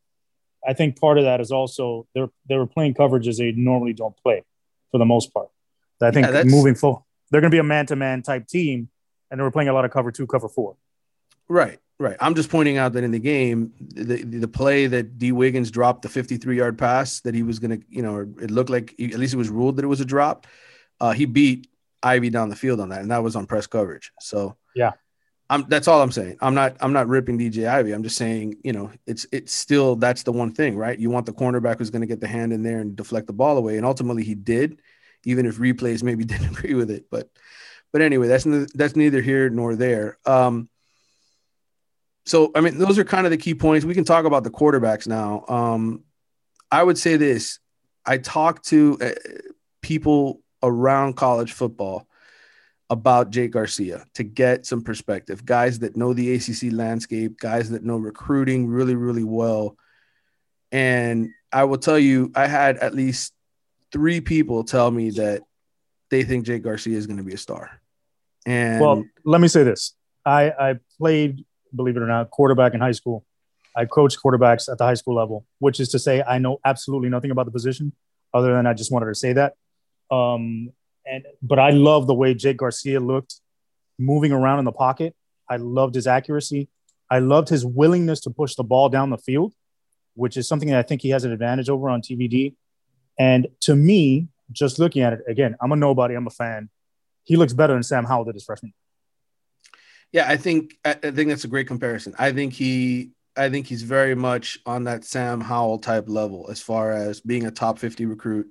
I 0.67 0.75
think 0.75 1.01
part 1.01 1.19
of 1.19 1.25
that 1.25 1.41
is 1.41 1.51
also 1.51 2.07
they're 2.15 2.31
they 2.49 2.57
were 2.57 2.67
playing 2.67 2.95
coverages 2.95 3.39
they 3.39 3.53
normally 3.53 3.93
don't 3.93 4.17
play 4.23 4.45
for 4.91 4.99
the 4.99 5.05
most 5.05 5.35
part. 5.35 5.49
I 6.01 6.11
think 6.11 6.27
yeah, 6.27 6.43
moving 6.45 6.75
forward, 6.75 7.03
they're 7.31 7.41
going 7.41 7.51
to 7.51 7.55
be 7.55 7.61
a 7.61 7.65
man 7.65 7.87
to 7.87 7.97
man 7.97 8.23
type 8.23 8.47
team, 8.47 8.89
and 9.31 9.39
they 9.39 9.43
were 9.43 9.51
playing 9.51 9.69
a 9.69 9.73
lot 9.73 9.85
of 9.85 9.91
cover 9.91 10.11
two, 10.11 10.27
cover 10.27 10.49
four. 10.49 10.77
Right, 11.49 11.79
right. 11.99 12.17
I'm 12.21 12.35
just 12.35 12.51
pointing 12.51 12.77
out 12.77 12.93
that 12.95 13.05
in 13.05 13.11
the 13.11 13.19
game, 13.19 13.73
the 13.81 14.23
the 14.23 14.49
play 14.49 14.87
that 14.87 15.19
Dee 15.19 15.33
Wiggins 15.33 15.71
dropped 15.71 16.03
the 16.03 16.09
53 16.09 16.57
yard 16.57 16.79
pass 16.79 17.21
that 17.21 17.35
he 17.35 17.43
was 17.43 17.59
going 17.59 17.81
to, 17.81 17.87
you 17.89 18.03
know, 18.03 18.21
it 18.41 18.51
looked 18.51 18.71
like 18.71 18.95
at 19.01 19.19
least 19.19 19.35
it 19.35 19.39
was 19.39 19.49
ruled 19.49 19.77
that 19.77 19.85
it 19.85 19.89
was 19.89 20.01
a 20.01 20.05
drop. 20.05 20.47
Uh, 21.01 21.13
he 21.13 21.25
beat 21.25 21.69
Ivey 22.03 22.31
down 22.31 22.49
the 22.49 22.57
field 22.57 22.81
on 22.81 22.89
that, 22.91 23.01
and 23.01 23.11
that 23.11 23.23
was 23.23 23.37
on 23.37 23.47
press 23.47 23.67
coverage. 23.67 24.13
So 24.21 24.57
yeah, 24.75 24.93
I'm 25.53 25.67
that's 25.69 25.87
all 25.87 26.01
I'm 26.01 26.11
saying. 26.11 26.39
I'm 26.41 26.55
not 26.55 26.79
I'm 26.81 26.95
not 26.95 27.09
ripping 27.09 27.39
DJ 27.39 27.69
Ivey. 27.69 27.93
I'm 27.93 28.03
just 28.03 28.17
saying, 28.17 28.57
you 28.65 28.73
know, 28.73 28.91
it's 29.07 29.27
it's 29.33 29.53
still 29.53 29.97
that's 29.97 30.23
the 30.23 30.33
one 30.33 30.55
thing, 30.55 30.79
right? 30.79 30.99
You 30.99 31.11
want 31.11 31.27
the 31.27 31.35
cornerback 31.35 31.77
who's 31.77 31.91
going 31.91 32.01
to 32.01 32.07
get 32.07 32.21
the 32.21 32.27
hand 32.27 32.55
in 32.55 32.63
there 32.63 32.81
and 32.81 32.97
deflect 32.97 33.27
the 33.27 33.35
ball 33.35 33.59
away, 33.59 33.77
and 33.77 33.85
ultimately 33.85 34.25
he 34.25 34.35
did, 34.35 34.81
even 35.25 35.45
if 35.45 35.59
replays 35.59 36.03
maybe 36.03 36.25
didn't 36.33 36.57
agree 36.57 36.73
with 36.73 36.91
it. 36.91 37.05
But 37.11 37.29
but 37.93 38.01
anyway, 38.01 38.29
that's 38.29 38.47
that's 38.73 38.97
neither 38.97 39.21
here 39.21 39.51
nor 39.51 39.77
there. 39.77 40.17
Um, 40.25 40.71
so 42.25 42.51
I 42.55 42.63
mean, 42.63 42.79
those 42.79 42.99
are 42.99 43.05
kind 43.05 43.27
of 43.27 43.31
the 43.31 43.37
key 43.37 43.55
points. 43.55 43.85
We 43.85 43.93
can 43.93 44.05
talk 44.05 44.25
about 44.25 44.45
the 44.45 44.51
quarterbacks 44.51 45.07
now. 45.07 45.45
Um, 45.49 46.05
I 46.71 46.83
would 46.83 46.97
say 46.97 47.19
this: 47.19 47.59
I 48.07 48.17
talked 48.17 48.69
to 48.69 48.97
uh, 49.03 49.11
people 49.83 50.41
around 50.63 51.17
college 51.17 51.53
football 51.53 52.07
about 52.93 53.31
Jake 53.31 53.53
Garcia 53.53 54.05
to 54.13 54.23
get 54.23 54.67
some 54.67 54.83
perspective. 54.83 55.47
Guys 55.47 55.79
that 55.79 55.97
know 55.97 56.13
the 56.13 56.35
ACC 56.35 56.71
landscape, 56.73 57.39
guys 57.41 57.71
that 57.71 57.83
know 57.83 57.97
recruiting 57.97 58.67
really, 58.67 58.95
really 58.95 59.25
well. 59.25 59.79
And 60.71 61.31
I 61.51 61.65
will 61.65 61.79
tell 61.79 61.99
you, 61.99 62.31
I 62.35 62.47
had 62.47 62.77
at 62.77 62.95
least 62.95 63.33
three 63.93 64.21
people 64.21 64.63
tell 64.63 64.91
me 64.91 65.09
that 65.13 65.41
they 66.11 66.23
think 66.23 66.45
Jake 66.45 66.63
Garcia 66.63 66.95
is 66.95 67.07
going 67.07 67.17
to 67.17 67.23
be 67.23 67.33
a 67.33 67.39
star. 67.39 67.81
And 68.45 68.79
well, 68.79 69.05
let 69.25 69.41
me 69.41 69.49
say 69.49 69.63
this: 69.63 69.95
I, 70.27 70.51
I 70.51 70.75
played, 70.99 71.47
believe 71.75 71.97
it 71.97 72.03
or 72.03 72.07
not, 72.07 72.29
quarterback 72.31 72.75
in 72.75 72.81
high 72.81 72.93
school. 72.93 73.25
I 73.75 73.87
coached 73.87 74.19
quarterbacks 74.23 74.71
at 74.71 74.77
the 74.77 74.85
high 74.85 74.95
school 74.95 75.15
level, 75.15 75.47
which 75.61 75.81
is 75.81 75.89
to 75.91 75.99
say, 75.99 76.23
I 76.23 76.37
know 76.37 76.59
absolutely 76.63 77.09
nothing 77.09 77.31
about 77.31 77.47
the 77.47 77.53
position, 77.53 77.95
other 78.35 78.53
than 78.53 78.67
I 78.67 78.75
just 78.75 78.93
wanted 78.93 79.07
to 79.07 79.15
say 79.15 79.33
that. 79.33 79.55
Um, 80.11 80.73
and 81.13 81.27
but 81.43 81.59
I 81.59 81.71
love 81.71 82.07
the 82.07 82.15
way 82.15 82.33
Jake 82.33 82.57
Garcia 82.57 82.99
looked 82.99 83.41
moving 83.99 84.33
around 84.33 84.61
in 84.61 84.65
the 84.65 84.73
pocket. 84.73 85.15
I 85.49 85.57
loved 85.57 85.95
his 85.95 86.07
accuracy. 86.07 86.69
I 87.11 87.19
loved 87.19 87.51
his 87.51 87.65
willingness 87.67 88.21
to 88.21 88.31
push 88.31 88.55
the 88.55 88.65
ball 88.65 88.89
down 88.89 89.11
the 89.11 89.19
field, 89.19 89.53
which 90.15 90.39
is 90.39 90.49
something 90.49 90.71
that 90.71 90.79
I 90.79 90.83
think 90.83 91.03
he 91.03 91.11
has 91.11 91.25
an 91.25 91.33
advantage 91.33 91.69
over 91.69 91.91
on 91.91 92.01
TVD. 92.01 92.55
And 93.19 93.49
to 93.61 93.77
me, 93.77 94.29
just 94.51 94.79
looking 94.79 95.03
at 95.03 95.13
it 95.13 95.21
again, 95.29 95.55
I'm 95.61 95.71
a 95.73 95.77
nobody. 95.77 96.15
I'm 96.15 96.27
a 96.27 96.31
fan. 96.31 96.71
He 97.25 97.37
looks 97.37 97.53
better 97.53 97.75
than 97.75 97.83
Sam 97.83 98.05
Howell 98.05 98.25
did 98.25 98.35
his 98.35 98.45
freshman. 98.45 98.73
Yeah, 100.13 100.27
I 100.29 100.39
think 100.39 100.75
I 100.85 100.95
think 100.95 101.29
that's 101.29 101.45
a 101.45 101.49
great 101.49 101.67
comparison. 101.67 102.15
I 102.19 102.33
think 102.33 102.55
he 102.55 103.11
I 103.37 103.51
think 103.51 103.67
he's 103.67 103.83
very 103.83 104.15
much 104.15 104.59
on 104.65 104.85
that 104.85 105.05
Sam 105.05 105.43
Howell 105.43 105.79
type 105.79 106.09
level 106.09 106.49
as 106.51 106.61
far 106.61 106.93
as 106.93 107.21
being 107.21 107.45
a 107.45 107.51
top 107.51 107.79
50 107.79 108.07
recruit, 108.07 108.47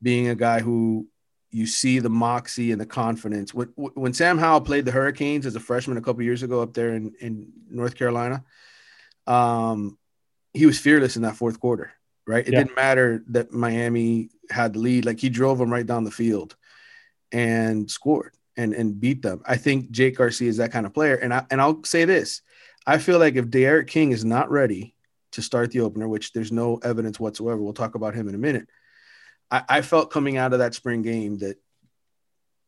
being 0.00 0.28
a 0.28 0.34
guy 0.36 0.60
who 0.60 1.08
you 1.54 1.68
see 1.68 2.00
the 2.00 2.10
moxie 2.10 2.72
and 2.72 2.80
the 2.80 2.86
confidence. 2.86 3.54
When, 3.54 3.68
when 3.76 4.12
Sam 4.12 4.38
Howell 4.38 4.62
played 4.62 4.84
the 4.84 4.90
Hurricanes 4.90 5.46
as 5.46 5.54
a 5.54 5.60
freshman 5.60 5.96
a 5.96 6.00
couple 6.00 6.24
years 6.24 6.42
ago 6.42 6.60
up 6.60 6.74
there 6.74 6.96
in, 6.96 7.14
in 7.20 7.52
North 7.70 7.94
Carolina, 7.94 8.42
um, 9.28 9.96
he 10.52 10.66
was 10.66 10.80
fearless 10.80 11.14
in 11.14 11.22
that 11.22 11.36
fourth 11.36 11.60
quarter, 11.60 11.92
right? 12.26 12.44
It 12.44 12.52
yeah. 12.52 12.58
didn't 12.58 12.74
matter 12.74 13.22
that 13.28 13.52
Miami 13.52 14.30
had 14.50 14.72
the 14.72 14.80
lead. 14.80 15.04
Like 15.04 15.20
he 15.20 15.28
drove 15.28 15.58
them 15.58 15.72
right 15.72 15.86
down 15.86 16.02
the 16.02 16.10
field 16.10 16.56
and 17.30 17.88
scored 17.88 18.34
and, 18.56 18.74
and 18.74 18.98
beat 18.98 19.22
them. 19.22 19.40
I 19.46 19.56
think 19.56 19.92
Jake 19.92 20.16
Garcia 20.16 20.48
is 20.48 20.56
that 20.56 20.72
kind 20.72 20.86
of 20.86 20.92
player. 20.92 21.14
And 21.14 21.32
I, 21.32 21.46
and 21.52 21.60
I'll 21.60 21.84
say 21.84 22.04
this, 22.04 22.42
I 22.84 22.98
feel 22.98 23.20
like 23.20 23.36
if 23.36 23.48
D'Eriq 23.48 23.86
King 23.86 24.10
is 24.10 24.24
not 24.24 24.50
ready 24.50 24.96
to 25.30 25.40
start 25.40 25.70
the 25.70 25.82
opener, 25.82 26.08
which 26.08 26.32
there's 26.32 26.50
no 26.50 26.78
evidence 26.78 27.20
whatsoever, 27.20 27.62
we'll 27.62 27.74
talk 27.74 27.94
about 27.94 28.16
him 28.16 28.28
in 28.28 28.34
a 28.34 28.38
minute– 28.38 28.66
I, 29.50 29.62
I 29.68 29.82
felt 29.82 30.10
coming 30.10 30.36
out 30.36 30.52
of 30.52 30.58
that 30.60 30.74
spring 30.74 31.02
game 31.02 31.38
that 31.38 31.56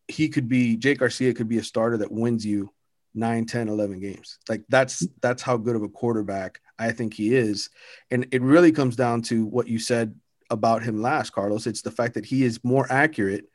he 0.09 0.29
could 0.29 0.49
be 0.49 0.77
Jake 0.77 0.99
Garcia 0.99 1.35
could 1.35 1.49
be 1.49 1.59
a 1.59 1.65
starter 1.65 1.99
that 1.99 2.13
wins 2.13 2.45
you 2.45 2.73
9 3.15 3.47
10 3.47 3.69
11 3.69 3.99
games. 3.99 4.39
Like 4.49 4.63
that's 4.69 5.07
that's 5.21 5.43
how 5.43 5.57
good 5.57 5.75
of 5.75 5.83
a 5.83 5.89
quarterback 5.89 6.61
i 6.79 6.93
think 6.93 7.15
he 7.15 7.35
is. 7.35 7.71
And 8.11 8.27
it 8.31 8.43
really 8.43 8.73
comes 8.73 8.95
down 8.95 9.23
to 9.23 9.47
what 9.47 9.67
you 9.67 9.79
said 9.79 10.15
about 10.51 10.83
him 10.83 11.03
last 11.03 11.31
carlos. 11.31 11.67
It's 11.67 11.83
the 11.83 11.91
fact 11.91 12.15
that 12.15 12.27
he 12.27 12.45
is 12.45 12.63
more 12.63 12.87
accurate 12.91 13.47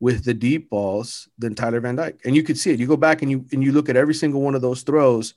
with 0.00 0.24
the 0.24 0.34
deep 0.34 0.68
balls 0.68 1.28
than 1.38 1.54
tyler 1.54 1.80
van 1.80 1.96
dyke. 1.96 2.20
And 2.24 2.36
you 2.36 2.42
could 2.42 2.58
see 2.58 2.72
it. 2.72 2.80
You 2.80 2.86
go 2.86 2.96
back 2.96 3.22
and 3.22 3.30
you 3.30 3.46
and 3.52 3.62
you 3.62 3.72
look 3.72 3.88
at 3.88 3.96
every 3.96 4.14
single 4.14 4.42
one 4.42 4.54
of 4.54 4.62
those 4.62 4.82
throws. 4.82 5.34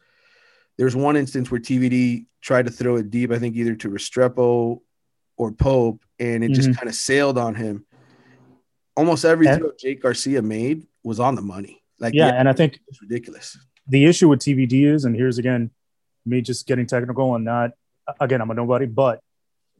There's 0.78 0.96
one 0.96 1.16
instance 1.16 1.52
where 1.52 1.60
tvd 1.60 2.26
tried 2.42 2.66
to 2.66 2.72
throw 2.72 2.96
it 2.96 3.12
deep 3.12 3.32
i 3.32 3.38
think 3.38 3.56
either 3.56 3.76
to 3.76 3.90
restrepo 3.90 4.82
or 5.42 5.52
pope 5.52 6.04
and 6.20 6.44
it 6.44 6.52
mm-hmm. 6.52 6.54
just 6.54 6.78
kind 6.78 6.88
of 6.88 6.94
sailed 6.94 7.36
on 7.36 7.56
him. 7.56 7.84
Almost 8.96 9.26
every 9.26 9.48
and, 9.48 9.60
throw 9.60 9.72
Jake 9.80 10.00
Garcia 10.00 10.44
made 10.44 10.86
was 11.04 11.20
on 11.20 11.34
the 11.34 11.42
money. 11.42 11.82
Like, 12.00 12.14
yeah, 12.14 12.28
yeah 12.28 12.34
and 12.40 12.48
I 12.48 12.54
think 12.54 12.80
it's 12.88 13.02
ridiculous. 13.02 13.58
The 13.88 14.06
issue 14.06 14.30
with 14.30 14.40
TVD 14.40 14.86
is, 14.86 15.04
and 15.04 15.16
here's 15.16 15.40
again 15.40 15.72
me 16.28 16.42
just 16.42 16.68
getting 16.68 16.86
technical 16.86 17.34
and 17.34 17.44
not 17.44 17.72
again, 18.20 18.40
I'm 18.40 18.52
a 18.52 18.54
nobody, 18.54 18.86
but 18.86 19.22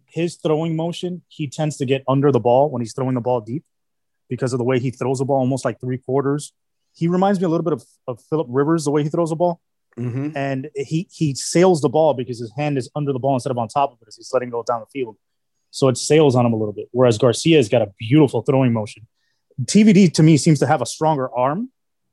his 0.08 0.38
throwing 0.38 0.76
motion, 0.76 1.22
he 1.28 1.48
tends 1.48 1.78
to 1.78 1.86
get 1.86 2.04
under 2.08 2.32
the 2.32 2.40
ball 2.40 2.72
when 2.72 2.82
he's 2.82 2.94
throwing 2.94 3.14
the 3.14 3.22
ball 3.22 3.40
deep 3.42 3.64
because 4.28 4.52
of 4.52 4.58
the 4.58 4.66
way 4.66 4.80
he 4.80 4.90
throws 4.90 5.20
the 5.20 5.26
ball 5.26 5.38
almost 5.38 5.64
like 5.64 5.80
three 5.80 6.00
quarters. 6.00 6.54
He 6.94 7.08
reminds 7.08 7.40
me 7.40 7.46
a 7.46 7.50
little 7.50 7.64
bit 7.64 7.74
of, 7.74 7.84
of 8.08 8.20
Philip 8.30 8.48
Rivers, 8.50 8.86
the 8.86 8.92
way 8.92 9.04
he 9.04 9.10
throws 9.10 9.30
the 9.30 9.36
ball. 9.36 9.62
Mm-hmm. 10.00 10.36
And 10.36 10.70
he 10.76 11.08
he 11.12 11.36
sails 11.36 11.82
the 11.82 11.90
ball 11.90 12.14
because 12.16 12.40
his 12.40 12.52
hand 12.58 12.80
is 12.80 12.90
under 12.96 13.14
the 13.14 13.20
ball 13.20 13.36
instead 13.36 13.52
of 13.52 13.58
on 13.60 13.68
top 13.68 13.92
of 13.92 14.00
it 14.02 14.08
as 14.08 14.16
he's 14.16 14.32
letting 14.34 14.50
go 14.50 14.64
down 14.64 14.80
the 14.80 14.86
field. 14.88 15.18
So 15.72 15.88
it 15.88 15.98
sails 15.98 16.36
on 16.36 16.46
him 16.46 16.54
a 16.54 16.58
little 16.58 16.74
bit. 16.74 16.88
Whereas 16.92 17.18
Garcia 17.18 17.58
has 17.58 17.70
got 17.70 17.82
a 17.82 17.92
beautiful 17.98 18.42
throwing 18.42 18.74
motion. 18.74 19.08
TVD 19.64 20.14
to 20.14 20.24
me 20.24 20.38
seems 20.38 20.60
to 20.60 20.68
have 20.68 20.82
a 20.82 20.86
stronger 20.86 21.34
arm, 21.36 21.70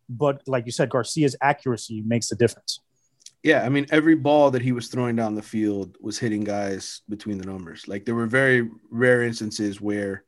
but 0.08 0.42
like 0.46 0.66
you 0.66 0.72
said, 0.72 0.90
Garcia's 0.90 1.36
accuracy 1.40 2.02
makes 2.06 2.28
the 2.28 2.36
difference. 2.36 2.80
Yeah, 3.42 3.64
I 3.64 3.68
mean, 3.68 3.86
every 3.90 4.16
ball 4.16 4.50
that 4.50 4.62
he 4.62 4.72
was 4.72 4.88
throwing 4.88 5.16
down 5.16 5.34
the 5.34 5.42
field 5.42 5.96
was 6.00 6.18
hitting 6.18 6.42
guys 6.42 7.02
between 7.08 7.38
the 7.38 7.46
numbers. 7.46 7.86
Like 7.86 8.04
there 8.04 8.14
were 8.14 8.26
very 8.26 8.68
rare 8.90 9.22
instances 9.22 9.80
where, 9.80 10.24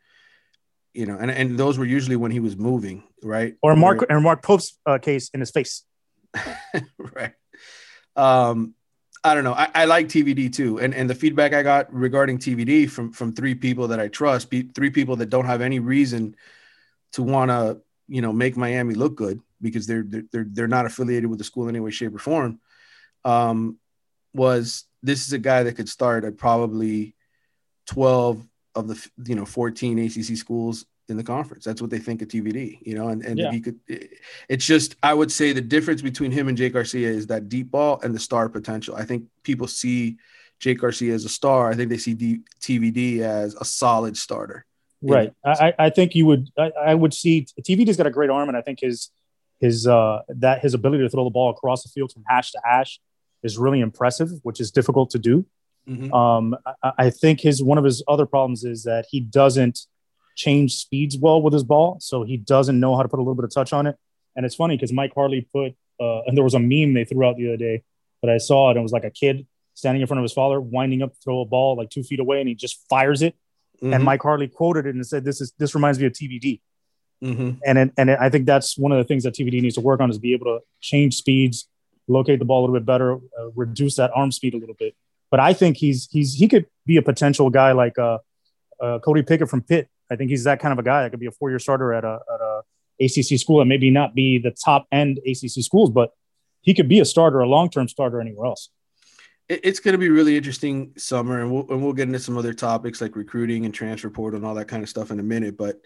you 0.95 1.07
know, 1.07 1.19
and, 1.19 1.31
and 1.31 1.59
those 1.59 1.77
were 1.77 1.85
usually 1.85 2.17
when 2.17 2.31
he 2.31 2.41
was 2.41 2.57
moving, 2.57 3.03
right? 3.23 3.57
Or 3.63 3.75
Mark 3.75 4.07
or 4.09 4.21
Mark 4.21 4.43
Pope's 4.43 4.79
uh, 4.87 4.99
case 4.99 5.31
in 5.35 5.41
his 5.41 5.51
face. 5.51 5.85
right. 6.99 7.33
Um, 8.15 8.75
I 9.23 9.35
don't 9.35 9.45
know. 9.45 9.53
I, 9.53 9.69
I, 9.75 9.85
like 9.85 10.09
TVD 10.09 10.53
too, 10.53 10.81
and 10.81 10.95
and 10.95 11.09
the 11.09 11.15
feedback 11.15 11.53
I 11.53 11.63
got 11.63 11.93
regarding 11.93 12.39
TVD 12.39 12.89
from 12.89 13.13
from 13.13 13.33
three 13.33 13.55
people 13.55 13.89
that 13.89 14.01
I 14.01 14.09
trust, 14.09 14.49
three 14.49 14.91
people 14.91 15.17
that 15.17 15.29
don't 15.29 15.45
have 15.45 15.61
any 15.61 15.79
reason 15.79 16.37
to 17.13 17.23
want 17.23 17.51
to 17.51 17.81
you 18.09 18.23
know 18.23 18.33
make 18.33 18.57
Miami 18.57 18.95
look 18.95 19.17
good 19.17 19.41
because 19.61 19.87
they're 19.87 20.05
they're 20.07 20.47
they're 20.49 20.69
not 20.69 20.87
affiliated 20.87 21.29
with 21.29 21.39
the 21.39 21.45
school 21.45 21.65
in 21.65 21.75
any 21.75 21.81
way, 21.81 21.91
shape, 21.91 22.15
or 22.15 22.19
form. 22.19 22.61
Um, 23.25 23.79
was 24.33 24.85
this 25.03 25.27
is 25.27 25.33
a 25.35 25.39
guy 25.39 25.65
that 25.65 25.75
could 25.75 25.89
start 25.89 26.25
at 26.25 26.39
probably 26.39 27.15
twelve 27.87 28.47
of 28.75 28.89
the 28.89 29.11
you 29.27 29.35
know 29.35 29.45
fourteen 29.45 29.99
ACC 29.99 30.37
schools 30.39 30.87
in 31.11 31.17
the 31.17 31.25
conference. 31.25 31.65
That's 31.65 31.83
what 31.83 31.91
they 31.91 31.99
think 31.99 32.23
of 32.23 32.29
TVD, 32.29 32.79
you 32.83 32.95
know, 32.95 33.09
and, 33.09 33.25
and 33.25 33.39
yeah. 33.39 33.51
he 33.51 33.61
could, 33.61 33.79
it's 34.49 34.65
just, 34.65 34.97
I 35.03 35.13
would 35.13 35.31
say 35.31 35.53
the 35.53 35.61
difference 35.61 36.03
between 36.03 36.31
him 36.31 36.49
and 36.49 36.57
Jake 36.57 36.73
Garcia 36.73 37.09
is 37.09 37.27
that 37.27 37.49
deep 37.49 37.71
ball 37.71 38.01
and 38.03 38.15
the 38.15 38.19
star 38.19 38.49
potential. 38.49 38.95
I 38.97 39.05
think 39.05 39.25
people 39.43 39.67
see 39.67 40.17
Jake 40.59 40.79
Garcia 40.79 41.13
as 41.13 41.25
a 41.25 41.29
star. 41.29 41.71
I 41.71 41.75
think 41.75 41.91
they 41.91 41.99
see 41.99 42.15
D, 42.15 42.41
TVD 42.61 43.21
as 43.21 43.55
a 43.55 43.65
solid 43.65 44.17
starter. 44.17 44.65
Right. 45.03 45.33
I, 45.45 45.73
I 45.79 45.91
think 45.91 46.15
you 46.15 46.27
would, 46.27 46.49
I, 46.59 46.71
I 46.87 46.95
would 46.95 47.15
see 47.15 47.47
TVD's 47.61 47.97
got 47.97 48.07
a 48.07 48.11
great 48.11 48.31
arm 48.31 48.49
and 48.49 48.57
I 48.57 48.63
think 48.63 48.81
his, 48.81 49.11
his, 49.59 49.87
uh, 49.87 50.21
that 50.29 50.61
his 50.61 50.75
ability 50.75 51.03
to 51.03 51.11
throw 51.11 51.25
the 51.25 51.31
ball 51.31 51.51
across 51.51 51.83
the 51.83 51.89
field 51.89 52.13
from 52.13 52.25
hash 52.27 52.53
to 52.53 52.61
hash 52.65 53.01
is 53.43 53.59
really 53.59 53.81
impressive, 53.81 54.29
which 54.43 54.61
is 54.61 54.71
difficult 54.71 55.11
to 55.11 55.19
do. 55.19 55.47
Mm-hmm. 55.89 56.13
Um, 56.13 56.57
I, 56.83 56.93
I 56.99 57.11
think 57.11 57.41
his, 57.41 57.63
one 57.63 57.79
of 57.79 57.85
his 57.85 58.03
other 58.07 58.27
problems 58.27 58.65
is 58.65 58.83
that 58.85 59.07
he 59.11 59.21
doesn't, 59.21 59.81
change 60.41 60.77
speeds 60.77 61.19
well 61.19 61.43
with 61.43 61.53
his 61.53 61.65
ball, 61.65 61.99
so 62.01 62.23
he 62.23 62.39
doesn't 62.39 62.81
know 62.81 62.97
how 62.97 63.03
to 63.03 63.09
put 63.09 63.19
a 63.19 63.23
little 63.23 63.35
bit 63.35 63.45
of 63.45 63.53
touch 63.53 63.73
on 63.73 63.87
it. 63.87 63.97
And 64.35 64.47
it's 64.47 64.55
funny 64.55 64.77
because 64.77 64.93
Mike 64.93 65.13
Harley 65.15 65.47
put, 65.53 65.75
uh, 66.01 66.23
and 66.23 66.37
there 66.37 66.45
was 66.45 66.55
a 66.55 66.59
meme 66.59 66.95
they 66.95 67.05
threw 67.05 67.27
out 67.27 67.37
the 67.37 67.49
other 67.49 67.57
day, 67.59 67.83
but 68.23 68.31
I 68.31 68.39
saw 68.39 68.69
it 68.69 68.73
and 68.73 68.79
it 68.79 68.83
was 68.83 68.93
like 68.93 69.05
a 69.05 69.11
kid 69.11 69.47
standing 69.75 70.01
in 70.01 70.07
front 70.07 70.19
of 70.19 70.23
his 70.23 70.33
father, 70.33 70.59
winding 70.61 71.03
up 71.03 71.13
to 71.13 71.21
throw 71.23 71.41
a 71.43 71.45
ball 71.45 71.77
like 71.77 71.91
two 71.91 72.03
feet 72.03 72.21
away, 72.21 72.41
and 72.41 72.49
he 72.49 72.55
just 72.55 72.87
fires 72.89 73.21
it. 73.23 73.35
Mm-hmm. 73.83 73.93
And 73.95 74.05
Mike 74.05 74.23
Harley 74.23 74.49
quoted 74.49 74.87
it 74.87 74.95
and 74.95 75.07
said, 75.07 75.25
"This 75.25 75.41
is 75.41 75.53
this 75.59 75.75
reminds 75.75 75.99
me 75.99 76.07
of 76.07 76.13
TVD." 76.13 76.61
Mm-hmm. 77.23 77.51
And 77.67 77.79
it, 77.79 77.93
and 77.99 78.11
it, 78.11 78.19
I 78.19 78.31
think 78.31 78.47
that's 78.47 78.79
one 78.79 78.93
of 78.93 78.99
the 78.99 79.05
things 79.05 79.25
that 79.25 79.35
TVD 79.35 79.61
needs 79.61 79.75
to 79.75 79.83
work 79.83 80.01
on 80.01 80.09
is 80.11 80.19
be 80.19 80.33
able 80.33 80.47
to 80.47 80.61
change 80.81 81.17
speeds, 81.17 81.69
locate 82.09 82.39
the 82.39 82.47
ball 82.47 82.61
a 82.61 82.63
little 82.63 82.77
bit 82.77 82.87
better, 82.87 83.17
uh, 83.17 83.51
reduce 83.55 83.97
that 83.97 84.11
arm 84.15 84.33
speed 84.33 84.55
a 84.55 84.59
little 84.59 84.77
bit. 84.79 84.95
But 85.31 85.41
I 85.41 85.53
think 85.53 85.77
he's 85.77 86.09
he's 86.11 86.35
he 86.35 86.49
could 86.49 86.67
be 86.87 86.97
a 86.97 87.03
potential 87.03 87.51
guy 87.51 87.73
like 87.73 87.99
uh, 87.99 88.19
uh, 88.81 88.99
Cody 89.01 89.23
Pickett 89.23 89.51
from 89.51 89.63
Pitt 89.63 89.89
I 90.11 90.17
think 90.17 90.31
he's 90.31 90.45
that 90.45 90.61
kind 90.61 90.73
of 90.73 90.79
a 90.79 90.83
guy 90.83 91.03
that 91.03 91.11
could 91.11 91.21
be 91.21 91.27
a 91.27 91.33
four 91.33 91.51
year 91.51 91.59
starter 91.59 91.93
at 91.93 92.05
a, 92.05 92.19
at 92.33 92.41
a 92.41 92.61
ACC 93.01 93.39
school 93.39 93.61
and 93.61 93.69
maybe 93.69 93.91
not 93.91 94.15
be 94.15 94.39
the 94.39 94.51
top 94.51 94.87
end 94.93 95.19
ACC 95.27 95.63
schools, 95.63 95.91
but 95.91 96.13
he 96.63 96.75
could 96.75 96.89
be 96.89 97.01
a 97.01 97.05
starter, 97.05 97.41
a 97.41 97.49
long 97.49 97.71
term 97.71 97.89
starter 97.89 98.21
anywhere 98.21 98.47
else. 98.47 98.71
It's 99.49 99.81
going 99.81 99.95
to 99.95 99.99
be 99.99 100.11
really 100.11 100.37
interesting 100.37 100.93
summer, 100.97 101.41
and 101.41 101.51
we'll, 101.51 101.67
and 101.71 101.83
we'll 101.83 101.93
get 101.93 102.07
into 102.07 102.21
some 102.21 102.39
other 102.39 102.53
topics 102.55 103.01
like 103.01 103.17
recruiting 103.17 103.65
and 103.65 103.75
transfer 103.75 104.09
portal 104.09 104.37
and 104.37 104.47
all 104.47 104.55
that 104.55 104.69
kind 104.69 104.85
of 104.85 104.89
stuff 104.89 105.11
in 105.11 105.19
a 105.19 105.25
minute. 105.25 105.57
But 105.57 105.85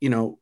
you 0.00 0.10
know, 0.10 0.38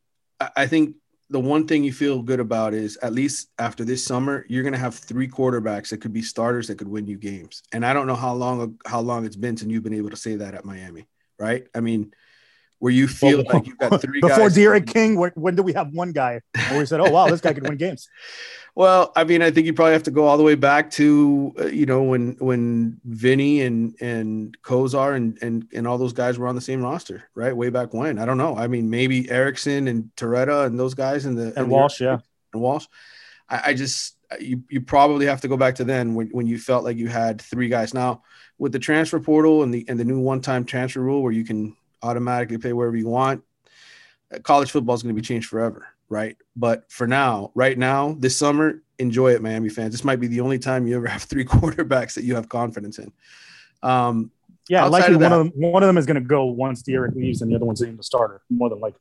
I 0.56 0.66
think 0.66 0.96
the 1.30 1.38
one 1.38 1.68
thing 1.68 1.84
you 1.84 1.92
feel 1.92 2.20
good 2.20 2.40
about 2.40 2.74
is 2.74 2.96
at 2.96 3.12
least 3.12 3.48
after 3.58 3.84
this 3.84 4.04
summer, 4.04 4.44
you're 4.48 4.64
going 4.64 4.72
to 4.72 4.78
have 4.78 4.94
three 4.94 5.28
quarterbacks 5.28 5.90
that 5.90 6.00
could 6.00 6.12
be 6.12 6.20
starters 6.20 6.66
that 6.66 6.78
could 6.78 6.88
win 6.88 7.06
you 7.06 7.16
games. 7.16 7.62
And 7.72 7.86
I 7.86 7.92
don't 7.92 8.08
know 8.08 8.16
how 8.16 8.34
long 8.34 8.78
how 8.86 9.00
long 9.00 9.24
it's 9.24 9.36
been 9.36 9.56
since 9.56 9.70
you've 9.70 9.84
been 9.84 9.94
able 9.94 10.10
to 10.10 10.16
say 10.16 10.36
that 10.36 10.54
at 10.54 10.64
Miami, 10.64 11.06
right? 11.38 11.68
I 11.76 11.80
mean, 11.80 12.12
where 12.82 12.92
you 12.92 13.06
feel 13.06 13.44
like 13.48 13.64
you've 13.64 13.78
got 13.78 14.00
three 14.00 14.20
before. 14.20 14.50
D'Eriq 14.50 14.88
King. 14.88 15.16
When, 15.16 15.30
when 15.36 15.54
do 15.54 15.62
we 15.62 15.72
have 15.72 15.92
one 15.92 16.10
guy 16.10 16.40
where 16.68 16.80
we 16.80 16.84
said, 16.84 16.98
"Oh 16.98 17.10
wow, 17.10 17.28
this 17.28 17.40
guy 17.40 17.52
could 17.52 17.66
win 17.66 17.78
games"? 17.78 18.08
Well, 18.74 19.12
I 19.14 19.24
mean, 19.24 19.42
I 19.42 19.50
think 19.50 19.66
you 19.66 19.74
probably 19.74 19.92
have 19.92 20.04
to 20.04 20.10
go 20.10 20.24
all 20.24 20.38
the 20.38 20.42
way 20.42 20.54
back 20.54 20.90
to 20.92 21.52
uh, 21.60 21.66
you 21.66 21.84
know 21.84 22.02
when 22.04 22.36
when 22.40 22.98
Vinny 23.04 23.60
and 23.60 23.94
and 24.00 24.56
Kosar 24.62 25.14
and 25.14 25.38
and 25.42 25.66
and 25.74 25.86
all 25.86 25.98
those 25.98 26.14
guys 26.14 26.38
were 26.38 26.48
on 26.48 26.54
the 26.54 26.62
same 26.62 26.80
roster, 26.82 27.28
right? 27.34 27.54
Way 27.54 27.68
back 27.68 27.92
when. 27.92 28.18
I 28.18 28.24
don't 28.24 28.38
know. 28.38 28.56
I 28.56 28.68
mean, 28.68 28.88
maybe 28.88 29.30
Erickson 29.30 29.88
and 29.88 30.10
Torretta 30.16 30.64
and 30.64 30.80
those 30.80 30.94
guys 30.94 31.26
in 31.26 31.34
the 31.34 31.48
And 31.54 31.66
the- 31.70 31.74
Walsh, 31.74 32.00
yeah. 32.00 32.16
and 32.54 32.62
Walsh. 32.62 32.86
I, 33.46 33.60
I 33.66 33.74
just 33.74 34.16
you 34.40 34.62
you 34.70 34.80
probably 34.80 35.26
have 35.26 35.42
to 35.42 35.48
go 35.48 35.58
back 35.58 35.74
to 35.74 35.84
then 35.84 36.14
when, 36.14 36.28
when 36.28 36.46
you 36.46 36.58
felt 36.58 36.82
like 36.82 36.96
you 36.96 37.08
had 37.08 37.42
three 37.42 37.68
guys. 37.68 37.92
Now 37.92 38.22
with 38.56 38.72
the 38.72 38.78
transfer 38.78 39.20
portal 39.20 39.62
and 39.64 39.74
the 39.74 39.84
and 39.86 40.00
the 40.00 40.04
new 40.04 40.18
one 40.18 40.40
time 40.40 40.64
transfer 40.64 41.00
rule 41.00 41.22
where 41.22 41.32
you 41.32 41.44
can 41.44 41.76
automatically 42.02 42.58
pay 42.58 42.72
wherever 42.72 42.96
you 42.96 43.08
want, 43.08 43.42
college 44.42 44.70
football 44.70 44.94
is 44.94 45.02
going 45.02 45.14
to 45.14 45.20
be 45.20 45.26
changed 45.26 45.48
forever, 45.48 45.86
right? 46.08 46.36
But 46.56 46.90
for 46.90 47.06
now, 47.06 47.50
right 47.54 47.76
now, 47.76 48.16
this 48.18 48.36
summer, 48.36 48.82
enjoy 48.98 49.32
it, 49.32 49.42
Miami 49.42 49.68
fans. 49.68 49.92
This 49.92 50.04
might 50.04 50.20
be 50.20 50.26
the 50.26 50.40
only 50.40 50.58
time 50.58 50.86
you 50.86 50.96
ever 50.96 51.06
have 51.06 51.22
three 51.22 51.44
quarterbacks 51.46 52.14
that 52.14 52.24
you 52.24 52.34
have 52.34 52.48
confidence 52.48 52.98
in. 52.98 53.12
Um, 53.82 54.30
Yeah, 54.68 54.84
likely 54.84 55.14
of 55.14 55.20
one 55.20 55.32
of 55.32 55.38
them, 55.38 55.52
one 55.56 55.82
of 55.82 55.86
them 55.88 55.98
is 55.98 56.06
going 56.06 56.22
to 56.22 56.26
go 56.26 56.46
once 56.46 56.82
D'Eriq 56.82 57.14
leaves, 57.14 57.42
and 57.42 57.50
the 57.50 57.56
other 57.56 57.64
one's 57.64 57.82
even 57.82 57.96
the 57.96 58.02
starter, 58.02 58.42
more 58.48 58.70
than 58.70 58.80
likely. 58.80 59.00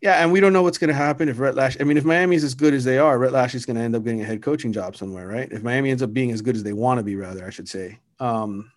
Yeah, 0.00 0.22
and 0.22 0.32
we 0.32 0.40
don't 0.40 0.54
know 0.54 0.62
what's 0.62 0.78
going 0.78 0.88
to 0.88 0.94
happen 0.94 1.28
if 1.28 1.38
Rhett 1.38 1.54
Lashlee. 1.54 1.82
I 1.82 1.84
mean, 1.84 1.98
if 1.98 2.04
Miami's 2.04 2.42
as 2.42 2.54
good 2.54 2.72
as 2.72 2.84
they 2.84 2.96
are, 2.96 3.18
Rhett 3.18 3.32
Lashlee 3.32 3.58
is 3.58 3.66
going 3.66 3.76
to 3.76 3.82
end 3.82 3.94
up 3.94 4.02
getting 4.02 4.22
a 4.22 4.24
head 4.24 4.40
coaching 4.40 4.72
job 4.72 4.96
somewhere, 4.96 5.26
right? 5.26 5.50
If 5.52 5.62
Miami 5.62 5.90
ends 5.90 6.02
up 6.02 6.14
being 6.14 6.30
as 6.30 6.40
good 6.40 6.56
as 6.56 6.62
they 6.62 6.72
want 6.72 6.98
to 6.98 7.04
be, 7.04 7.16
rather, 7.16 7.46
I 7.46 7.50
should 7.50 7.68
say. 7.68 7.98
Um, 8.18 8.72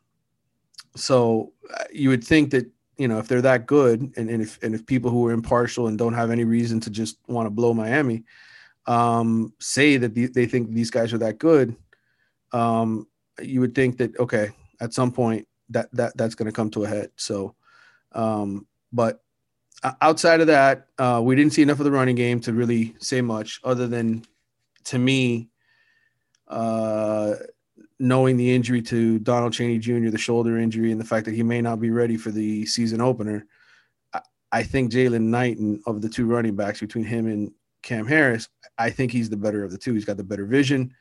so 0.96 1.54
uh, 1.74 1.86
you 1.94 2.10
would 2.10 2.24
think 2.24 2.52
that 2.52 2.70
you 2.98 3.08
know 3.08 3.20
if 3.20 3.28
they're 3.28 3.42
that 3.42 3.66
good, 3.66 4.14
and, 4.18 4.30
and 4.30 4.42
if 4.42 4.62
and 4.64 4.76
if 4.76 4.86
people 4.86 5.10
who 5.10 5.28
are 5.28 5.34
impartial 5.34 5.88
and 5.88 5.98
don't 5.98 6.14
have 6.14 6.32
any 6.32 6.44
reason 6.44 6.80
to 6.82 6.90
just 6.90 7.18
want 7.28 7.46
to 7.46 7.50
blow 7.50 7.74
Miami, 7.74 8.24
um, 8.86 9.54
say 9.60 9.98
that 9.98 10.14
the, 10.14 10.28
they 10.28 10.46
think 10.46 10.72
these 10.72 10.92
guys 10.92 11.14
are 11.14 11.18
that 11.20 11.38
good, 11.38 11.76
um, 12.52 13.08
you 13.42 13.60
would 13.60 13.76
think 13.76 13.98
that 13.98 14.18
okay, 14.20 14.52
at 14.80 14.94
some 14.94 15.12
point 15.12 15.48
that 15.70 15.90
that 15.94 16.16
that's 16.18 16.36
going 16.36 16.48
to 16.48 16.56
come 16.56 16.70
to 16.72 16.84
a 16.84 16.88
head. 16.88 17.10
So, 17.16 17.56
um, 18.14 18.68
but 18.92 19.22
outside 20.02 20.42
of 20.42 20.48
that, 20.48 20.88
uh, 20.98 21.22
we 21.24 21.36
didn't 21.36 21.54
see 21.54 21.62
enough 21.62 21.80
of 21.80 21.86
the 21.86 21.92
running 21.92 22.16
game 22.16 22.40
to 22.42 22.54
really 22.54 22.96
say 23.00 23.22
much 23.22 23.60
other 23.64 23.88
than 23.88 24.24
to 24.86 25.00
me, 25.00 25.50
uh, 26.48 27.36
knowing 28.04 28.36
the 28.36 28.54
injury 28.54 28.82
to 28.82 29.18
Donald 29.20 29.54
Chaney 29.54 29.80
Jr., 29.80 30.10
the 30.10 30.18
shoulder 30.18 30.60
injury, 30.60 30.92
and 30.92 31.00
the 31.00 31.06
fact 31.06 31.26
that 31.26 31.34
he 31.34 31.42
may 31.42 31.62
not 31.62 31.80
be 31.80 31.90
ready 31.90 32.18
for 32.18 32.32
the 32.32 32.66
season 32.66 33.00
opener. 33.00 33.48
I, 34.14 34.20
I 34.52 34.64
think 34.64 34.92
Jaylan 34.92 35.22
Knighton 35.22 35.82
of 35.88 36.02
the 36.02 36.10
two 36.10 36.26
running 36.26 36.56
backs 36.56 36.82
between 36.82 37.06
him 37.06 37.28
and 37.28 37.52
Cam 37.82 38.06
Harris, 38.06 38.50
I 38.78 38.90
think 38.90 39.12
he's 39.12 39.30
the 39.30 39.38
better 39.38 39.64
of 39.64 39.72
the 39.72 39.78
two. 39.78 39.94
He's 39.94 40.06
got 40.06 40.18
the 40.18 40.24
better 40.24 40.46
vision. 40.46 40.94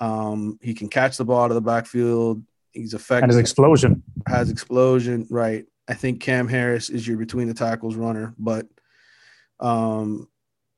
Um, 0.00 0.58
he 0.62 0.72
can 0.72 0.88
catch 0.88 1.18
the 1.18 1.26
ball 1.26 1.44
out 1.44 1.50
of 1.50 1.56
the 1.56 1.60
backfield. 1.60 2.42
He's 2.72 2.94
effective 2.94 3.24
And 3.24 3.32
his 3.32 3.38
explosion. 3.38 4.02
has 4.26 4.50
explosion, 4.50 5.26
right? 5.28 5.66
I 5.88 5.94
think 5.94 6.22
Cam 6.22 6.48
Harris 6.48 6.88
is 6.88 7.06
your 7.06 7.18
between 7.18 7.48
the 7.48 7.54
tackles 7.54 7.96
runner, 7.96 8.34
but 8.38 8.66
um, 9.58 10.28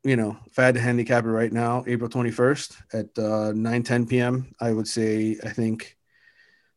you 0.04 0.16
know, 0.16 0.36
if 0.46 0.58
I 0.58 0.64
had 0.64 0.74
to 0.74 0.80
handicap 0.80 1.24
it 1.24 1.30
right 1.30 1.52
now, 1.52 1.84
April 1.86 2.10
21st 2.10 2.76
at 2.92 3.18
uh 3.18 3.52
9 3.52 3.82
10 3.82 4.06
p.m., 4.06 4.54
I 4.60 4.72
would 4.72 4.88
say 4.88 5.38
I 5.44 5.50
think 5.50 5.96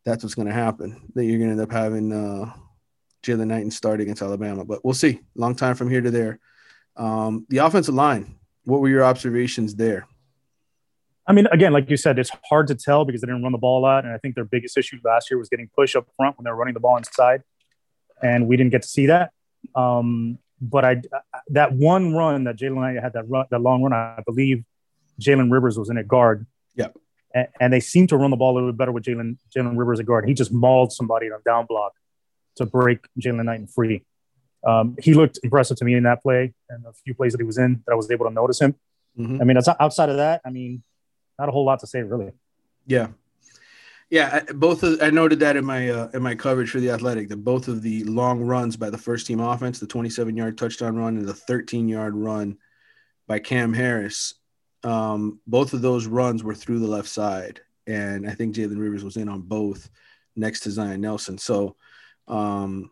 that's 0.03 0.23
what's 0.23 0.35
gonna 0.35 0.53
happen. 0.53 1.11
That 1.15 1.25
you're 1.25 1.39
gonna 1.39 1.51
end 1.51 1.61
up 1.61 1.71
having 1.71 2.11
uh 2.11 2.53
Jaylan 3.25 3.47
Knighton 3.47 3.71
start 3.71 4.01
against 4.01 4.21
Alabama. 4.21 4.63
But 4.63 4.85
we'll 4.85 4.93
see. 4.93 5.21
Long 5.35 5.55
time 5.55 5.75
from 5.75 5.89
here 5.89 6.01
to 6.01 6.11
there. 6.11 6.39
Um, 6.95 7.45
the 7.49 7.57
offensive 7.57 7.95
line, 7.95 8.37
what 8.63 8.81
were 8.81 8.89
your 8.89 9.03
observations 9.03 9.75
there? 9.75 10.07
I 11.27 11.33
mean, 11.33 11.47
again, 11.51 11.73
like 11.73 11.89
you 11.89 11.97
said, 11.97 12.19
it's 12.19 12.29
hard 12.47 12.67
to 12.67 12.75
tell 12.75 13.03
because 13.03 13.21
they 13.21 13.25
didn't 13.25 13.41
run 13.41 13.51
the 13.51 13.57
ball 13.57 13.79
a 13.79 13.83
lot. 13.83 14.05
And 14.05 14.13
I 14.13 14.19
think 14.19 14.35
their 14.35 14.45
biggest 14.45 14.77
issue 14.77 14.99
last 15.03 15.31
year 15.31 15.39
was 15.39 15.49
getting 15.49 15.69
push 15.75 15.95
up 15.95 16.07
front 16.15 16.37
when 16.37 16.43
they 16.43 16.51
were 16.51 16.55
running 16.55 16.75
the 16.75 16.79
ball 16.79 16.97
inside. 16.97 17.41
And 18.21 18.47
we 18.47 18.57
didn't 18.57 18.71
get 18.71 18.83
to 18.83 18.87
see 18.87 19.07
that. 19.07 19.31
Um, 19.73 20.37
but 20.69 20.85
I 20.85 21.01
that 21.49 21.73
one 21.73 22.13
run 22.13 22.45
that 22.45 22.57
Jalen 22.57 22.81
Knight 22.81 23.01
had 23.01 23.13
that 23.13 23.29
run, 23.29 23.45
that 23.51 23.61
long 23.61 23.83
run, 23.83 23.93
I 23.93 24.21
believe 24.25 24.63
Jalen 25.19 25.51
Rivers 25.51 25.77
was 25.77 25.89
in 25.89 25.97
at 25.97 26.07
guard. 26.07 26.45
Yeah. 26.75 26.89
And, 27.33 27.47
and 27.59 27.73
they 27.73 27.79
seemed 27.79 28.09
to 28.09 28.17
run 28.17 28.31
the 28.31 28.37
ball 28.37 28.53
a 28.53 28.55
little 28.55 28.71
bit 28.71 28.77
better 28.77 28.91
with 28.91 29.03
Jalen 29.03 29.37
Jalen 29.55 29.77
Rivers 29.77 29.99
at 29.99 30.05
guard. 30.05 30.27
He 30.27 30.33
just 30.33 30.51
mauled 30.51 30.91
somebody 30.91 31.27
on 31.27 31.39
down 31.45 31.65
block 31.65 31.93
to 32.57 32.65
break 32.65 32.99
Jaylan 33.19 33.45
Knighton 33.45 33.67
free. 33.67 34.03
Um, 34.65 34.95
he 34.99 35.13
looked 35.13 35.39
impressive 35.43 35.77
to 35.77 35.85
me 35.85 35.93
in 35.93 36.03
that 36.03 36.23
play 36.23 36.53
and 36.69 36.85
a 36.85 36.93
few 36.93 37.13
plays 37.13 37.33
that 37.33 37.39
he 37.39 37.45
was 37.45 37.57
in 37.57 37.83
that 37.85 37.93
I 37.93 37.95
was 37.95 38.09
able 38.09 38.25
to 38.25 38.33
notice 38.33 38.59
him. 38.59 38.75
Mhm. 39.19 39.39
I 39.39 39.43
mean, 39.43 39.57
outside 39.79 40.09
of 40.09 40.17
that. 40.17 40.41
I 40.43 40.49
mean, 40.49 40.81
not 41.37 41.49
a 41.49 41.51
whole 41.51 41.65
lot 41.65 41.79
to 41.81 41.87
say 41.87 42.01
really. 42.01 42.31
Yeah, 42.87 43.07
yeah. 44.09 44.43
Both 44.53 44.83
of 44.83 45.01
I 45.01 45.09
noted 45.09 45.39
that 45.39 45.57
in 45.57 45.65
my 45.65 45.89
uh, 45.89 46.09
in 46.13 46.21
my 46.21 46.35
coverage 46.35 46.69
for 46.69 46.79
the 46.79 46.91
Athletic 46.91 47.29
that 47.29 47.43
both 47.43 47.67
of 47.67 47.81
the 47.81 48.03
long 48.03 48.41
runs 48.41 48.77
by 48.77 48.89
the 48.89 48.97
first 48.97 49.27
team 49.27 49.39
offense, 49.39 49.79
the 49.79 49.87
27 49.87 50.35
yard 50.35 50.57
touchdown 50.57 50.95
run 50.95 51.17
and 51.17 51.27
the 51.27 51.33
13 51.33 51.87
yard 51.87 52.15
run 52.15 52.57
by 53.27 53.39
Cam 53.39 53.73
Harris, 53.73 54.35
um, 54.83 55.39
both 55.47 55.73
of 55.73 55.81
those 55.81 56.05
runs 56.05 56.43
were 56.43 56.55
through 56.55 56.79
the 56.79 56.87
left 56.87 57.09
side, 57.09 57.61
and 57.87 58.29
I 58.29 58.33
think 58.33 58.55
Jalen 58.55 58.79
Rivers 58.79 59.03
was 59.03 59.17
in 59.17 59.29
on 59.29 59.41
both 59.41 59.89
next 60.35 60.61
to 60.61 60.71
Zion 60.71 61.01
Nelson. 61.01 61.37
So, 61.37 61.75
um, 62.27 62.91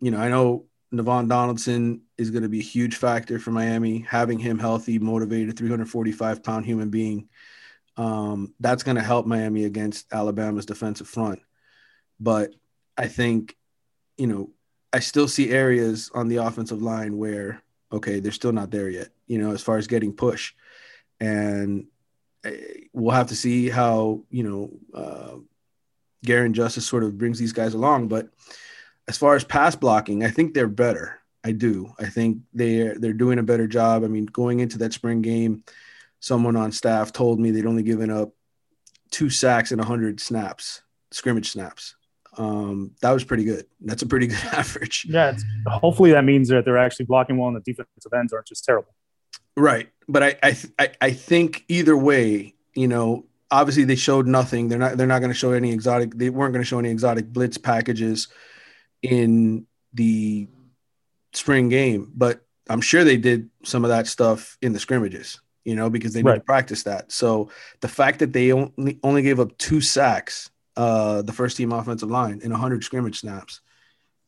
you 0.00 0.10
know, 0.10 0.18
I 0.18 0.28
know 0.28 0.66
Navaughn 0.92 1.28
Donaldson 1.28 2.02
is 2.16 2.30
going 2.30 2.44
to 2.44 2.48
be 2.48 2.60
a 2.60 2.62
huge 2.62 2.96
factor 2.96 3.38
for 3.38 3.50
Miami. 3.50 4.00
Having 4.08 4.38
him 4.38 4.58
healthy, 4.58 4.98
motivated, 4.98 5.58
345 5.58 6.42
pound 6.42 6.64
human 6.64 6.88
being 6.88 7.28
um, 7.98 8.54
that's 8.60 8.84
going 8.84 8.96
to 8.96 9.02
help 9.02 9.26
Miami 9.26 9.64
against 9.64 10.12
Alabama's 10.12 10.66
defensive 10.66 11.08
front. 11.08 11.40
But 12.20 12.54
I 12.96 13.08
think, 13.08 13.56
you 14.16 14.28
know, 14.28 14.50
I 14.92 15.00
still 15.00 15.28
see 15.28 15.50
areas 15.50 16.10
on 16.14 16.28
the 16.28 16.36
offensive 16.36 16.80
line 16.80 17.18
where, 17.18 17.62
okay, 17.92 18.20
they're 18.20 18.32
still 18.32 18.52
not 18.52 18.70
there 18.70 18.88
yet, 18.88 19.08
you 19.26 19.38
know, 19.38 19.52
as 19.52 19.62
far 19.62 19.76
as 19.76 19.88
getting 19.88 20.12
push. 20.12 20.54
And 21.20 21.88
eh, 22.44 22.56
we'll 22.92 23.14
have 23.14 23.28
to 23.28 23.36
see 23.36 23.68
how, 23.68 24.22
you 24.30 24.44
know, 24.44 24.70
uh, 24.94 25.36
Garin 26.24 26.54
Justice 26.54 26.86
sort 26.86 27.04
of 27.04 27.18
brings 27.18 27.38
these 27.38 27.52
guys 27.52 27.74
along. 27.74 28.08
But 28.08 28.28
as 29.08 29.18
far 29.18 29.34
as 29.34 29.44
pass 29.44 29.74
blocking, 29.74 30.24
I 30.24 30.30
think 30.30 30.54
they're 30.54 30.68
better. 30.68 31.18
I 31.44 31.52
do. 31.52 31.92
I 31.98 32.06
think 32.06 32.38
they're 32.52 32.98
they're 32.98 33.12
doing 33.12 33.38
a 33.38 33.44
better 33.44 33.66
job. 33.66 34.04
I 34.04 34.08
mean, 34.08 34.26
going 34.26 34.60
into 34.60 34.78
that 34.78 34.92
spring 34.92 35.22
game, 35.22 35.64
someone 36.20 36.56
on 36.56 36.72
staff 36.72 37.12
told 37.12 37.38
me 37.40 37.50
they'd 37.50 37.66
only 37.66 37.82
given 37.82 38.10
up 38.10 38.30
two 39.10 39.30
sacks 39.30 39.72
in 39.72 39.78
100 39.78 40.20
snaps, 40.20 40.82
scrimmage 41.10 41.50
snaps. 41.50 41.94
Um, 42.36 42.92
that 43.00 43.10
was 43.10 43.24
pretty 43.24 43.44
good. 43.44 43.66
That's 43.80 44.02
a 44.02 44.06
pretty 44.06 44.28
good 44.28 44.38
average. 44.52 45.06
Yeah, 45.08 45.30
it's, 45.30 45.44
hopefully 45.66 46.12
that 46.12 46.24
means 46.24 46.48
that 46.48 46.64
they're 46.64 46.78
actually 46.78 47.06
blocking 47.06 47.36
well, 47.36 47.48
and 47.48 47.56
the 47.56 47.60
defensive 47.60 48.12
ends 48.14 48.32
aren't 48.32 48.46
just 48.46 48.64
terrible. 48.64 48.94
Right. 49.56 49.88
But 50.08 50.22
I, 50.22 50.36
I, 50.42 50.52
th- 50.52 50.72
I, 50.78 50.90
I 51.00 51.10
think 51.10 51.64
either 51.68 51.96
way, 51.96 52.54
you 52.74 52.86
know, 52.86 53.26
obviously 53.50 53.84
they 53.84 53.96
showed 53.96 54.26
nothing. 54.26 54.68
They're 54.68 54.78
not, 54.78 54.96
they're 54.96 55.06
not 55.06 55.18
going 55.18 55.32
to 55.32 55.38
show 55.38 55.52
any 55.52 55.72
exotic. 55.72 56.14
They 56.14 56.30
weren't 56.30 56.52
going 56.52 56.62
to 56.62 56.68
show 56.68 56.78
any 56.78 56.90
exotic 56.90 57.32
blitz 57.32 57.58
packages 57.58 58.28
in 59.02 59.66
the 59.92 60.48
spring 61.32 61.68
game, 61.68 62.10
but 62.14 62.40
I'm 62.68 62.80
sure 62.80 63.04
they 63.04 63.16
did 63.16 63.50
some 63.64 63.84
of 63.84 63.88
that 63.88 64.06
stuff 64.06 64.58
in 64.60 64.72
the 64.72 64.80
scrimmages, 64.80 65.40
you 65.68 65.74
know, 65.74 65.90
because 65.90 66.14
they 66.14 66.22
need 66.22 66.34
to 66.34 66.40
practice 66.40 66.84
that. 66.84 67.12
So 67.12 67.50
the 67.80 67.88
fact 67.88 68.20
that 68.20 68.32
they 68.32 68.52
only, 68.52 68.98
only 69.02 69.20
gave 69.20 69.38
up 69.38 69.56
two 69.58 69.82
sacks, 69.82 70.48
uh, 70.78 71.20
the 71.20 71.32
first 71.34 71.58
team 71.58 71.72
offensive 71.72 72.10
line 72.10 72.40
in 72.42 72.50
100 72.50 72.82
scrimmage 72.82 73.20
snaps, 73.20 73.60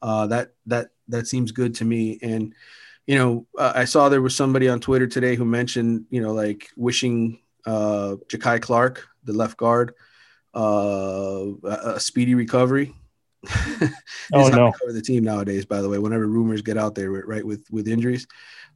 uh, 0.03 0.27
that 0.27 0.53
that 0.67 0.91
that 1.09 1.27
seems 1.27 1.51
good 1.51 1.75
to 1.77 1.87
me. 1.87 2.19
And 2.21 2.55
you 3.07 3.17
know, 3.17 3.47
uh, 3.59 3.73
I 3.75 3.87
saw 3.87 4.11
there 4.11 4.21
was 4.21 4.37
somebody 4.37 4.69
on 4.69 4.81
Twitter 4.81 5.07
today 5.07 5.35
who 5.35 5.47
mentioned, 5.47 6.05
you 6.11 6.21
know, 6.21 6.35
like 6.35 6.69
wishing 6.77 7.41
uh, 7.65 8.17
Jakai 8.29 8.61
Clark, 8.61 9.07
the 9.25 9.33
left 9.33 9.57
guard, 9.57 9.95
uh, 10.55 11.47
a, 11.65 11.95
a 11.95 12.01
speedy 12.01 12.35
recovery. 12.35 12.95
Oh, 14.33 14.49
no. 14.49 14.73
cover 14.73 14.93
the 14.93 15.03
team 15.03 15.25
nowadays. 15.25 15.65
By 15.65 15.81
the 15.81 15.89
way, 15.89 15.99
whenever 15.99 16.27
rumors 16.27 16.63
get 16.63 16.77
out 16.77 16.95
there, 16.95 17.11
right, 17.11 17.45
with 17.45 17.65
with 17.71 17.89
injuries, 17.89 18.27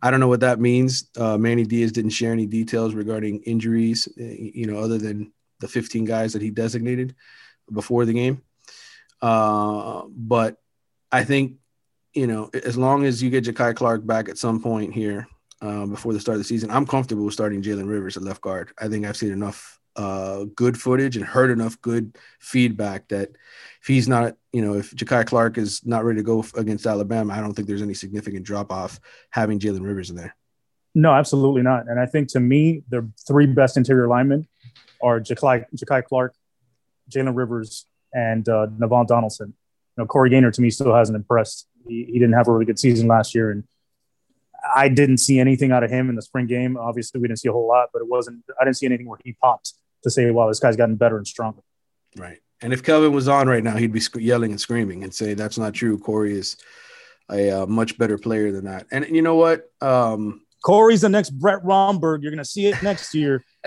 I 0.02 0.10
don't 0.10 0.20
know 0.20 0.28
what 0.28 0.40
that 0.40 0.58
means. 0.60 1.10
Uh, 1.16 1.38
Manny 1.38 1.64
Diaz 1.64 1.92
didn't 1.92 2.10
share 2.10 2.32
any 2.32 2.46
details 2.46 2.94
regarding 2.94 3.40
injuries, 3.42 4.08
uh, 4.18 4.22
you 4.22 4.66
know, 4.66 4.78
other 4.78 4.98
than 4.98 5.32
the 5.60 5.68
15 5.68 6.04
guys 6.04 6.32
that 6.32 6.42
he 6.42 6.50
designated 6.50 7.14
before 7.72 8.04
the 8.04 8.12
game. 8.12 8.42
Uh, 9.22 10.02
but 10.08 10.56
I 11.12 11.24
think, 11.24 11.54
you 12.12 12.26
know, 12.26 12.50
as 12.52 12.76
long 12.76 13.04
as 13.04 13.22
you 13.22 13.30
get 13.30 13.44
Jakai 13.44 13.74
Clark 13.76 14.06
back 14.06 14.28
at 14.28 14.38
some 14.38 14.60
point 14.60 14.92
here 14.92 15.26
uh, 15.62 15.86
before 15.86 16.12
the 16.12 16.20
start 16.20 16.36
of 16.36 16.40
the 16.40 16.44
season, 16.44 16.70
I'm 16.70 16.86
comfortable 16.86 17.24
with 17.24 17.34
starting 17.34 17.62
Jalen 17.62 17.88
Rivers 17.88 18.16
at 18.16 18.22
left 18.22 18.40
guard. 18.40 18.72
I 18.78 18.88
think 18.88 19.06
I've 19.06 19.16
seen 19.16 19.32
enough 19.32 19.80
uh, 19.96 20.44
good 20.54 20.80
footage 20.80 21.16
and 21.16 21.24
heard 21.24 21.50
enough 21.50 21.80
good 21.80 22.16
feedback 22.40 23.08
that 23.08 23.30
if 23.80 23.86
he's 23.86 24.08
not, 24.08 24.36
you 24.52 24.62
know, 24.62 24.74
if 24.74 24.90
Jakai 24.92 25.26
Clark 25.26 25.58
is 25.58 25.84
not 25.84 26.04
ready 26.04 26.18
to 26.18 26.24
go 26.24 26.44
against 26.56 26.86
Alabama, 26.86 27.32
I 27.32 27.40
don't 27.40 27.54
think 27.54 27.68
there's 27.68 27.82
any 27.82 27.94
significant 27.94 28.44
drop 28.44 28.72
off 28.72 28.98
having 29.30 29.58
Jalen 29.58 29.84
Rivers 29.84 30.10
in 30.10 30.16
there. 30.16 30.34
No, 30.94 31.12
absolutely 31.12 31.62
not. 31.62 31.88
And 31.88 31.98
I 31.98 32.06
think 32.06 32.28
to 32.28 32.40
me, 32.40 32.82
the 32.88 33.08
three 33.26 33.46
best 33.46 33.76
interior 33.76 34.08
linemen 34.08 34.46
are 35.02 35.20
Jakai, 35.20 35.66
Jakai 35.76 36.04
Clark, 36.04 36.34
Jalen 37.10 37.36
Rivers, 37.36 37.86
and 38.12 38.48
uh, 38.48 38.68
Navaughn 38.78 39.06
Donaldson. 39.06 39.48
You 39.48 40.02
know, 40.02 40.06
Corey 40.06 40.30
Gaynor 40.30 40.50
to 40.52 40.60
me 40.60 40.70
still 40.70 40.94
hasn't 40.94 41.16
impressed. 41.16 41.66
He, 41.86 42.04
he 42.04 42.12
didn't 42.14 42.32
have 42.32 42.48
a 42.48 42.52
really 42.52 42.64
good 42.64 42.78
season 42.78 43.06
last 43.08 43.34
year, 43.34 43.50
and 43.50 43.64
I 44.74 44.88
didn't 44.88 45.18
see 45.18 45.38
anything 45.38 45.72
out 45.72 45.84
of 45.84 45.90
him 45.90 46.08
in 46.08 46.14
the 46.14 46.22
spring 46.22 46.46
game. 46.46 46.76
Obviously, 46.76 47.20
we 47.20 47.28
didn't 47.28 47.40
see 47.40 47.48
a 47.48 47.52
whole 47.52 47.68
lot, 47.68 47.90
but 47.92 48.00
it 48.00 48.08
wasn't. 48.08 48.44
I 48.60 48.64
didn't 48.64 48.76
see 48.76 48.86
anything 48.86 49.08
where 49.08 49.18
he 49.22 49.32
popped 49.34 49.74
to 50.04 50.10
say, 50.10 50.30
"Wow, 50.30 50.48
this 50.48 50.60
guy's 50.60 50.76
gotten 50.76 50.96
better 50.96 51.16
and 51.16 51.26
stronger." 51.26 51.60
Right. 52.16 52.38
And 52.62 52.72
if 52.72 52.82
Kelvin 52.82 53.12
was 53.12 53.28
on 53.28 53.48
right 53.48 53.62
now, 53.62 53.76
he'd 53.76 53.92
be 53.92 54.00
yelling 54.14 54.52
and 54.52 54.60
screaming 54.60 55.02
and 55.02 55.12
say, 55.12 55.34
"That's 55.34 55.58
not 55.58 55.74
true. 55.74 55.98
Corey 55.98 56.38
is 56.38 56.56
a 57.30 57.50
uh, 57.50 57.66
much 57.66 57.98
better 57.98 58.16
player 58.16 58.52
than 58.52 58.64
that." 58.64 58.86
And 58.90 59.06
you 59.08 59.22
know 59.22 59.34
what? 59.34 59.70
Um, 59.80 60.42
Corey's 60.64 61.02
the 61.02 61.08
next 61.08 61.30
Brett 61.30 61.62
Romberg. 61.64 62.22
You're 62.22 62.30
going 62.30 62.38
to 62.38 62.44
see 62.44 62.66
it 62.66 62.82
next 62.82 63.14
year. 63.14 63.44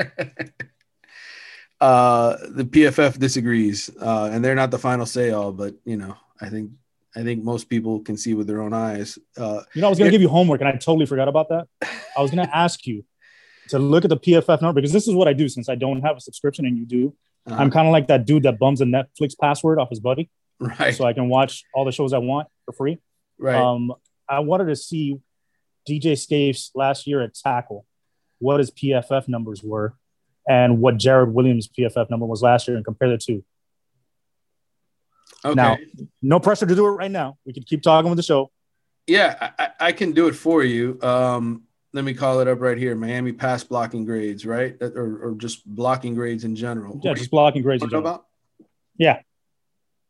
uh, 1.82 2.38
the 2.50 2.64
PFF 2.64 3.20
disagrees, 3.20 3.90
uh, 4.02 4.30
and 4.32 4.44
they're 4.44 4.56
not 4.56 4.72
the 4.72 4.80
final 4.80 5.06
say 5.06 5.32
all. 5.32 5.52
But 5.52 5.76
you 5.86 5.98
know, 5.98 6.16
I 6.42 6.50
think 6.50 6.72
I 7.16 7.24
think 7.24 7.44
most 7.44 7.70
people 7.70 8.00
can 8.00 8.18
see 8.18 8.34
with 8.34 8.48
their 8.48 8.62
own 8.62 8.74
eyes. 8.74 9.20
Uh, 9.38 9.62
you 9.76 9.82
know, 9.82 9.88
I 9.88 9.90
was 9.90 10.00
going 10.00 10.10
to 10.10 10.12
give 10.12 10.22
you 10.22 10.30
homework, 10.30 10.62
and 10.62 10.68
I 10.68 10.72
totally 10.74 11.06
forgot 11.06 11.28
about 11.28 11.50
that. 11.50 11.68
I 12.18 12.22
was 12.22 12.32
going 12.32 12.48
to 12.48 12.56
ask 12.56 12.86
you 12.88 13.04
to 13.70 13.80
look 13.80 14.04
at 14.04 14.10
the 14.10 14.18
PFF 14.18 14.62
number 14.62 14.82
because 14.82 14.94
this 14.94 15.08
is 15.08 15.16
what 15.16 15.28
I 15.28 15.34
do 15.34 15.48
since 15.50 15.70
I 15.70 15.76
don't 15.76 16.02
have 16.02 16.18
a 16.18 16.22
subscription 16.22 16.66
and 16.66 16.78
you 16.78 16.86
do. 16.86 17.16
Uh-huh. 17.48 17.62
I'm 17.62 17.72
kind 17.72 17.88
of 17.88 17.92
like 17.92 18.08
that 18.08 18.26
dude 18.26 18.44
that 18.44 18.60
bums 18.60 18.82
a 18.82 18.86
Netflix 18.86 19.38
password 19.40 19.80
off 19.80 19.90
his 19.90 20.00
buddy, 20.00 20.30
right? 20.60 20.94
So 20.94 21.06
I 21.06 21.14
can 21.14 21.30
watch 21.30 21.64
all 21.74 21.86
the 21.86 21.92
shows 21.92 22.14
I 22.14 22.18
want 22.18 22.48
for 22.66 22.74
free. 22.74 23.00
Right. 23.38 23.56
Um, 23.56 23.94
I 24.28 24.40
wanted 24.40 24.66
to 24.66 24.76
see 24.76 25.20
DJ 25.88 26.18
Scaife 26.18 26.70
last 26.76 27.08
year 27.08 27.22
at 27.22 27.34
tackle, 27.34 27.86
what 28.40 28.60
his 28.60 28.72
PFF 28.72 29.28
numbers 29.28 29.64
were, 29.64 29.96
and 30.48 30.80
what 30.80 30.98
Jarrid 30.98 31.32
Williams' 31.32 31.68
PFF 31.68 32.10
number 32.10 32.26
was 32.26 32.42
last 32.42 32.68
year, 32.68 32.76
and 32.76 32.86
compare 32.86 33.10
the 33.10 33.18
two. 33.18 33.44
Okay. 35.46 35.56
Now, 35.56 35.78
no 36.22 36.40
pressure 36.40 36.66
to 36.66 36.76
do 36.76 36.86
it 36.88 36.92
right 36.92 37.12
now. 37.12 37.38
We 37.46 37.54
can 37.54 37.64
keep 37.64 37.82
talking 37.82 38.10
with 38.10 38.18
the 38.18 38.24
show. 38.24 38.52
Yeah, 39.06 39.52
I, 39.58 39.70
I 39.80 39.92
can 39.94 40.12
do 40.12 40.28
it 40.28 40.34
for 40.34 40.64
you. 40.64 41.00
Um, 41.02 41.64
let 41.98 42.06
me 42.06 42.14
call 42.14 42.40
it 42.42 42.48
up 42.48 42.62
right 42.62 42.78
here. 42.78 42.96
Miami 42.96 43.32
pass 43.32 43.64
blocking 43.64 44.06
grades, 44.06 44.46
right? 44.46 44.80
Or, 44.80 45.30
or 45.30 45.36
just 45.36 45.66
blocking 45.66 46.14
grades 46.14 46.44
in 46.44 46.56
general. 46.56 47.02
Yeah, 47.04 47.16
just 47.16 47.32
blocking 47.32 47.64
grades 47.64 47.82
in 47.82 47.90
general. 47.90 48.08
About? 48.08 48.28
Yeah. 48.98 49.22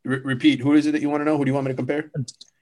Re- 0.03 0.19
repeat. 0.19 0.59
Who 0.59 0.73
is 0.73 0.85
it 0.85 0.91
that 0.91 1.01
you 1.01 1.09
want 1.09 1.21
to 1.21 1.25
know? 1.25 1.37
Who 1.37 1.45
do 1.45 1.49
you 1.49 1.53
want 1.53 1.65
me 1.65 1.71
to 1.71 1.77
compare? 1.77 2.11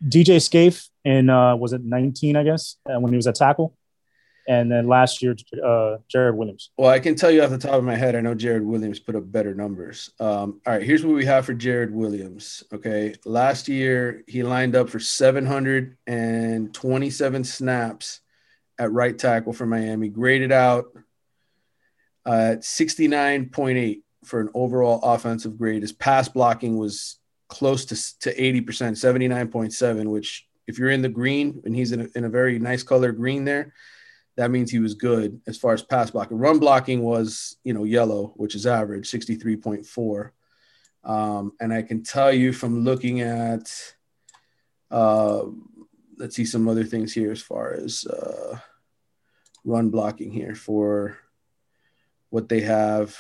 DJ 0.08 0.40
Scaife 0.40 0.90
in 1.04 1.32
uh, 1.32 1.56
was 1.56 1.74
it 1.74 1.84
19, 1.84 2.36
I 2.36 2.44
guess, 2.44 2.76
uh, 2.88 3.00
when 3.00 3.12
he 3.12 3.16
was 3.16 3.26
at 3.26 3.34
tackle, 3.34 3.76
and 4.48 4.72
then 4.72 4.88
last 4.88 5.24
year 5.24 5.36
uh, 5.54 5.98
Jarrid 6.14 6.36
Williams. 6.36 6.70
Well, 6.78 6.92
I 6.92 7.00
can 7.00 7.16
tell 7.16 7.32
you 7.32 7.42
off 7.42 7.50
the 7.50 7.58
top 7.58 7.74
of 7.74 7.84
my 7.84 7.96
head, 7.96 8.16
I 8.16 8.22
know 8.22 8.36
Jarrid 8.36 8.64
Williams 8.64 9.00
put 9.00 9.16
up 9.16 9.32
better 9.32 9.56
numbers. 9.56 10.12
Um, 10.20 10.62
all 10.68 10.74
right, 10.74 10.84
here's 10.84 11.04
what 11.04 11.16
we 11.16 11.26
have 11.26 11.48
for 11.48 11.56
Jarrid 11.56 11.90
Williams. 11.90 12.64
Okay, 12.72 13.16
last 13.26 13.68
year 13.68 14.24
he 14.28 14.44
lined 14.44 14.76
up 14.76 14.88
for 14.88 15.00
727 15.00 17.44
snaps 17.44 18.20
at 18.78 18.92
right 18.92 19.18
tackle 19.18 19.54
for 19.54 19.66
Miami, 19.66 20.10
graded 20.10 20.52
out 20.52 20.86
at 22.26 22.62
69.8 22.62 24.02
for 24.24 24.42
an 24.42 24.50
overall 24.54 25.00
offensive 25.04 25.58
grade. 25.58 25.82
His 25.82 25.92
pass 25.92 26.28
blocking 26.28 26.78
was 26.78 27.20
close 27.48 27.86
to, 27.86 28.20
to 28.22 28.36
80%, 28.36 28.64
79.7, 28.64 30.06
which 30.06 30.48
if 30.68 30.80
you're 30.80 30.90
in 30.90 31.02
the 31.02 31.10
green 31.10 31.62
and 31.66 31.76
he's 31.76 31.92
in 31.92 32.02
a, 32.02 32.08
in 32.16 32.26
a 32.26 32.30
very 32.30 32.60
nice 32.60 32.84
color 32.84 33.12
green 33.12 33.46
there, 33.46 33.74
that 34.38 34.52
means 34.52 34.70
he 34.70 34.80
was 34.80 34.96
good 34.96 35.40
as 35.48 35.58
far 35.58 35.74
as 35.74 35.82
pass 35.82 36.12
blocking. 36.12 36.38
Run 36.38 36.60
blocking 36.60 37.02
was, 37.04 37.56
you 37.64 37.74
know, 37.74 37.86
yellow, 37.86 38.34
which 38.36 38.56
is 38.56 38.66
average, 38.66 39.10
63.4. 39.10 40.32
Um, 41.04 41.54
and 41.62 41.72
I 41.72 41.84
can 41.84 42.04
tell 42.04 42.34
you 42.34 42.52
from 42.52 42.84
looking 42.84 43.22
at, 43.22 43.72
uh, 44.92 45.44
let's 46.18 46.36
see 46.36 46.46
some 46.46 46.68
other 46.68 46.84
things 46.84 47.14
here 47.14 47.32
as 47.32 47.42
far 47.42 47.74
as 47.74 48.06
uh, 48.06 48.58
run 49.64 49.90
blocking 49.90 50.32
here 50.32 50.56
for 50.56 51.18
what 52.30 52.50
they 52.50 52.62
have 52.62 53.18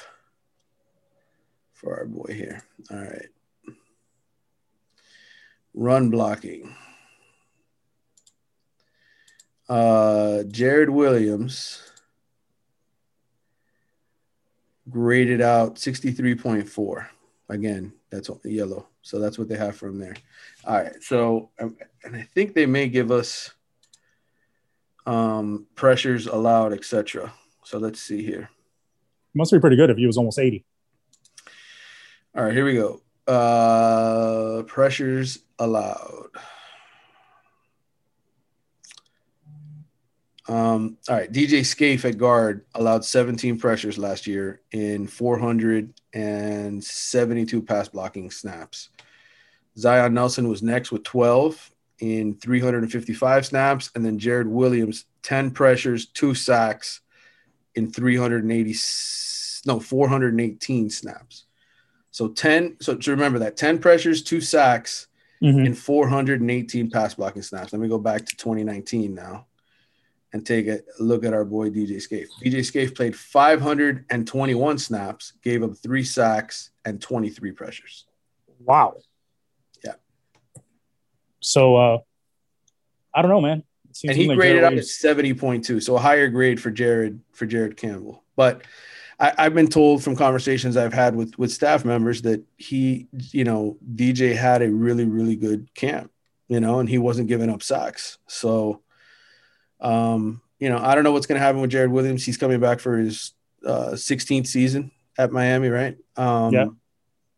for 1.73 1.97
our 1.97 2.05
boy 2.05 2.33
here. 2.33 2.63
All 2.91 2.97
right. 2.97 3.29
Run 5.73 6.09
blocking. 6.09 6.75
Uh, 9.67 10.43
Jarrid 10.47 10.89
Williams 10.89 11.81
graded 14.89 15.41
out 15.41 15.75
63.4. 15.75 17.07
Again, 17.49 17.93
that's 18.09 18.29
yellow. 18.43 18.87
So 19.05 19.19
that's 19.19 19.37
what 19.37 19.47
they 19.47 19.55
have 19.55 19.77
from 19.77 19.99
there. 19.99 20.15
All 20.65 20.77
right. 20.77 21.03
So, 21.03 21.51
um, 21.59 21.77
and 22.03 22.15
I 22.15 22.23
think 22.23 22.55
they 22.55 22.65
may 22.65 22.89
give 22.89 23.11
us 23.11 23.51
um, 25.05 25.67
pressures 25.75 26.25
allowed, 26.25 26.73
etc. 26.73 27.31
So 27.63 27.77
let's 27.77 28.01
see 28.01 28.23
here. 28.23 28.49
Must 29.35 29.51
be 29.51 29.59
pretty 29.59 29.75
good 29.75 29.91
if 29.91 29.97
he 29.97 30.07
was 30.07 30.17
almost 30.17 30.39
80. 30.39 30.65
All 32.35 32.45
right, 32.45 32.53
here 32.53 32.65
we 32.65 32.73
go. 32.73 33.03
Uh, 33.27 34.63
pressures 34.63 35.37
allowed. 35.59 36.29
Um, 40.47 40.97
all 41.09 41.15
right, 41.15 41.31
DJ 41.31 41.65
Scaife 41.65 42.05
at 42.05 42.19
guard 42.19 42.65
allowed 42.75 43.03
17 43.03 43.57
pressures 43.57 43.97
last 43.97 44.27
year 44.27 44.61
in 44.71 45.07
472 45.07 47.61
pass 47.63 47.89
blocking 47.89 48.29
snaps. 48.29 48.89
Zion 49.77 50.13
Nelson 50.13 50.47
was 50.47 50.61
next 50.61 50.91
with 50.91 51.01
12 51.03 51.71
in 51.99 52.35
355 52.35 53.45
snaps, 53.45 53.91
and 53.95 54.05
then 54.05 54.19
Jarrid 54.19 54.47
Williams 54.47 55.05
10 55.23 55.51
pressures, 55.51 56.05
two 56.07 56.35
sacks 56.35 56.99
in 57.73 57.91
380 57.91 58.75
no 59.67 59.79
418 59.79 60.91
snaps. 60.91 61.45
So 62.11 62.27
10 62.27 62.77
so 62.81 62.93
to 62.95 63.11
remember 63.11 63.39
that 63.39 63.57
10 63.57 63.79
pressures, 63.79 64.21
two 64.21 64.41
sacks 64.41 65.07
mm-hmm. 65.41 65.65
in 65.65 65.73
418 65.73 66.91
pass 66.91 67.15
blocking 67.15 67.41
snaps. 67.41 67.73
Let 67.73 67.81
me 67.81 67.87
go 67.87 67.97
back 67.97 68.27
to 68.27 68.37
2019 68.37 69.15
now 69.15 69.47
and 70.35 70.45
take 70.45 70.67
a 70.67 70.81
look 70.99 71.23
at 71.23 71.33
our 71.33 71.45
boy 71.45 71.69
DJ 71.69 72.01
Scaife. 72.01 72.27
DJ 72.43 72.65
Scaife 72.65 72.93
played 72.93 73.15
521 73.15 74.77
snaps, 74.77 75.31
gave 75.41 75.63
up 75.63 75.77
three 75.77 76.03
sacks 76.03 76.71
and 76.83 77.01
23 77.01 77.53
pressures. 77.53 78.05
Wow. 78.59 78.97
Yeah. 79.81 79.93
So 81.39 81.77
uh 81.77 81.97
I 83.13 83.21
don't 83.21 83.31
know, 83.31 83.39
man. 83.39 83.63
And 84.05 84.17
he 84.17 84.27
like 84.27 84.37
graded 84.37 84.65
out 84.65 84.73
at 84.73 84.79
70.2, 84.79 85.81
so 85.81 85.95
a 85.95 85.99
higher 85.99 86.27
grade 86.27 86.59
for 86.59 86.69
Jared 86.69 87.21
for 87.31 87.45
Jared 87.45 87.77
Campbell. 87.77 88.21
But 88.35 88.63
I, 89.17 89.43
have 89.43 89.53
been 89.53 89.69
told 89.69 90.03
from 90.03 90.17
conversations 90.17 90.75
I've 90.75 90.91
had 90.91 91.15
with 91.15 91.39
with 91.39 91.53
staff 91.53 91.85
members 91.85 92.23
that 92.23 92.43
he, 92.57 93.07
you 93.31 93.45
know, 93.45 93.77
DJ 93.95 94.35
had 94.35 94.61
a 94.61 94.69
really, 94.69 95.05
really 95.05 95.37
good 95.37 95.73
camp, 95.75 96.11
you 96.49 96.59
know, 96.59 96.79
and 96.79 96.89
he 96.89 96.97
wasn't 96.97 97.29
giving 97.29 97.49
up 97.49 97.63
sacks. 97.63 98.17
So 98.27 98.81
um, 99.79 100.41
you 100.59 100.69
know, 100.69 100.77
I 100.77 100.95
don't 100.95 101.03
know 101.03 101.11
what's 101.11 101.27
going 101.27 101.39
to 101.39 101.45
happen 101.45 101.61
with 101.61 101.71
Jarrid 101.71 101.91
Williams. 101.91 102.25
He's 102.25 102.37
coming 102.37 102.59
back 102.59 102.79
for 102.79 102.97
his 102.97 103.33
uh, 103.65 103.91
16th 103.91 104.47
season 104.47 104.91
at 105.17 105.31
Miami, 105.31 105.69
right? 105.69 105.97
Um, 106.15 106.53
yeah. 106.53 106.65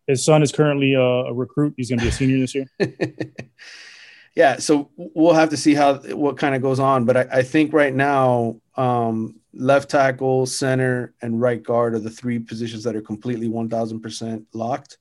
His 0.07 0.23
son 0.23 0.41
is 0.41 0.51
currently 0.51 0.93
a, 0.93 1.01
a 1.01 1.33
recruit. 1.33 1.73
He's 1.75 1.89
going 1.89 1.99
to 1.99 2.05
be 2.05 2.09
a 2.09 2.11
senior 2.13 2.39
this 2.39 2.55
year. 2.55 2.67
yeah, 4.35 4.57
so 4.57 4.89
we'll 4.95 5.33
have 5.33 5.49
to 5.49 5.57
see 5.57 5.73
how 5.73 5.95
what 5.95 6.37
kind 6.37 6.55
of 6.55 6.61
goes 6.61 6.79
on. 6.79 7.03
But 7.03 7.17
I, 7.17 7.27
I 7.39 7.41
think 7.43 7.73
right 7.73 7.93
now, 7.93 8.61
um, 8.75 9.41
left 9.53 9.89
tackle, 9.89 10.45
center, 10.45 11.13
and 11.21 11.41
right 11.41 11.61
guard 11.61 11.93
are 11.95 11.99
the 11.99 12.09
three 12.09 12.39
positions 12.39 12.83
that 12.83 12.95
are 12.95 13.01
completely 13.01 13.49
1,000% 13.49 14.45
locked. 14.53 14.97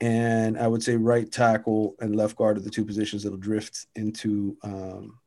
And 0.00 0.58
I 0.58 0.66
would 0.66 0.82
say 0.82 0.96
right 0.96 1.30
tackle 1.30 1.94
and 2.00 2.16
left 2.16 2.36
guard 2.36 2.56
are 2.56 2.60
the 2.60 2.70
two 2.70 2.84
positions 2.84 3.22
that'll 3.22 3.38
drift 3.38 3.86
into 3.94 4.56
um, 4.64 5.18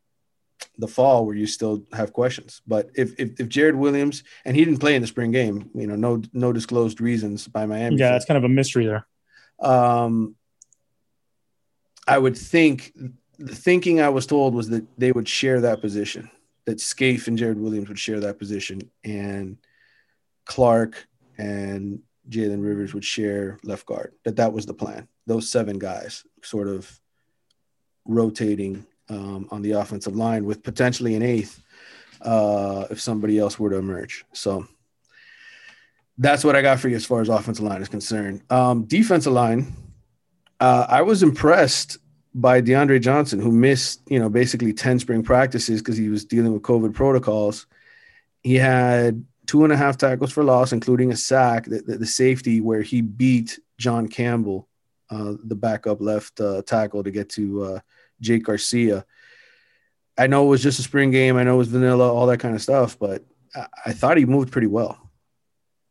the 0.77 0.87
fall 0.87 1.25
where 1.25 1.35
you 1.35 1.47
still 1.47 1.83
have 1.93 2.13
questions. 2.13 2.61
But 2.67 2.89
if, 2.95 3.19
if, 3.19 3.39
if 3.39 3.47
Jarrid 3.49 3.75
Williams 3.75 4.23
and 4.43 4.55
he 4.55 4.65
didn't 4.65 4.79
play 4.79 4.95
in 4.95 5.01
the 5.01 5.07
spring 5.07 5.31
game, 5.31 5.69
you 5.73 5.87
know, 5.87 5.95
no 5.95 6.21
no 6.33 6.53
disclosed 6.53 7.01
reasons 7.01 7.47
by 7.47 7.65
Miami. 7.65 7.97
Yeah, 7.97 8.15
it's 8.15 8.25
kind 8.25 8.37
of 8.37 8.43
a 8.43 8.49
mystery 8.49 8.85
there. 8.85 9.05
Um, 9.59 10.35
I 12.07 12.17
would 12.17 12.37
think 12.37 12.93
the 13.39 13.55
thinking 13.55 14.01
I 14.01 14.09
was 14.09 14.25
told 14.25 14.53
was 14.53 14.69
that 14.69 14.85
they 14.97 15.11
would 15.11 15.27
share 15.27 15.61
that 15.61 15.81
position, 15.81 16.29
that 16.65 16.79
Scaife 16.79 17.27
and 17.27 17.37
Jarrid 17.37 17.57
Williams 17.57 17.89
would 17.89 17.99
share 17.99 18.19
that 18.21 18.39
position, 18.39 18.91
and 19.03 19.57
Clark 20.45 21.07
and 21.37 22.01
Jalen 22.29 22.63
Rivers 22.63 22.93
would 22.93 23.05
share 23.05 23.59
left 23.63 23.85
guard. 23.85 24.13
That 24.23 24.37
that 24.37 24.53
was 24.53 24.65
the 24.65 24.73
plan. 24.73 25.07
Those 25.27 25.49
seven 25.49 25.79
guys 25.79 26.23
sort 26.43 26.67
of 26.67 26.99
rotating 28.05 28.85
um, 29.09 29.47
on 29.51 29.61
the 29.61 29.71
offensive 29.71 30.15
line 30.15 30.45
with 30.45 30.63
potentially 30.63 31.15
an 31.15 31.21
eighth 31.21 31.61
uh, 32.21 32.85
if 32.89 32.99
somebody 32.99 33.37
else 33.39 33.59
were 33.59 33.69
to 33.69 33.77
emerge. 33.77 34.25
So 34.33 34.67
that's 36.17 36.43
what 36.43 36.55
I 36.55 36.61
got 36.61 36.79
for 36.79 36.89
you 36.89 36.95
as 36.95 37.05
far 37.05 37.21
as 37.21 37.29
offensive 37.29 37.65
line 37.65 37.81
is 37.81 37.89
concerned. 37.89 38.41
Um, 38.49 38.85
defensive 38.85 39.33
line, 39.33 39.73
uh, 40.59 40.85
I 40.87 41.01
was 41.01 41.23
impressed 41.23 41.97
by 42.33 42.61
DeAndre 42.61 43.01
Johnson, 43.01 43.39
who 43.39 43.51
missed, 43.51 44.01
you 44.07 44.19
know, 44.19 44.29
basically 44.29 44.73
10 44.73 44.99
spring 44.99 45.23
practices 45.23 45.81
because 45.81 45.97
he 45.97 46.09
was 46.09 46.25
dealing 46.25 46.53
with 46.53 46.61
COVID 46.63 46.93
protocols. 46.93 47.65
He 48.43 48.55
had 48.55 49.25
two 49.45 49.63
and 49.63 49.71
a 49.71 49.77
half 49.77 49.97
tackles 49.97 50.31
for 50.31 50.43
loss, 50.43 50.73
including 50.73 51.11
a 51.11 51.15
sack, 51.15 51.65
the, 51.65 51.81
the, 51.81 51.97
the 51.99 52.05
safety 52.05 52.61
where 52.61 52.81
he 52.81 53.01
beat 53.01 53.59
John 53.77 54.07
Campbell, 54.07 54.67
uh, 55.09 55.33
the 55.43 55.55
backup 55.55 56.01
left 56.01 56.39
uh, 56.39 56.61
tackle, 56.63 57.03
to 57.03 57.11
get 57.11 57.29
to 57.29 57.63
uh, 57.63 57.79
Jake 58.19 58.43
Garcia. 58.43 59.05
I 60.17 60.27
know 60.27 60.45
it 60.45 60.49
was 60.49 60.63
just 60.63 60.79
a 60.79 60.83
spring 60.83 61.11
game. 61.11 61.37
I 61.37 61.43
know 61.43 61.55
it 61.55 61.57
was 61.57 61.67
vanilla, 61.67 62.11
all 62.11 62.27
that 62.27 62.39
kind 62.39 62.55
of 62.55 62.61
stuff, 62.61 62.97
but 62.97 63.23
I, 63.55 63.67
I 63.87 63.93
thought 63.93 64.17
he 64.17 64.25
moved 64.25 64.51
pretty 64.51 64.67
well. 64.67 64.97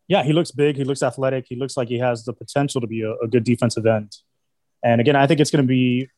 Yeah, 0.08 0.22
he 0.22 0.32
looks 0.32 0.50
big. 0.50 0.76
He 0.76 0.84
looks 0.84 1.02
athletic. 1.02 1.46
He 1.48 1.56
looks 1.56 1.76
like 1.76 1.88
he 1.88 1.98
has 1.98 2.24
the 2.24 2.32
potential 2.32 2.80
to 2.80 2.86
be 2.86 3.02
a, 3.02 3.12
a 3.16 3.28
good 3.28 3.44
defensive 3.44 3.86
end. 3.86 4.16
And 4.82 5.00
again, 5.00 5.16
I 5.16 5.26
think 5.26 5.40
it's 5.40 5.50
going 5.50 5.64
to 5.64 5.68
be 5.68 6.08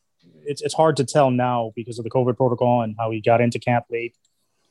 it's, 0.45 0.63
it's 0.63 0.75
hard 0.75 0.97
to 0.97 1.05
tell 1.05 1.31
now 1.31 1.73
because 1.77 1.99
of 1.99 2.05
the 2.05 2.11
COVID 2.11 2.37
protocol 2.37 2.83
and 2.83 2.95
how 2.99 3.11
he 3.11 3.21
got 3.21 3.41
into 3.41 3.59
camp 3.59 3.87
late, 3.91 4.17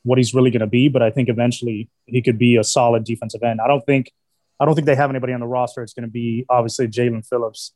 what 0.02 0.18
he's 0.18 0.34
really 0.34 0.50
going 0.50 0.60
to 0.60 0.66
be. 0.66 0.88
But 0.88 1.02
I 1.02 1.10
think 1.10 1.28
eventually 1.28 1.88
he 2.06 2.22
could 2.22 2.38
be 2.38 2.56
a 2.56 2.64
solid 2.64 3.04
defensive 3.04 3.42
end. 3.42 3.60
I 3.60 3.68
don't 3.68 3.84
think 3.84 4.12
I 4.58 4.64
don't 4.64 4.74
think 4.74 4.86
they 4.86 4.96
have 4.96 5.10
anybody 5.10 5.32
on 5.32 5.40
the 5.40 5.46
roster. 5.46 5.82
It's 5.82 5.92
going 5.92 6.06
to 6.06 6.10
be 6.10 6.46
obviously 6.48 6.88
Jaelan 6.88 7.26
Phillips, 7.26 7.72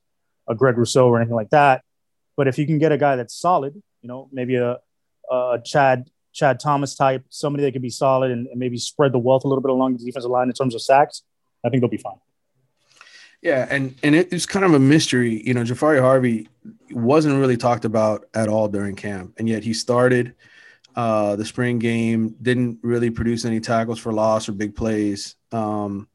a 0.49 0.55
Greg 0.55 0.79
Rousseau, 0.79 1.09
or 1.09 1.19
anything 1.19 1.37
like 1.37 1.51
that. 1.51 1.83
But 2.37 2.49
if 2.49 2.59
you 2.59 2.67
can 2.67 2.79
get 2.79 2.93
a 2.93 2.99
guy 2.99 3.17
that's 3.17 3.35
solid, 3.35 3.75
you 4.03 4.09
know, 4.09 4.29
maybe 4.33 4.57
a, 4.57 4.79
a 5.31 5.59
Chad 5.65 6.11
Chad 6.33 6.61
Thomas 6.61 6.95
type, 6.95 7.25
somebody 7.29 7.65
that 7.65 7.73
could 7.73 7.83
be 7.83 7.91
solid 7.91 8.31
and, 8.31 8.47
and 8.47 8.59
maybe 8.59 8.79
spread 8.79 9.13
the 9.13 9.19
wealth 9.19 9.45
a 9.45 9.49
little 9.49 9.63
bit 9.63 9.71
along 9.71 9.97
the 9.97 10.05
defensive 10.05 10.31
line 10.31 10.49
in 10.49 10.55
terms 10.55 10.75
of 10.75 10.83
sacks, 10.83 11.23
I 11.65 11.69
think 11.69 11.83
they'll 11.83 11.91
be 11.91 11.97
fine. 11.97 12.21
Yeah, 13.43 13.67
and 13.71 13.95
and 14.03 14.15
it's 14.15 14.45
kind 14.45 14.67
of 14.67 14.75
a 14.75 14.79
mystery. 14.79 15.43
You 15.47 15.55
know, 15.55 15.63
Jahfari 15.63 16.01
Harvey 16.01 16.49
wasn't 16.91 17.39
really 17.41 17.57
talked 17.57 17.87
about 17.87 18.27
at 18.35 18.49
all 18.49 18.69
during 18.69 18.97
camp, 18.97 19.35
and 19.39 19.49
yet 19.49 19.65
he 19.65 19.73
started 19.73 20.35
uh, 20.95 21.37
the 21.37 21.47
spring 21.47 21.79
game. 21.79 22.37
Didn't 22.43 22.81
really 22.83 23.09
produce 23.09 23.47
any 23.47 23.59
tackles 23.61 23.99
for 23.99 24.13
loss 24.13 24.49
or 24.49 24.53
big 24.53 24.77
plays. 24.77 25.37
Um, 25.53 26.07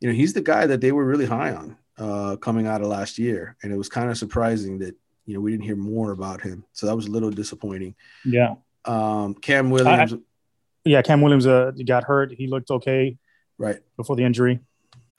you 0.00 0.08
know, 0.08 0.14
he's 0.14 0.34
the 0.34 0.42
guy 0.42 0.66
that 0.66 0.82
they 0.82 0.92
were 0.92 1.06
really 1.06 1.24
high 1.24 1.54
on 1.54 1.78
uh, 1.96 2.36
coming 2.36 2.66
out 2.66 2.82
of 2.82 2.88
last 2.88 3.18
year, 3.18 3.56
and 3.62 3.72
it 3.72 3.76
was 3.76 3.88
kind 3.88 4.10
of 4.10 4.18
surprising 4.18 4.80
that 4.80 4.94
you 5.26 5.34
know 5.34 5.40
we 5.40 5.52
didn't 5.52 5.64
hear 5.64 5.76
more 5.76 6.12
about 6.12 6.40
him. 6.40 6.64
So 6.72 6.86
that 6.86 6.96
was 6.96 7.06
a 7.06 7.10
little 7.10 7.30
disappointing. 7.30 7.94
Yeah. 8.24 8.54
Um, 8.84 9.34
Cam 9.34 9.70
Williams. 9.70 10.14
I, 10.14 10.18
yeah, 10.84 11.02
Cam 11.02 11.20
Williams 11.20 11.46
uh, 11.46 11.72
got 11.86 12.04
hurt. 12.04 12.32
He 12.32 12.48
looked 12.48 12.70
okay. 12.70 13.16
Right. 13.58 13.78
Before 13.96 14.16
the 14.16 14.24
injury. 14.24 14.60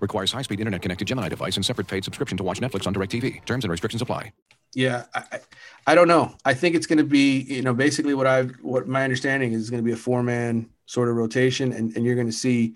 Requires 0.00 0.32
high-speed 0.32 0.60
internet-connected 0.60 1.06
Gemini 1.06 1.28
device 1.28 1.56
and 1.56 1.64
separate 1.64 1.88
paid 1.88 2.04
subscription 2.04 2.36
to 2.38 2.44
watch 2.44 2.60
Netflix 2.60 2.86
on 2.86 2.94
DirecTV. 2.94 3.44
Terms 3.44 3.64
and 3.64 3.70
restrictions 3.70 4.02
apply. 4.02 4.32
Yeah, 4.74 5.04
I, 5.14 5.38
I 5.86 5.94
don't 5.94 6.08
know. 6.08 6.34
I 6.44 6.52
think 6.52 6.74
it's 6.74 6.86
going 6.86 6.98
to 6.98 7.04
be, 7.04 7.40
you 7.40 7.62
know, 7.62 7.72
basically 7.72 8.12
what 8.12 8.26
I've, 8.26 8.50
what 8.56 8.86
my 8.86 9.04
understanding 9.04 9.52
is 9.52 9.70
going 9.70 9.82
to 9.82 9.86
be 9.86 9.92
a 9.92 9.96
four 9.96 10.22
man 10.22 10.68
sort 10.84 11.08
of 11.08 11.16
rotation, 11.16 11.72
and, 11.72 11.96
and 11.96 12.04
you're 12.04 12.14
going 12.14 12.26
to 12.26 12.32
see 12.32 12.74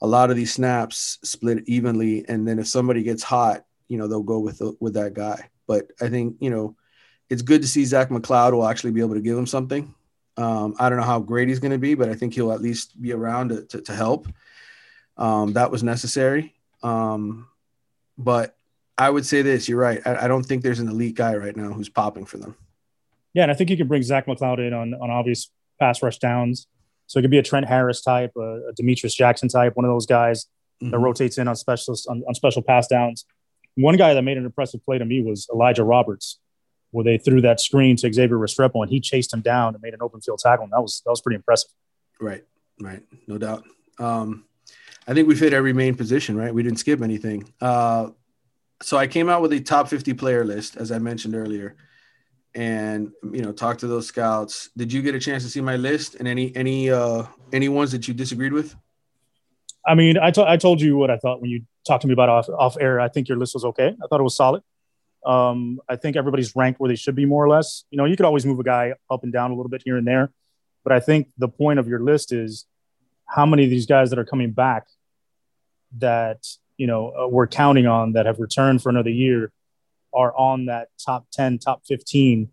a 0.00 0.06
lot 0.06 0.30
of 0.30 0.36
these 0.36 0.52
snaps 0.52 1.18
split 1.22 1.62
evenly. 1.66 2.24
And 2.28 2.48
then 2.48 2.58
if 2.58 2.66
somebody 2.68 3.02
gets 3.02 3.22
hot, 3.22 3.64
you 3.88 3.98
know, 3.98 4.06
they'll 4.06 4.22
go 4.22 4.38
with 4.38 4.58
the, 4.58 4.74
with 4.80 4.94
that 4.94 5.12
guy. 5.12 5.50
But 5.66 5.90
I 6.00 6.08
think, 6.08 6.36
you 6.40 6.48
know, 6.48 6.74
it's 7.28 7.42
good 7.42 7.60
to 7.62 7.68
see 7.68 7.84
Zach 7.84 8.08
McCloud 8.08 8.52
will 8.52 8.66
actually 8.66 8.92
be 8.92 9.00
able 9.00 9.14
to 9.14 9.20
give 9.20 9.36
him 9.36 9.46
something. 9.46 9.94
Um, 10.36 10.74
I 10.78 10.88
don't 10.88 10.98
know 10.98 11.04
how 11.04 11.20
great 11.20 11.48
he's 11.48 11.60
going 11.60 11.72
to 11.72 11.78
be, 11.78 11.94
but 11.94 12.08
I 12.08 12.14
think 12.14 12.32
he'll 12.32 12.52
at 12.52 12.62
least 12.62 13.00
be 13.00 13.12
around 13.12 13.50
to, 13.50 13.64
to, 13.66 13.82
to 13.82 13.94
help. 13.94 14.26
Um, 15.20 15.52
that 15.52 15.70
was 15.70 15.82
necessary. 15.82 16.54
Um, 16.82 17.46
but 18.18 18.56
I 18.98 19.08
would 19.08 19.26
say 19.26 19.42
this: 19.42 19.68
you're 19.68 19.78
right. 19.78 20.00
I, 20.04 20.24
I, 20.24 20.28
don't 20.28 20.42
think 20.42 20.62
there's 20.62 20.80
an 20.80 20.88
elite 20.88 21.14
guy 21.14 21.36
right 21.36 21.54
now 21.54 21.72
who's 21.72 21.90
popping 21.90 22.24
for 22.24 22.38
them. 22.38 22.56
Yeah, 23.34 23.42
and 23.42 23.52
I 23.52 23.54
think 23.54 23.70
you 23.70 23.76
can 23.76 23.86
bring 23.86 24.02
Zach 24.02 24.26
McCloud 24.26 24.66
in 24.66 24.72
on 24.72 24.94
on 24.94 25.10
obvious 25.10 25.50
pass 25.78 26.02
rush 26.02 26.18
downs. 26.18 26.66
So 27.06 27.18
it 27.18 27.22
could 27.22 27.30
be 27.30 27.38
a 27.38 27.42
Trent 27.42 27.66
Harris 27.66 28.02
type, 28.02 28.32
a, 28.36 28.68
a 28.68 28.72
Demetrius 28.76 29.14
Jackson 29.14 29.48
type, 29.48 29.74
one 29.74 29.84
of 29.84 29.90
those 29.90 30.06
guys 30.06 30.46
mm-hmm. 30.80 30.90
that 30.90 30.98
rotates 30.98 31.38
in 31.38 31.48
on 31.48 31.56
specialist 31.56 32.06
on, 32.08 32.22
on 32.26 32.34
special 32.34 32.62
pass 32.62 32.86
downs. 32.86 33.24
One 33.74 33.96
guy 33.96 34.14
that 34.14 34.22
made 34.22 34.38
an 34.38 34.44
impressive 34.44 34.84
play 34.84 34.98
to 34.98 35.04
me 35.04 35.20
was 35.20 35.48
Elijah 35.52 35.84
Roberts, 35.84 36.38
where 36.92 37.04
they 37.04 37.18
threw 37.18 37.40
that 37.42 37.60
screen 37.60 37.96
to 37.96 38.12
Xavier 38.12 38.36
Restrepo 38.36 38.82
and 38.82 38.90
he 38.90 39.00
chased 39.00 39.32
him 39.32 39.40
down 39.40 39.74
and 39.74 39.82
made 39.82 39.94
an 39.94 40.02
open 40.02 40.20
field 40.20 40.38
tackle. 40.38 40.64
And 40.64 40.72
that 40.72 40.80
was 40.80 41.02
that 41.04 41.10
was 41.10 41.20
pretty 41.20 41.36
impressive. 41.36 41.70
Right, 42.20 42.44
right, 42.80 43.02
no 43.26 43.38
doubt. 43.38 43.64
Um, 43.98 44.44
I 45.06 45.14
think 45.14 45.28
we 45.28 45.34
fit 45.34 45.52
every 45.52 45.72
main 45.72 45.94
position, 45.94 46.36
right? 46.36 46.52
We 46.52 46.62
didn't 46.62 46.78
skip 46.78 47.02
anything. 47.02 47.52
Uh, 47.60 48.10
so 48.82 48.96
I 48.96 49.06
came 49.06 49.28
out 49.28 49.42
with 49.42 49.52
a 49.52 49.60
top 49.60 49.88
50 49.88 50.14
player 50.14 50.44
list, 50.44 50.76
as 50.76 50.92
I 50.92 50.98
mentioned 50.98 51.34
earlier, 51.34 51.76
and 52.54 53.10
you 53.32 53.42
know, 53.42 53.52
talked 53.52 53.80
to 53.80 53.86
those 53.86 54.06
scouts. 54.06 54.70
Did 54.76 54.92
you 54.92 55.02
get 55.02 55.14
a 55.14 55.20
chance 55.20 55.42
to 55.44 55.50
see 55.50 55.60
my 55.60 55.76
list 55.76 56.16
and 56.16 56.26
any 56.26 56.54
any 56.56 56.90
uh 56.90 57.24
any 57.52 57.68
ones 57.68 57.92
that 57.92 58.08
you 58.08 58.14
disagreed 58.14 58.52
with? 58.52 58.74
I 59.86 59.94
mean, 59.94 60.18
I, 60.18 60.30
to- 60.32 60.48
I 60.48 60.56
told 60.56 60.80
you 60.80 60.96
what 60.96 61.10
I 61.10 61.16
thought 61.16 61.40
when 61.40 61.50
you 61.50 61.62
talked 61.86 62.02
to 62.02 62.08
me 62.08 62.12
about 62.12 62.28
off 62.28 62.48
off 62.48 62.76
air. 62.80 63.00
I 63.00 63.08
think 63.08 63.28
your 63.28 63.38
list 63.38 63.54
was 63.54 63.64
okay. 63.64 63.88
I 63.88 64.06
thought 64.08 64.20
it 64.20 64.24
was 64.24 64.36
solid. 64.36 64.62
Um, 65.24 65.80
I 65.88 65.96
think 65.96 66.16
everybody's 66.16 66.56
ranked 66.56 66.80
where 66.80 66.88
they 66.88 66.96
should 66.96 67.14
be 67.14 67.26
more 67.26 67.44
or 67.44 67.48
less. 67.48 67.84
You 67.90 67.98
know, 67.98 68.06
you 68.06 68.16
could 68.16 68.26
always 68.26 68.46
move 68.46 68.58
a 68.58 68.64
guy 68.64 68.94
up 69.10 69.22
and 69.22 69.32
down 69.32 69.50
a 69.50 69.54
little 69.54 69.68
bit 69.68 69.82
here 69.84 69.96
and 69.96 70.06
there, 70.06 70.32
but 70.82 70.92
I 70.92 71.00
think 71.00 71.28
the 71.36 71.48
point 71.48 71.78
of 71.78 71.86
your 71.86 72.00
list 72.00 72.32
is 72.32 72.66
how 73.30 73.46
many 73.46 73.64
of 73.64 73.70
these 73.70 73.86
guys 73.86 74.10
that 74.10 74.18
are 74.18 74.24
coming 74.24 74.50
back 74.50 74.88
that 75.98 76.46
you 76.76 76.86
know 76.86 77.10
uh, 77.10 77.28
we're 77.28 77.46
counting 77.46 77.86
on 77.86 78.12
that 78.12 78.26
have 78.26 78.38
returned 78.38 78.82
for 78.82 78.88
another 78.88 79.10
year 79.10 79.52
are 80.12 80.36
on 80.36 80.66
that 80.66 80.88
top 81.04 81.26
10 81.32 81.58
top 81.58 81.82
15 81.86 82.50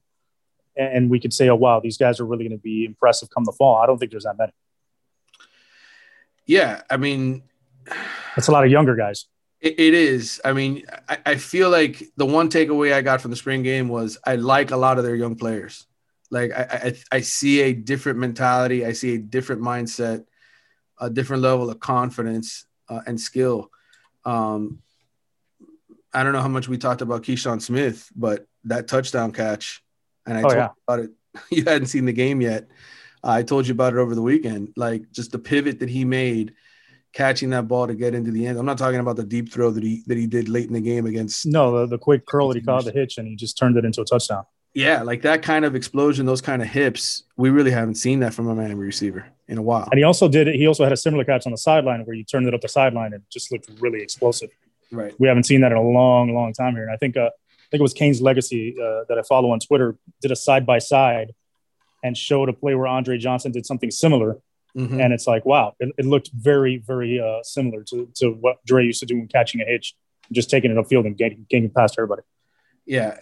and 0.76 1.10
we 1.10 1.20
could 1.20 1.34
say 1.34 1.50
oh 1.50 1.56
wow 1.56 1.80
these 1.80 1.98
guys 1.98 2.20
are 2.20 2.26
really 2.26 2.44
going 2.48 2.58
to 2.58 2.62
be 2.62 2.86
impressive 2.86 3.30
come 3.30 3.44
the 3.44 3.52
fall. 3.52 3.78
I 3.78 3.86
don't 3.86 3.98
think 3.98 4.12
there's 4.12 4.24
that 4.24 4.38
many. 4.38 4.52
Yeah 6.46 6.82
i 6.90 6.98
mean 6.98 7.44
it's 8.36 8.48
a 8.48 8.52
lot 8.52 8.64
of 8.64 8.72
younger 8.72 8.96
guys. 8.96 9.26
It, 9.60 9.80
it 9.80 9.94
is. 9.96 10.40
I 10.46 10.54
mean 10.54 10.84
I, 11.10 11.18
I 11.26 11.36
feel 11.36 11.70
like 11.70 12.04
the 12.18 12.26
one 12.26 12.50
takeaway 12.50 12.94
i 12.94 13.02
got 13.02 13.22
from 13.22 13.32
the 13.32 13.38
spring 13.38 13.64
game 13.64 13.88
was 13.90 14.18
i 14.26 14.36
like 14.36 14.72
a 14.72 14.78
lot 14.78 14.98
of 14.98 15.04
their 15.04 15.16
young 15.16 15.36
players. 15.36 15.88
Like 16.30 16.52
I, 16.52 16.64
I, 17.12 17.18
I 17.18 17.22
see 17.22 17.62
a 17.62 17.74
different 17.74 18.20
mentality. 18.20 18.86
I 18.86 18.92
see 18.92 19.16
a 19.16 19.18
different 19.18 19.62
mindset 19.62 20.26
a 21.00 21.10
different 21.10 21.42
level 21.42 21.70
of 21.70 21.80
confidence 21.80 22.66
uh, 22.90 23.02
and 23.06 23.20
skill 23.20 23.70
um, 24.28 24.80
I 26.14 26.24
don't 26.24 26.34
know 26.34 26.42
how 26.42 26.48
much 26.48 26.68
we 26.68 26.78
talked 26.78 27.02
about 27.02 27.24
Keyshawn 27.24 27.62
Smith, 27.62 28.12
but 28.16 28.46
that 28.66 28.88
touchdown 28.88 29.32
catch, 29.32 29.84
and 30.26 30.38
I 30.38 30.42
oh, 30.42 30.44
told 30.44 30.54
yeah. 30.54 30.64
you 30.64 30.74
about 30.88 31.00
it. 31.00 31.12
You 31.52 31.64
hadn't 31.66 31.88
seen 31.88 32.06
the 32.06 32.14
game 32.14 32.42
yet. 32.42 32.68
Uh, 33.24 33.30
I 33.30 33.44
told 33.44 33.68
you 33.68 33.74
about 33.74 33.94
it 33.94 34.00
over 34.00 34.16
the 34.16 34.24
weekend. 34.24 34.74
Like 34.76 35.12
just 35.12 35.32
the 35.32 35.38
pivot 35.38 35.80
that 35.80 35.90
he 35.90 36.04
made, 36.04 36.56
catching 37.14 37.52
that 37.52 37.68
ball 37.68 37.86
to 37.86 37.94
get 37.94 38.16
into 38.16 38.32
the 38.32 38.48
end. 38.48 38.58
I'm 38.58 38.66
not 38.66 38.80
talking 38.80 39.00
about 39.00 39.18
the 39.18 39.24
deep 39.24 39.54
throw 39.54 39.70
that 39.70 39.84
he 39.84 40.04
that 40.08 40.18
he 40.18 40.26
did 40.26 40.50
late 40.50 40.68
in 40.68 40.74
the 40.74 40.82
game 40.82 41.06
against. 41.06 41.46
No, 41.46 41.80
the, 41.80 41.86
the 41.86 41.98
quick 42.00 42.26
curl 42.26 42.48
that 42.48 42.58
he 42.58 42.64
caught 42.64 42.86
the 42.86 42.92
hitch 42.92 43.20
and 43.20 43.28
he 43.28 43.36
just 43.36 43.56
turned 43.56 43.78
it 43.78 43.86
into 43.86 44.02
a 44.02 44.06
touchdown. 44.06 44.46
Yeah, 44.78 45.02
like 45.02 45.24
that 45.24 45.42
kind 45.42 45.66
of 45.66 45.74
explosion, 45.74 46.28
those 46.28 46.40
kind 46.40 46.62
of 46.62 46.68
hips. 46.68 47.24
We 47.36 47.50
really 47.50 47.72
haven't 47.72 47.96
seen 47.96 48.20
that 48.20 48.36
from 48.36 48.48
a 48.48 48.54
Miami 48.54 48.76
receiver 48.76 49.26
in 49.48 49.58
a 49.58 49.62
while. 49.64 49.88
And 49.92 49.98
he 49.98 50.04
also 50.04 50.30
did 50.30 50.48
it. 50.48 50.54
He 50.54 50.68
also 50.68 50.84
had 50.84 50.94
a 50.94 50.98
similar 50.98 51.24
catch 51.24 51.48
on 51.48 51.52
the 51.52 51.58
sideline 51.58 52.02
where 52.06 52.16
he 52.16 52.24
turned 52.24 52.48
it 52.48 52.54
up 52.54 52.62
the 52.62 52.70
sideline 52.70 53.14
and 53.14 53.24
just 53.32 53.52
looked 53.52 53.72
really 53.80 54.04
explosive. 54.04 54.52
Right. 54.92 55.16
We 55.18 55.28
haven't 55.28 55.46
seen 55.46 55.62
that 55.62 55.72
in 55.72 55.80
a 55.80 55.82
long, 55.82 56.32
long 56.36 56.54
time 56.54 56.76
here. 56.76 56.84
And 56.84 56.92
I 56.92 56.98
think 56.98 57.18
uh, 57.18 57.32
I 57.32 57.68
think 57.72 57.80
it 57.80 57.82
was 57.82 57.94
Kane's 57.94 58.22
Legacy 58.22 58.76
uh, 58.80 59.06
that 59.10 59.18
I 59.18 59.24
follow 59.24 59.50
on 59.50 59.60
Twitter 59.60 59.98
did 60.22 60.32
a 60.32 60.36
side 60.36 60.68
by 60.68 60.78
side 60.78 61.34
and 62.04 62.16
showed 62.16 62.48
a 62.48 62.54
play 62.54 62.76
where 62.76 62.86
Andre 62.86 63.18
Johnson 63.18 63.52
did 63.52 63.66
something 63.66 63.90
similar. 63.90 64.38
Mm-hmm. 64.78 65.02
And 65.02 65.12
it's 65.12 65.26
like, 65.26 65.44
wow, 65.44 65.74
it, 65.80 65.92
it 65.98 66.06
looked 66.06 66.30
very, 66.34 66.78
very 66.78 67.20
uh, 67.20 67.42
similar 67.42 67.82
to, 67.86 68.12
to 68.18 68.30
what 68.30 68.64
Dre 68.64 68.86
used 68.86 69.00
to 69.00 69.08
do 69.08 69.18
when 69.18 69.28
catching 69.28 69.60
a 69.60 69.66
hitch, 69.66 69.96
just 70.32 70.52
taking 70.52 70.70
it 70.70 70.78
upfield 70.78 71.08
and 71.08 71.18
getting, 71.18 71.48
getting 71.50 71.72
past 71.72 71.96
everybody. 71.98 72.22
Yeah, 72.86 73.18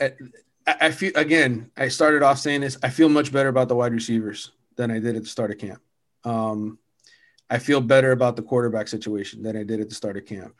I, 0.67 0.91
feel 0.91 1.11
again. 1.15 1.71
I 1.77 1.89
started 1.89 2.23
off 2.23 2.39
saying 2.39 2.61
this. 2.61 2.77
I 2.81 2.89
feel 2.89 3.09
much 3.09 3.31
better 3.31 3.49
about 3.49 3.67
the 3.67 3.75
wide 3.75 3.93
receivers 3.93 4.51
than 4.75 4.91
I 4.91 4.99
did 4.99 5.15
at 5.15 5.23
the 5.23 5.29
start 5.29 5.51
of 5.51 5.57
camp. 5.57 5.81
Um, 6.23 6.79
I 7.49 7.59
feel 7.59 7.81
better 7.81 8.11
about 8.11 8.35
the 8.35 8.41
quarterback 8.41 8.87
situation 8.87 9.43
than 9.43 9.55
I 9.55 9.63
did 9.63 9.79
at 9.79 9.89
the 9.89 9.95
start 9.95 10.17
of 10.17 10.25
camp. 10.25 10.55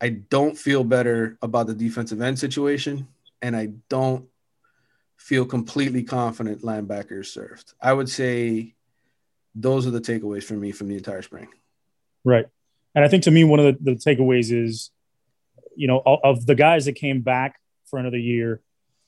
I 0.00 0.10
don't 0.10 0.56
feel 0.56 0.84
better 0.84 1.38
about 1.42 1.66
the 1.66 1.74
defensive 1.74 2.20
end 2.20 2.38
situation, 2.38 3.08
and 3.42 3.56
I 3.56 3.70
don't 3.88 4.26
feel 5.16 5.44
completely 5.44 6.02
confident 6.02 6.62
linebackers 6.62 7.26
served. 7.26 7.72
I 7.80 7.92
would 7.92 8.08
say 8.08 8.74
those 9.54 9.86
are 9.86 9.90
the 9.90 10.00
takeaways 10.00 10.44
for 10.44 10.54
me 10.54 10.72
from 10.72 10.88
the 10.88 10.96
entire 10.96 11.22
spring. 11.22 11.48
Right. 12.24 12.46
And 12.94 13.04
I 13.04 13.08
think 13.08 13.24
to 13.24 13.30
me, 13.30 13.44
one 13.44 13.60
of 13.60 13.84
the, 13.84 13.92
the 13.92 13.96
takeaways 13.96 14.52
is, 14.52 14.90
you 15.76 15.88
know, 15.88 16.02
of 16.04 16.46
the 16.46 16.54
guys 16.54 16.84
that 16.84 16.92
came 16.92 17.22
back 17.22 17.58
for 17.86 17.98
another 17.98 18.18
year 18.18 18.60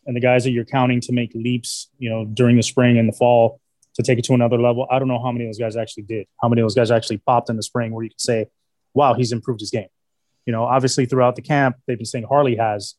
and 0.06 0.16
the 0.16 0.20
guys 0.20 0.44
that 0.44 0.50
you're 0.50 0.64
counting 0.64 1.00
to 1.02 1.12
make 1.12 1.32
leaps, 1.34 1.88
you 1.98 2.08
know, 2.08 2.24
during 2.24 2.56
the 2.56 2.62
spring 2.62 2.96
and 2.96 3.08
the 3.08 3.12
fall 3.12 3.60
to 3.94 4.02
take 4.02 4.18
it 4.18 4.24
to 4.26 4.34
another 4.34 4.58
level. 4.58 4.86
I 4.90 4.98
don't 4.98 5.08
know 5.08 5.20
how 5.20 5.32
many 5.32 5.44
of 5.44 5.48
those 5.48 5.58
guys 5.58 5.76
actually 5.76 6.04
did, 6.04 6.26
how 6.40 6.48
many 6.48 6.60
of 6.60 6.64
those 6.64 6.74
guys 6.74 6.90
actually 6.90 7.18
popped 7.18 7.50
in 7.50 7.56
the 7.56 7.62
spring 7.62 7.92
where 7.92 8.04
you 8.04 8.10
could 8.10 8.20
say, 8.20 8.46
wow, 8.94 9.14
he's 9.14 9.32
improved 9.32 9.60
his 9.60 9.70
game. 9.70 9.88
You 10.44 10.52
know, 10.52 10.64
obviously 10.64 11.06
throughout 11.06 11.34
the 11.34 11.42
camp, 11.42 11.76
they've 11.86 11.98
been 11.98 12.06
saying 12.06 12.24
Harley 12.24 12.56
has, 12.56 12.94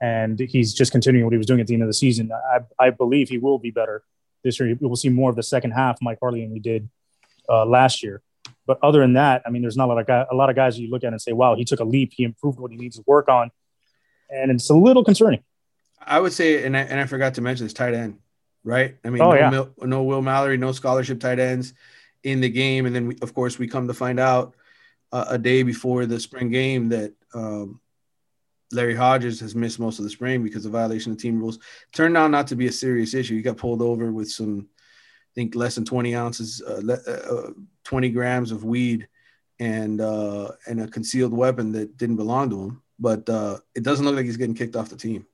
and 0.00 0.38
he's 0.38 0.74
just 0.74 0.92
continuing 0.92 1.24
what 1.24 1.32
he 1.32 1.38
was 1.38 1.46
doing 1.46 1.60
at 1.60 1.66
the 1.66 1.74
end 1.74 1.82
of 1.82 1.88
the 1.88 1.94
season. 1.94 2.30
I, 2.32 2.60
I 2.78 2.90
believe 2.90 3.30
he 3.30 3.38
will 3.38 3.58
be 3.58 3.70
better 3.70 4.02
this 4.42 4.60
year. 4.60 4.76
We 4.78 4.86
will 4.86 4.96
see 4.96 5.08
more 5.08 5.30
of 5.30 5.36
the 5.36 5.42
second 5.42 5.70
half 5.70 5.98
Mike 6.02 6.18
Harley 6.20 6.42
than 6.42 6.52
we 6.52 6.60
did 6.60 6.90
uh, 7.48 7.64
last 7.64 8.02
year. 8.02 8.20
But 8.66 8.78
other 8.82 9.00
than 9.00 9.14
that, 9.14 9.42
I 9.46 9.50
mean, 9.50 9.62
there's 9.62 9.76
not 9.76 9.86
a 9.86 9.92
lot 9.92 10.00
of 10.00 10.06
guys, 10.06 10.26
a 10.30 10.34
lot 10.34 10.50
of 10.50 10.56
guys 10.56 10.78
you 10.78 10.90
look 10.90 11.04
at 11.04 11.12
and 11.12 11.20
say, 11.20 11.32
"Wow, 11.32 11.54
he 11.54 11.64
took 11.64 11.80
a 11.80 11.84
leap. 11.84 12.12
He 12.14 12.24
improved 12.24 12.58
what 12.58 12.70
he 12.70 12.76
needs 12.76 12.96
to 12.96 13.04
work 13.06 13.28
on," 13.28 13.50
and 14.30 14.50
it's 14.50 14.70
a 14.70 14.74
little 14.74 15.04
concerning. 15.04 15.42
I 16.06 16.20
would 16.20 16.32
say, 16.32 16.64
and 16.64 16.76
I, 16.76 16.80
and 16.80 17.00
I 17.00 17.06
forgot 17.06 17.34
to 17.34 17.40
mention 17.40 17.66
this 17.66 17.72
tight 17.72 17.94
end, 17.94 18.18
right? 18.62 18.96
I 19.04 19.10
mean, 19.10 19.22
oh, 19.22 19.30
no, 19.30 19.36
yeah. 19.36 19.50
Mil, 19.50 19.70
no 19.82 20.02
Will 20.02 20.22
Mallory, 20.22 20.56
no 20.56 20.72
scholarship 20.72 21.20
tight 21.20 21.38
ends 21.38 21.74
in 22.22 22.40
the 22.40 22.48
game, 22.48 22.86
and 22.86 22.94
then 22.94 23.08
we, 23.08 23.16
of 23.22 23.34
course 23.34 23.58
we 23.58 23.68
come 23.68 23.88
to 23.88 23.94
find 23.94 24.18
out 24.18 24.54
uh, 25.12 25.26
a 25.28 25.38
day 25.38 25.62
before 25.62 26.06
the 26.06 26.18
spring 26.18 26.50
game 26.50 26.88
that 26.88 27.12
um, 27.34 27.80
Larry 28.72 28.94
Hodges 28.94 29.40
has 29.40 29.54
missed 29.54 29.78
most 29.78 29.98
of 29.98 30.04
the 30.04 30.10
spring 30.10 30.42
because 30.42 30.66
of 30.66 30.72
violation 30.72 31.12
of 31.12 31.18
team 31.18 31.38
rules. 31.38 31.58
Turned 31.92 32.16
out 32.16 32.30
not 32.30 32.48
to 32.48 32.56
be 32.56 32.66
a 32.66 32.72
serious 32.72 33.14
issue. 33.14 33.36
He 33.36 33.42
got 33.42 33.56
pulled 33.56 33.82
over 33.82 34.10
with 34.12 34.30
some, 34.30 34.68
I 34.78 35.32
think, 35.34 35.54
less 35.54 35.76
than 35.76 35.84
20 35.84 36.14
ounces, 36.14 36.62
uh, 36.62 36.96
uh, 37.06 37.50
20 37.84 38.10
grams 38.10 38.50
of 38.50 38.64
weed, 38.64 39.08
and 39.60 40.00
uh, 40.00 40.50
and 40.66 40.80
a 40.80 40.88
concealed 40.88 41.32
weapon 41.32 41.72
that 41.72 41.96
didn't 41.96 42.16
belong 42.16 42.50
to 42.50 42.62
him. 42.62 42.82
But 42.98 43.28
uh, 43.28 43.58
it 43.74 43.82
doesn't 43.82 44.04
look 44.04 44.16
like 44.16 44.24
he's 44.24 44.36
getting 44.36 44.54
kicked 44.54 44.76
off 44.76 44.88
the 44.88 44.96
team. 44.96 45.26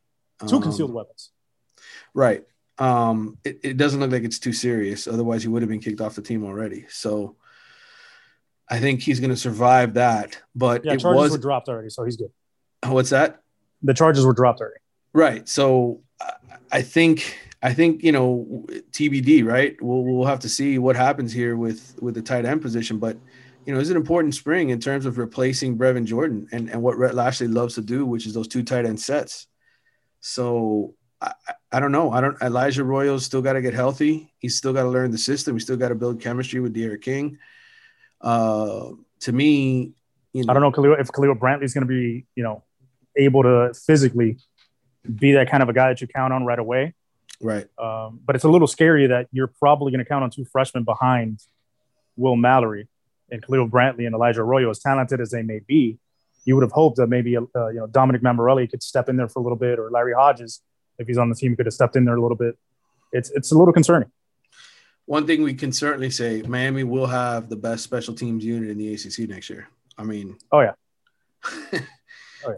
Two 0.47 0.57
Um, 0.57 0.63
concealed 0.63 0.93
weapons. 0.93 1.31
Right. 2.15 2.45
Um, 2.79 3.37
it, 3.45 3.61
it 3.63 3.77
doesn't 3.77 4.01
look 4.01 4.11
like 4.11 4.23
it's 4.25 4.39
too 4.39 4.53
serious. 4.53 5.07
Otherwise, 5.07 5.43
he 5.43 5.49
would 5.49 5.63
have 5.63 5.69
been 5.69 5.81
kicked 5.81 6.01
off 6.01 6.15
the 6.15 6.23
team 6.23 6.45
already. 6.45 6.87
So 6.89 7.37
I 8.69 8.79
think 8.79 9.03
he's 9.03 9.21
going 9.21 9.31
to 9.31 9.37
survive 9.37 9.95
that. 9.95 10.39
But 10.55 10.85
Yeah, 10.85 10.95
it 10.95 11.01
charges 11.01 11.21
was 11.23 11.33
were 11.33 11.39
dropped 11.39 11.69
already, 11.69 11.91
so 11.91 12.05
he's 12.05 12.17
good. 12.17 12.31
what's 12.87 13.11
that? 13.11 13.43
The 13.83 13.95
charges 13.95 14.25
were 14.25 14.33
dropped 14.33 14.61
already. 14.61 14.81
Right. 15.13 15.49
So 15.49 16.03
I- 16.73 16.83
think 16.83 17.37
I 17.63 17.75
think 17.75 18.03
you 18.03 18.13
know 18.13 18.65
TBD. 18.93 19.45
Right. 19.45 19.77
We'll 19.83 20.03
we'll 20.05 20.27
have 20.27 20.41
to 20.41 20.49
see 20.49 20.79
what 20.79 20.97
happens 20.97 21.33
here 21.33 21.57
with 21.57 21.97
with 22.01 22.15
the 22.15 22.23
tight 22.23 22.45
end 22.47 22.63
position, 22.63 22.99
but. 22.99 23.17
You 23.67 23.75
know, 23.75 23.81
it's 23.81 23.91
an 23.91 23.97
important 23.97 24.35
spring 24.35 24.71
in 24.71 24.81
terms 24.81 25.05
of 25.05 25.19
replacing 25.19 25.77
Brevin 25.77 26.07
Jordan 26.07 26.49
and, 26.51 26.71
and 26.71 26.81
what 26.83 26.97
Rhett 26.97 27.15
Lashlee 27.15 27.47
loves 27.47 27.75
to 27.75 27.83
do, 27.83 28.07
which 28.07 28.27
is 28.27 28.33
those 28.33 28.49
two 28.49 28.63
tight 28.63 28.87
end 28.87 28.99
sets. 28.99 29.47
So 30.21 30.95
I, 31.21 31.33
I- 31.73 31.81
don't 31.81 31.93
know. 31.93 32.11
I 32.13 32.21
don't. 32.21 32.41
Elijah 32.43 32.83
Arroyo 32.83 33.19
still 33.19 33.43
got 33.43 33.55
to 33.55 33.63
get 33.63 33.75
healthy. 33.75 34.33
He's 34.39 34.57
still 34.57 34.73
got 34.73 34.85
to 34.85 34.89
learn 34.89 35.11
the 35.11 35.19
system. 35.19 35.55
He's 35.55 35.65
still 35.65 35.77
got 35.77 35.89
to 35.89 35.95
build 35.95 36.21
chemistry 36.21 36.61
with 36.61 36.75
D'Eriq 36.75 37.03
King. 37.03 37.39
Uh, 38.21 38.91
to 39.21 39.33
me, 39.33 39.93
you 40.33 40.45
know, 40.45 40.51
I 40.51 40.55
don't 40.55 40.63
know 40.63 40.73
Kahlil, 40.73 41.01
if 41.01 41.09
Kahlil 41.09 41.39
Brantley's 41.39 41.75
going 41.75 41.87
to 41.87 41.89
be, 41.89 42.27
you 42.35 42.43
know, 42.43 42.65
able 43.17 43.43
to 43.43 43.73
physically 43.75 44.39
be 45.19 45.33
that 45.33 45.51
kind 45.51 45.63
of 45.63 45.69
a 45.69 45.73
guy 45.73 45.89
that 45.89 46.01
you 46.01 46.07
count 46.07 46.33
on 46.33 46.45
right 46.45 46.59
away. 46.59 46.95
Right. 47.41 47.67
Um, 47.79 48.21
but 48.25 48.37
it's 48.37 48.45
a 48.45 48.49
little 48.49 48.69
scary 48.69 49.07
that 49.07 49.29
you're 49.33 49.47
probably 49.47 49.93
going 49.93 50.05
to 50.05 50.09
count 50.09 50.25
on 50.25 50.31
two 50.31 50.45
freshmen 50.45 50.85
behind 50.85 51.41
Will 52.17 52.37
Mallory 52.37 52.89
and 53.31 53.43
Kahlil 53.43 53.71
Brantley 53.71 54.07
and 54.07 54.15
Elijah 54.15 54.43
Arroyo, 54.43 54.71
as 54.71 54.79
talented 54.81 55.21
as 55.21 55.31
they 55.31 55.43
may 55.43 55.61
be. 55.61 55.99
You 56.45 56.55
would 56.57 56.63
have 56.63 56.73
hoped 56.73 56.97
that 56.97 57.09
maybe 57.09 57.37
uh, 57.37 57.43
you 57.69 57.79
know 57.79 57.87
Dominic 57.87 58.23
Mammarelli 58.23 58.71
could 58.71 58.83
step 58.83 59.09
in 59.09 59.17
there 59.17 59.29
for 59.29 59.41
a 59.41 59.43
little 59.43 59.59
bit, 59.59 59.79
or 59.79 59.91
Larry 59.91 60.15
Hodges, 60.15 60.63
if 60.99 61.07
he's 61.07 61.19
on 61.19 61.29
the 61.29 61.35
team, 61.35 61.57
could 61.57 61.67
have 61.67 61.75
stepped 61.75 61.97
in 61.97 62.05
there 62.05 62.17
a 62.17 62.21
little 62.21 62.37
bit. 62.37 62.57
It's 63.13 63.31
it's 63.31 63.53
a 63.53 63.59
little 63.59 63.73
concerning. 63.73 64.11
One 65.07 65.27
thing 65.27 65.43
we 65.43 65.55
can 65.55 65.73
certainly 65.73 66.11
say, 66.11 66.43
Miami 66.43 66.85
will 66.85 67.07
have 67.07 67.49
the 67.49 67.57
best 67.57 67.83
special 67.83 68.15
teams 68.15 68.45
unit 68.45 68.71
in 68.71 68.79
the 68.79 68.95
ACC 68.95 69.29
next 69.29 69.51
year. 69.51 69.69
I 69.99 70.05
mean, 70.05 70.39
Oh 70.53 70.61
yeah, 70.61 71.81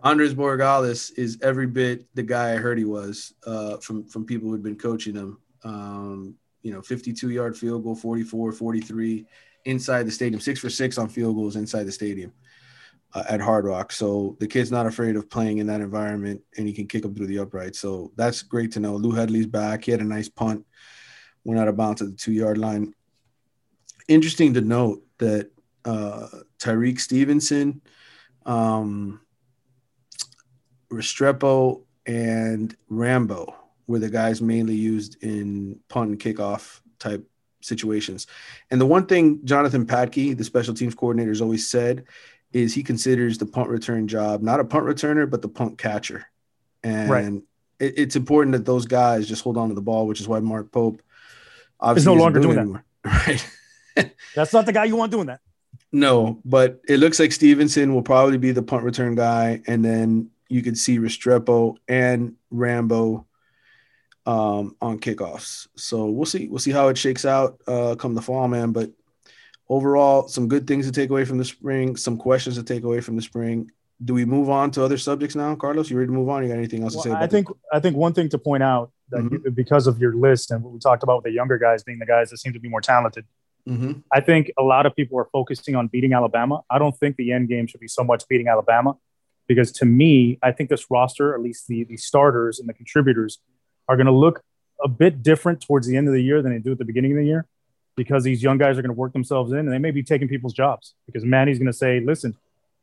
Andres 0.02 0.34
Borregales 0.34 1.16
is 1.16 1.38
every 1.42 1.66
bit 1.66 2.06
the 2.14 2.22
guy 2.22 2.52
I 2.52 2.56
heard 2.56 2.78
he 2.78 2.84
was 2.84 3.34
uh, 3.46 3.78
from 3.78 4.04
from 4.04 4.24
people 4.24 4.48
who'd 4.48 4.62
been 4.62 4.78
coaching 4.78 5.14
him. 5.14 5.38
Um, 5.64 6.34
you 6.62 6.72
know, 6.72 6.82
52 6.82 7.30
yard 7.30 7.56
field 7.56 7.82
goal, 7.82 7.96
44, 7.96 8.52
43 8.52 9.26
inside 9.64 10.04
the 10.04 10.10
stadium, 10.10 10.40
six 10.40 10.60
for 10.60 10.70
six 10.70 10.98
on 10.98 11.08
field 11.08 11.34
goals 11.34 11.56
inside 11.56 11.84
the 11.84 11.92
stadium 11.92 12.32
uh, 13.14 13.24
at 13.28 13.40
Hard 13.40 13.64
Rock. 13.64 13.92
So 13.92 14.36
the 14.40 14.46
kid's 14.46 14.70
not 14.70 14.86
afraid 14.86 15.16
of 15.16 15.30
playing 15.30 15.58
in 15.58 15.66
that 15.66 15.80
environment, 15.80 16.42
and 16.56 16.66
he 16.66 16.72
can 16.72 16.86
kick 16.86 17.02
them 17.02 17.14
through 17.14 17.26
the 17.26 17.38
upright. 17.38 17.76
So 17.76 18.12
that's 18.16 18.42
great 18.42 18.72
to 18.72 18.80
know. 18.80 18.96
Lou 18.96 19.12
Hedley's 19.12 19.46
back. 19.46 19.84
He 19.84 19.90
had 19.90 20.00
a 20.00 20.04
nice 20.04 20.28
punt, 20.28 20.66
went 21.44 21.60
out 21.60 21.68
of 21.68 21.76
bounds 21.76 22.02
at 22.02 22.08
the 22.08 22.16
two 22.16 22.32
yard 22.32 22.58
line. 22.58 22.94
Interesting 24.08 24.54
to 24.54 24.60
note 24.60 25.02
that 25.18 25.50
uh, 25.84 26.28
Tyrique 26.58 27.00
Stevenson. 27.00 27.80
Um, 28.44 29.20
Restrepo 30.90 31.82
and 32.06 32.76
Rambo 32.88 33.54
were 33.86 33.98
the 33.98 34.10
guys 34.10 34.42
mainly 34.42 34.74
used 34.74 35.22
in 35.22 35.78
punt 35.88 36.10
and 36.10 36.18
kickoff 36.18 36.80
type 36.98 37.26
situations. 37.60 38.26
And 38.70 38.80
the 38.80 38.86
one 38.86 39.06
thing 39.06 39.44
Jonathan 39.44 39.86
Patke, 39.86 40.36
the 40.36 40.44
special 40.44 40.74
teams 40.74 40.94
coordinator, 40.94 41.30
has 41.30 41.40
always 41.40 41.68
said 41.68 42.04
is 42.52 42.74
he 42.74 42.82
considers 42.82 43.38
the 43.38 43.46
punt 43.46 43.68
return 43.68 44.08
job 44.08 44.42
not 44.42 44.60
a 44.60 44.64
punt 44.64 44.84
returner, 44.84 45.28
but 45.28 45.42
the 45.42 45.48
punt 45.48 45.78
catcher. 45.78 46.26
And 46.82 47.10
Right. 47.10 47.32
it, 47.80 47.94
it's 47.98 48.16
important 48.16 48.52
that 48.52 48.64
those 48.66 48.86
guys 48.86 49.26
just 49.28 49.42
hold 49.42 49.56
on 49.56 49.68
to 49.68 49.74
the 49.74 49.80
ball, 49.82 50.06
which 50.06 50.20
is 50.20 50.28
why 50.28 50.40
Mark 50.40 50.70
Pope 50.72 51.00
obviously 51.80 52.12
is 52.12 52.16
no 52.16 52.22
longer 52.22 52.40
doing 52.40 52.52
it 52.52 52.54
that. 52.56 52.60
anymore. 52.62 52.84
Right. 53.04 53.50
that's 54.34 54.52
not 54.52 54.66
the 54.66 54.72
guy 54.72 54.84
you 54.84 54.96
want 54.96 55.12
doing 55.12 55.26
that. 55.26 55.40
No, 55.92 56.40
but 56.44 56.80
it 56.88 56.98
looks 56.98 57.18
like 57.20 57.32
Stevenson 57.32 57.94
will 57.94 58.02
probably 58.02 58.38
be 58.38 58.50
the 58.52 58.62
punt 58.62 58.82
return 58.84 59.14
guy, 59.14 59.60
and 59.66 59.84
then 59.84 60.30
you 60.48 60.62
could 60.62 60.78
see 60.78 60.98
Restrepo 60.98 61.76
and 61.88 62.34
Rambo 62.50 63.26
um, 64.24 64.76
on 64.80 64.98
kickoffs. 65.00 65.66
So 65.76 66.06
we'll 66.06 66.24
see. 66.26 66.48
We'll 66.48 66.60
see 66.60 66.70
how 66.70 66.88
it 66.88 66.96
shakes 66.96 67.24
out 67.26 67.60
uh, 67.66 67.94
come 67.96 68.14
the 68.14 68.22
fall, 68.22 68.48
man. 68.48 68.72
But 68.72 68.90
overall, 69.76 70.28
some 70.28 70.48
good 70.48 70.66
things 70.66 70.84
to 70.86 70.92
take 70.92 71.08
away 71.10 71.24
from 71.24 71.38
the 71.38 71.44
spring. 71.44 71.96
Some 71.96 72.16
questions 72.16 72.56
to 72.56 72.62
take 72.62 72.84
away 72.84 73.00
from 73.00 73.16
the 73.16 73.22
spring. 73.22 73.70
Do 74.04 74.12
we 74.14 74.24
move 74.24 74.50
on 74.50 74.70
to 74.72 74.84
other 74.84 74.98
subjects 74.98 75.34
now, 75.34 75.54
Carlos? 75.54 75.88
You 75.88 75.96
ready 75.96 76.08
to 76.08 76.12
move 76.12 76.28
on? 76.28 76.42
You 76.42 76.48
got 76.48 76.58
anything 76.58 76.82
else 76.82 76.94
to 76.96 77.02
say? 77.02 77.12
I 77.12 77.26
think 77.26 77.48
I 77.72 77.80
think 77.80 77.96
one 77.96 78.12
thing 78.12 78.28
to 78.30 78.38
point 78.38 78.62
out 78.62 78.90
that 79.10 79.22
Mhm. 79.22 79.44
you, 79.44 79.50
because 79.50 79.86
of 79.86 79.98
your 79.98 80.14
list 80.14 80.50
and 80.50 80.62
what 80.62 80.72
we 80.74 80.78
talked 80.78 81.02
about 81.02 81.16
with 81.18 81.24
the 81.24 81.32
younger 81.40 81.58
guys 81.58 81.82
being 81.82 81.98
the 81.98 82.06
guys 82.14 82.30
that 82.30 82.38
seem 82.38 82.52
to 82.52 82.60
be 82.60 82.68
more 82.68 82.80
talented, 82.80 83.24
hmm 83.66 83.92
I 84.10 84.20
think 84.20 84.50
a 84.58 84.62
lot 84.74 84.84
of 84.86 84.94
people 84.96 85.16
are 85.20 85.28
focusing 85.38 85.74
on 85.76 85.84
beating 85.94 86.12
Alabama. 86.12 86.56
I 86.68 86.78
don't 86.82 86.96
think 87.00 87.16
the 87.16 87.30
end 87.32 87.48
game 87.48 87.66
should 87.68 87.80
be 87.80 87.92
so 87.98 88.02
much 88.10 88.26
beating 88.28 88.48
Alabama, 88.48 88.96
because 89.46 89.70
to 89.80 89.84
me, 89.84 90.38
I 90.42 90.50
think 90.52 90.68
this 90.68 90.84
roster, 90.90 91.32
at 91.36 91.40
least 91.40 91.68
the 91.68 91.84
the 91.84 91.96
starters 91.96 92.54
and 92.60 92.68
the 92.68 92.74
contributors, 92.82 93.32
are 93.88 93.96
going 93.96 94.10
to 94.14 94.18
look 94.26 94.36
a 94.84 94.88
bit 94.88 95.22
different 95.22 95.60
towards 95.60 95.86
the 95.86 95.96
end 95.96 96.08
of 96.08 96.14
the 96.14 96.22
year 96.28 96.42
than 96.42 96.50
they 96.52 96.58
do 96.58 96.72
at 96.72 96.78
the 96.78 96.84
beginning 96.92 97.12
of 97.12 97.18
the 97.18 97.28
year, 97.32 97.46
because 97.96 98.24
these 98.24 98.42
young 98.42 98.58
guys 98.58 98.78
are 98.78 98.82
going 98.82 98.94
to 98.94 98.98
work 98.98 99.12
themselves 99.12 99.52
in 99.52 99.58
and 99.58 99.72
they 99.72 99.78
may 99.78 99.90
be 99.90 100.02
taking 100.02 100.28
people's 100.28 100.54
jobs. 100.54 100.94
Because 101.06 101.24
Manny's 101.24 101.58
going 101.58 101.66
to 101.66 101.72
say, 101.72 102.00
"Listen, 102.00 102.36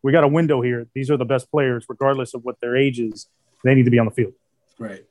we 0.03 0.11
got 0.11 0.23
a 0.23 0.27
window 0.27 0.61
here. 0.61 0.87
These 0.93 1.09
are 1.11 1.17
the 1.17 1.25
best 1.25 1.49
players, 1.51 1.85
regardless 1.89 2.33
of 2.33 2.43
what 2.43 2.59
their 2.61 2.75
age 2.75 2.99
is. 2.99 3.27
They 3.63 3.75
need 3.75 3.85
to 3.85 3.91
be 3.91 3.99
on 3.99 4.05
the 4.05 4.11
field." 4.11 4.33
Right. 4.77 5.05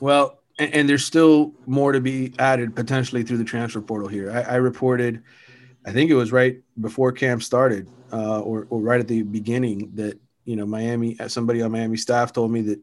Well, 0.00 0.38
and, 0.58 0.74
and 0.74 0.88
there's 0.88 1.04
still 1.04 1.52
more 1.66 1.92
to 1.92 2.00
be 2.00 2.32
added 2.38 2.76
potentially 2.76 3.22
through 3.22 3.38
the 3.38 3.44
transfer 3.44 3.80
portal 3.80 4.08
here. 4.08 4.30
I, 4.30 4.42
I 4.42 4.56
reported, 4.56 5.22
I 5.86 5.92
think 5.92 6.10
it 6.10 6.14
was 6.14 6.32
right 6.32 6.60
before 6.80 7.12
camp 7.12 7.42
started, 7.42 7.88
uh, 8.12 8.40
or, 8.40 8.66
or 8.70 8.80
right 8.80 9.00
at 9.00 9.08
the 9.08 9.22
beginning, 9.22 9.90
that 9.94 10.18
you 10.44 10.56
know 10.56 10.66
Miami, 10.66 11.16
somebody 11.28 11.62
on 11.62 11.72
Miami 11.72 11.96
staff 11.96 12.32
told 12.32 12.52
me 12.52 12.60
that 12.62 12.80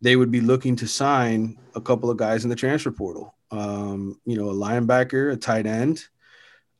they 0.00 0.16
would 0.16 0.30
be 0.30 0.40
looking 0.40 0.76
to 0.76 0.86
sign 0.86 1.58
a 1.74 1.80
couple 1.80 2.10
of 2.10 2.16
guys 2.16 2.44
in 2.44 2.50
the 2.50 2.56
transfer 2.56 2.90
portal. 2.90 3.34
Um, 3.54 4.20
you 4.24 4.36
know, 4.36 4.50
a 4.50 4.54
linebacker, 4.54 5.32
a 5.32 5.36
tight 5.36 5.66
end, 5.66 6.04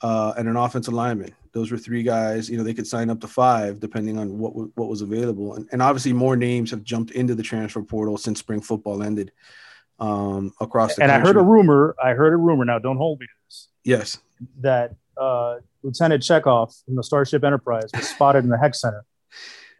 uh, 0.01 0.35
and 0.37 0.49
an 0.49 0.57
offensive 0.57 0.93
lineman. 0.93 1.33
Those 1.53 1.71
were 1.71 1.79
three 1.79 2.03
guys. 2.03 2.51
You 2.51 2.59
know, 2.59 2.65
they 2.65 2.75
could 2.75 2.87
sign 2.87 3.11
up 3.11 3.21
to 3.21 3.29
five 3.29 3.79
depending 3.79 4.19
on 4.19 4.39
what 4.39 4.55
what 4.77 4.89
was 4.89 5.01
available, 5.01 5.55
and, 5.55 5.69
and 5.71 5.81
obviously 5.81 6.13
more 6.13 6.37
names 6.37 6.73
have 6.73 6.83
jumped 6.83 7.13
into 7.13 7.37
the 7.37 7.45
transfer 7.45 7.83
portal 7.83 8.19
since 8.19 8.41
spring 8.41 8.61
football 8.61 9.05
ended 9.05 9.31
um, 10.01 10.53
across 10.61 10.97
the. 10.97 11.03
And 11.03 11.11
country. 11.11 11.23
I 11.23 11.27
heard 11.29 11.37
a 11.37 11.45
rumor. 11.45 11.95
I 12.03 12.11
heard 12.15 12.33
a 12.33 12.37
rumor. 12.37 12.65
Now, 12.65 12.81
don't 12.81 12.97
hold 12.97 13.21
me 13.21 13.27
to 13.27 13.33
this. 13.47 13.69
Yes. 13.85 14.19
That 14.61 14.97
uh, 15.17 15.59
Lieutenant 15.85 16.25
Chekov 16.25 16.85
from 16.85 16.97
the 16.97 17.05
Starship 17.05 17.45
Enterprise 17.45 17.89
was 17.95 18.09
spotted 18.09 18.43
in 18.43 18.51
the 18.51 18.59
Hecht 18.59 18.75
Center, 18.75 19.05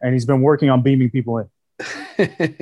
and 0.01 0.13
he's 0.13 0.25
been 0.25 0.41
working 0.41 0.69
on 0.69 0.81
beaming 0.81 1.09
people 1.09 1.39
in. 1.39 1.49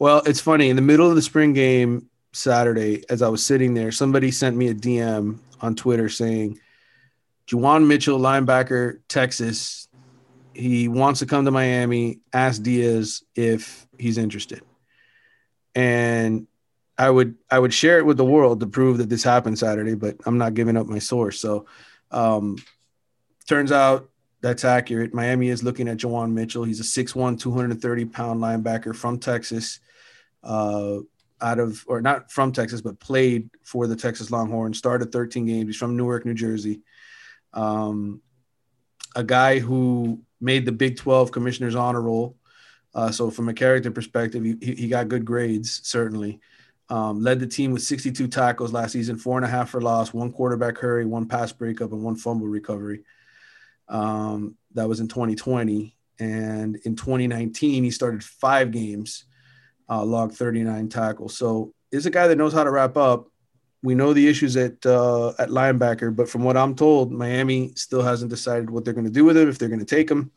well, 0.00 0.22
it's 0.26 0.40
funny. 0.40 0.70
In 0.70 0.76
the 0.76 0.82
middle 0.82 1.08
of 1.08 1.14
the 1.14 1.22
spring 1.22 1.52
game 1.52 2.10
Saturday, 2.36 3.02
as 3.08 3.22
I 3.22 3.28
was 3.28 3.44
sitting 3.44 3.74
there, 3.74 3.90
somebody 3.90 4.30
sent 4.30 4.56
me 4.56 4.68
a 4.68 4.74
DM 4.74 5.38
on 5.60 5.74
Twitter 5.74 6.08
saying, 6.08 6.58
Juwan 7.46 7.86
Mitchell, 7.86 8.18
linebacker, 8.18 9.00
Texas. 9.08 9.88
He 10.52 10.88
wants 10.88 11.20
to 11.20 11.26
come 11.26 11.44
to 11.44 11.50
Miami. 11.50 12.20
Ask 12.32 12.62
Diaz 12.62 13.22
if 13.34 13.86
he's 13.98 14.18
interested. 14.18 14.62
And 15.74 16.46
I 16.98 17.08
would 17.10 17.36
I 17.50 17.58
would 17.58 17.72
share 17.72 17.98
it 17.98 18.06
with 18.06 18.16
the 18.16 18.24
world 18.24 18.60
to 18.60 18.66
prove 18.66 18.98
that 18.98 19.08
this 19.08 19.22
happened 19.22 19.58
Saturday, 19.58 19.94
but 19.94 20.16
I'm 20.24 20.38
not 20.38 20.54
giving 20.54 20.76
up 20.76 20.86
my 20.86 20.98
source. 20.98 21.38
So 21.38 21.66
um, 22.10 22.56
turns 23.46 23.70
out 23.72 24.10
that's 24.40 24.64
accurate. 24.64 25.14
Miami 25.14 25.48
is 25.48 25.62
looking 25.62 25.88
at 25.88 25.98
Juwan 25.98 26.32
Mitchell. 26.32 26.64
He's 26.64 26.80
a 26.80 27.04
6'1, 27.04 27.38
230 27.38 28.04
pound 28.06 28.40
linebacker 28.40 28.94
from 28.94 29.18
Texas. 29.18 29.80
Uh, 30.42 30.98
out 31.40 31.58
of 31.58 31.84
or 31.86 32.00
not 32.00 32.30
from 32.30 32.52
Texas, 32.52 32.80
but 32.80 33.00
played 33.00 33.50
for 33.62 33.86
the 33.86 33.96
Texas 33.96 34.30
Longhorns, 34.30 34.78
started 34.78 35.12
13 35.12 35.46
games. 35.46 35.66
He's 35.66 35.76
from 35.76 35.96
Newark, 35.96 36.24
New 36.24 36.34
Jersey. 36.34 36.82
Um, 37.52 38.20
a 39.14 39.24
guy 39.24 39.58
who 39.58 40.20
made 40.40 40.64
the 40.64 40.72
Big 40.72 40.96
12 40.96 41.32
commissioner's 41.32 41.74
honor 41.74 42.02
roll. 42.02 42.36
Uh, 42.94 43.10
so 43.10 43.30
from 43.30 43.48
a 43.48 43.54
character 43.54 43.90
perspective, 43.90 44.42
he, 44.42 44.56
he 44.60 44.88
got 44.88 45.08
good 45.08 45.24
grades, 45.24 45.80
certainly. 45.84 46.40
Um, 46.88 47.20
led 47.20 47.40
the 47.40 47.46
team 47.46 47.72
with 47.72 47.82
62 47.82 48.28
tackles 48.28 48.72
last 48.72 48.92
season, 48.92 49.16
four 49.16 49.36
and 49.36 49.44
a 49.44 49.48
half 49.48 49.70
for 49.70 49.80
loss, 49.80 50.14
one 50.14 50.32
quarterback 50.32 50.78
hurry, 50.78 51.04
one 51.04 51.26
pass 51.26 51.52
breakup, 51.52 51.92
and 51.92 52.02
one 52.02 52.14
fumble 52.14 52.46
recovery. 52.46 53.02
Um, 53.88 54.56
that 54.74 54.88
was 54.88 55.00
in 55.00 55.08
2020. 55.08 55.96
And 56.18 56.76
in 56.84 56.96
2019, 56.96 57.84
he 57.84 57.90
started 57.90 58.22
five 58.22 58.70
games, 58.70 59.24
uh, 59.88 60.04
logged 60.04 60.34
39 60.34 60.88
tackles. 60.88 61.36
So 61.36 61.72
is 61.92 62.06
a 62.06 62.10
guy 62.10 62.28
that 62.28 62.36
knows 62.36 62.52
how 62.52 62.64
to 62.64 62.70
wrap 62.70 62.96
up. 62.96 63.28
We 63.82 63.94
know 63.94 64.12
the 64.12 64.26
issues 64.26 64.56
at 64.56 64.84
uh, 64.84 65.28
at 65.38 65.50
linebacker, 65.50 66.14
but 66.14 66.28
from 66.28 66.42
what 66.42 66.56
I'm 66.56 66.74
told, 66.74 67.12
Miami 67.12 67.72
still 67.76 68.02
hasn't 68.02 68.30
decided 68.30 68.70
what 68.70 68.84
they're 68.84 68.94
going 68.94 69.06
to 69.06 69.12
do 69.12 69.24
with 69.24 69.36
him. 69.36 69.48
If 69.48 69.58
they're 69.58 69.68
going 69.68 69.80
to 69.80 69.84
take 69.84 70.10
him, 70.10 70.32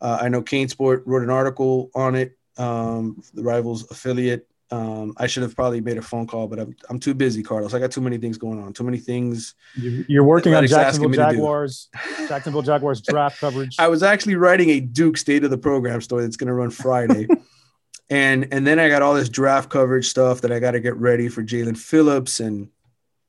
uh, 0.00 0.18
I 0.20 0.28
know 0.28 0.42
CaneSport 0.42 1.02
wrote 1.06 1.22
an 1.22 1.30
article 1.30 1.90
on 1.94 2.14
it, 2.14 2.36
um, 2.58 3.22
the 3.32 3.42
Rivals 3.42 3.90
affiliate. 3.90 4.46
Um, 4.70 5.14
I 5.16 5.28
should 5.28 5.44
have 5.44 5.56
probably 5.56 5.80
made 5.80 5.96
a 5.96 6.02
phone 6.02 6.26
call, 6.26 6.46
but 6.46 6.58
I'm 6.58 6.76
I'm 6.90 6.98
too 6.98 7.14
busy, 7.14 7.42
Carlos. 7.42 7.72
I 7.72 7.78
got 7.78 7.90
too 7.90 8.02
many 8.02 8.18
things 8.18 8.36
going 8.36 8.62
on, 8.62 8.74
too 8.74 8.84
many 8.84 8.98
things. 8.98 9.54
You're 9.74 10.24
working 10.24 10.54
on 10.54 10.66
Jacksonville 10.66 11.08
me 11.08 11.16
to 11.16 11.24
do. 11.24 11.30
Jaguars, 11.30 11.88
Jacksonville 12.28 12.62
Jaguars 12.62 13.00
draft 13.00 13.40
coverage. 13.40 13.76
I 13.78 13.88
was 13.88 14.02
actually 14.02 14.34
writing 14.34 14.68
a 14.70 14.80
Duke 14.80 15.16
state 15.16 15.42
of 15.42 15.50
the 15.50 15.56
program 15.56 16.02
story 16.02 16.24
that's 16.24 16.36
going 16.36 16.48
to 16.48 16.54
run 16.54 16.68
Friday. 16.68 17.28
and 18.10 18.48
and 18.52 18.66
then 18.66 18.78
I 18.78 18.88
got 18.88 19.02
all 19.02 19.14
this 19.14 19.28
draft 19.28 19.70
coverage 19.70 20.08
stuff 20.08 20.40
that 20.42 20.52
I 20.52 20.58
got 20.58 20.72
to 20.72 20.80
get 20.80 20.96
ready 20.96 21.28
for 21.28 21.42
Jaelan 21.42 21.76
Phillips 21.76 22.40
and 22.40 22.68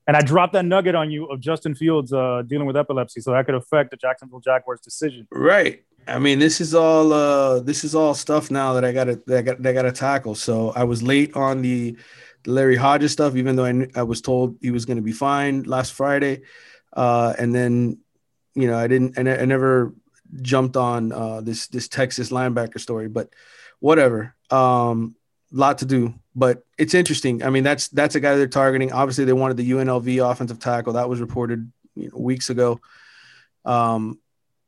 And 0.06 0.16
I 0.16 0.22
dropped 0.22 0.52
that 0.54 0.64
nugget 0.64 0.94
on 0.94 1.10
you 1.10 1.26
of 1.26 1.40
Justin 1.40 1.74
Fields 1.74 2.12
uh, 2.12 2.42
dealing 2.46 2.66
with 2.66 2.76
epilepsy, 2.76 3.20
so 3.20 3.32
that 3.32 3.46
could 3.46 3.54
affect 3.54 3.90
the 3.90 3.96
Jacksonville 3.96 4.40
Jaguars' 4.40 4.80
decision. 4.80 5.26
right. 5.30 5.82
I 6.08 6.18
mean, 6.18 6.38
this 6.38 6.60
is 6.60 6.74
all 6.74 7.12
uh 7.12 7.60
this 7.60 7.84
is 7.84 7.94
all 7.94 8.14
stuff 8.14 8.50
now 8.50 8.72
that 8.72 8.84
I 8.84 8.92
got 8.92 9.04
to 9.04 9.22
that 9.26 9.38
I 9.38 9.42
got 9.42 9.62
that 9.62 9.72
got 9.74 9.82
to 9.82 9.92
tackle. 9.92 10.34
So 10.34 10.70
I 10.70 10.84
was 10.84 11.02
late 11.02 11.36
on 11.36 11.62
the, 11.62 11.96
Larry 12.46 12.76
Hodges 12.76 13.12
stuff, 13.12 13.36
even 13.36 13.56
though 13.56 13.64
I 13.64 13.72
kn- 13.72 13.90
I 13.94 14.02
was 14.02 14.20
told 14.20 14.56
he 14.60 14.70
was 14.70 14.84
going 14.84 14.96
to 14.96 15.02
be 15.02 15.12
fine 15.12 15.64
last 15.64 15.92
Friday, 15.92 16.42
uh, 16.94 17.34
and 17.38 17.54
then 17.54 17.98
you 18.54 18.66
know 18.66 18.78
I 18.78 18.86
didn't 18.86 19.18
and 19.18 19.28
I, 19.28 19.38
I 19.38 19.44
never 19.44 19.94
jumped 20.40 20.76
on 20.76 21.12
uh, 21.12 21.40
this 21.40 21.66
this 21.68 21.88
Texas 21.88 22.30
linebacker 22.30 22.80
story, 22.80 23.08
but 23.08 23.30
whatever. 23.80 24.34
Um, 24.50 25.16
lot 25.52 25.78
to 25.78 25.84
do, 25.86 26.14
but 26.34 26.64
it's 26.78 26.94
interesting. 26.94 27.42
I 27.42 27.50
mean, 27.50 27.64
that's 27.64 27.88
that's 27.88 28.14
a 28.14 28.20
guy 28.20 28.36
they're 28.36 28.46
targeting. 28.46 28.92
Obviously, 28.92 29.24
they 29.24 29.32
wanted 29.32 29.56
the 29.56 29.70
UNLV 29.70 30.30
offensive 30.30 30.58
tackle 30.58 30.94
that 30.94 31.08
was 31.08 31.20
reported 31.20 31.70
you 31.94 32.10
know, 32.10 32.18
weeks 32.18 32.50
ago. 32.50 32.80
Um, 33.64 34.18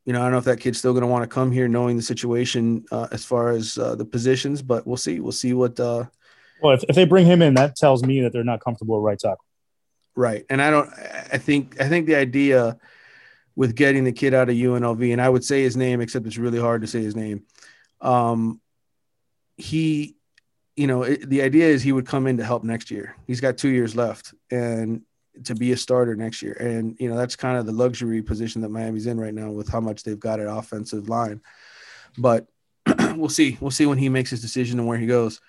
you 0.05 0.13
know, 0.13 0.21
I 0.21 0.25
don't 0.25 0.33
know 0.33 0.39
if 0.39 0.45
that 0.45 0.61
kid's 0.61 0.79
still 0.79 0.93
going 0.93 1.03
to 1.03 1.09
want 1.09 1.23
to 1.23 1.33
come 1.33 1.53
here, 1.53 1.69
knowing 1.69 1.97
the 1.97 2.03
situation 2.03 2.85
uh, 2.91 3.09
as 3.13 3.25
far 3.25 3.51
as 3.51 3.79
uh, 3.79 3.95
the 3.95 4.05
positions, 4.05 4.61
but 4.61 4.87
we'll 4.87 4.97
see. 4.97 5.21
We'll 5.21 5.33
see 5.33 5.55
what. 5.55 5.79
Uh, 5.79 6.07
Well, 6.61 6.75
if, 6.75 6.85
if 6.89 6.97
they 6.97 7.05
bring 7.05 7.27
him 7.27 7.43
in, 7.43 7.55
that 7.55 7.77
tells 7.77 8.03
me 8.03 8.21
that 8.23 8.33
they're 8.33 8.45
not 8.45 8.61
comfortable 8.61 8.97
at 8.97 9.03
right 9.03 9.19
tackle. 9.19 9.45
Right. 10.15 10.45
And 10.51 10.61
I 10.61 10.71
don't 10.71 10.91
I 11.33 11.39
think 11.39 11.81
I 11.81 11.89
think 11.89 12.07
the 12.07 12.17
idea 12.17 12.79
with 13.57 13.75
getting 13.75 14.05
the 14.05 14.13
kid 14.13 14.35
out 14.35 14.49
of 14.49 14.57
UNLV, 14.57 15.13
and 15.13 15.21
I 15.21 15.29
would 15.29 15.45
say 15.45 15.63
his 15.63 15.77
name, 15.77 16.01
except 16.01 16.27
it's 16.27 16.39
really 16.39 16.61
hard 16.61 16.83
to 16.83 16.87
say 16.87 17.03
his 17.03 17.17
name. 17.17 17.45
Um 18.01 18.61
he 19.57 20.17
you 20.75 20.87
know, 20.87 21.03
it, 21.03 21.29
the 21.29 21.43
idea 21.43 21.67
is 21.67 21.83
he 21.83 21.93
would 21.93 22.07
come 22.07 22.27
in 22.27 22.39
to 22.39 22.45
help 22.45 22.65
next 22.65 22.91
year. 22.91 23.15
He's 23.27 23.41
got 23.41 23.59
2 23.59 23.69
years 23.69 23.95
left 23.95 24.33
and 24.51 25.03
to 25.45 25.55
be 25.55 25.73
a 25.73 25.77
starter 25.77 26.15
next 26.15 26.43
year. 26.43 26.55
And 26.55 26.97
you 26.99 27.09
know, 27.09 27.17
that's 27.17 27.37
kind 27.37 27.59
of 27.59 27.67
the 27.67 27.73
luxury 27.73 28.23
position 28.23 28.63
that 28.63 28.71
Miami's 28.71 29.07
in 29.07 29.21
right 29.21 29.35
now 29.35 29.51
with 29.51 29.69
how 29.69 29.81
much 29.81 30.03
they've 30.03 30.19
got 30.19 30.41
at 30.41 30.47
offensive 30.47 31.09
line. 31.09 31.41
But 32.19 32.47
we'll 33.17 33.29
see. 33.29 33.57
We'll 33.61 33.71
see 33.71 33.87
when 33.87 33.99
he 33.99 34.09
makes 34.09 34.31
his 34.31 34.43
decision 34.43 34.79
and 34.79 34.89
where 34.89 34.99
he 34.99 35.07
goes. 35.07 35.41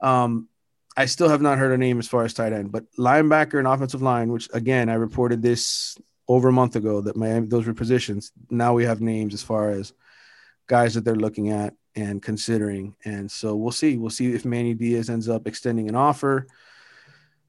Um, 0.00 0.48
I 0.96 1.06
still 1.06 1.28
have 1.28 1.40
not 1.40 1.58
heard 1.58 1.72
a 1.72 1.78
name 1.78 1.98
as 1.98 2.08
far 2.08 2.24
as 2.24 2.34
tight 2.34 2.52
end, 2.52 2.70
but 2.70 2.84
linebacker 2.98 3.58
and 3.58 3.66
offensive 3.66 4.02
line, 4.02 4.30
which 4.30 4.48
again 4.52 4.88
I 4.88 4.94
reported 4.94 5.42
this 5.42 5.96
over 6.28 6.48
a 6.48 6.52
month 6.52 6.76
ago 6.76 7.00
that 7.00 7.16
Miami 7.16 7.46
those 7.46 7.66
were 7.66 7.74
positions. 7.74 8.30
Now 8.50 8.74
we 8.74 8.84
have 8.84 9.00
names 9.00 9.32
as 9.34 9.42
far 9.42 9.70
as 9.70 9.92
guys 10.66 10.94
that 10.94 11.04
they're 11.04 11.16
looking 11.16 11.50
at 11.50 11.74
and 11.94 12.22
considering, 12.22 12.94
and 13.04 13.30
so 13.30 13.54
we'll 13.54 13.72
see. 13.72 13.96
We'll 13.98 14.10
see 14.10 14.32
if 14.34 14.44
Manny 14.44 14.74
Diaz 14.74 15.10
ends 15.10 15.28
up 15.28 15.46
extending 15.46 15.88
an 15.88 15.94
offer 15.94 16.46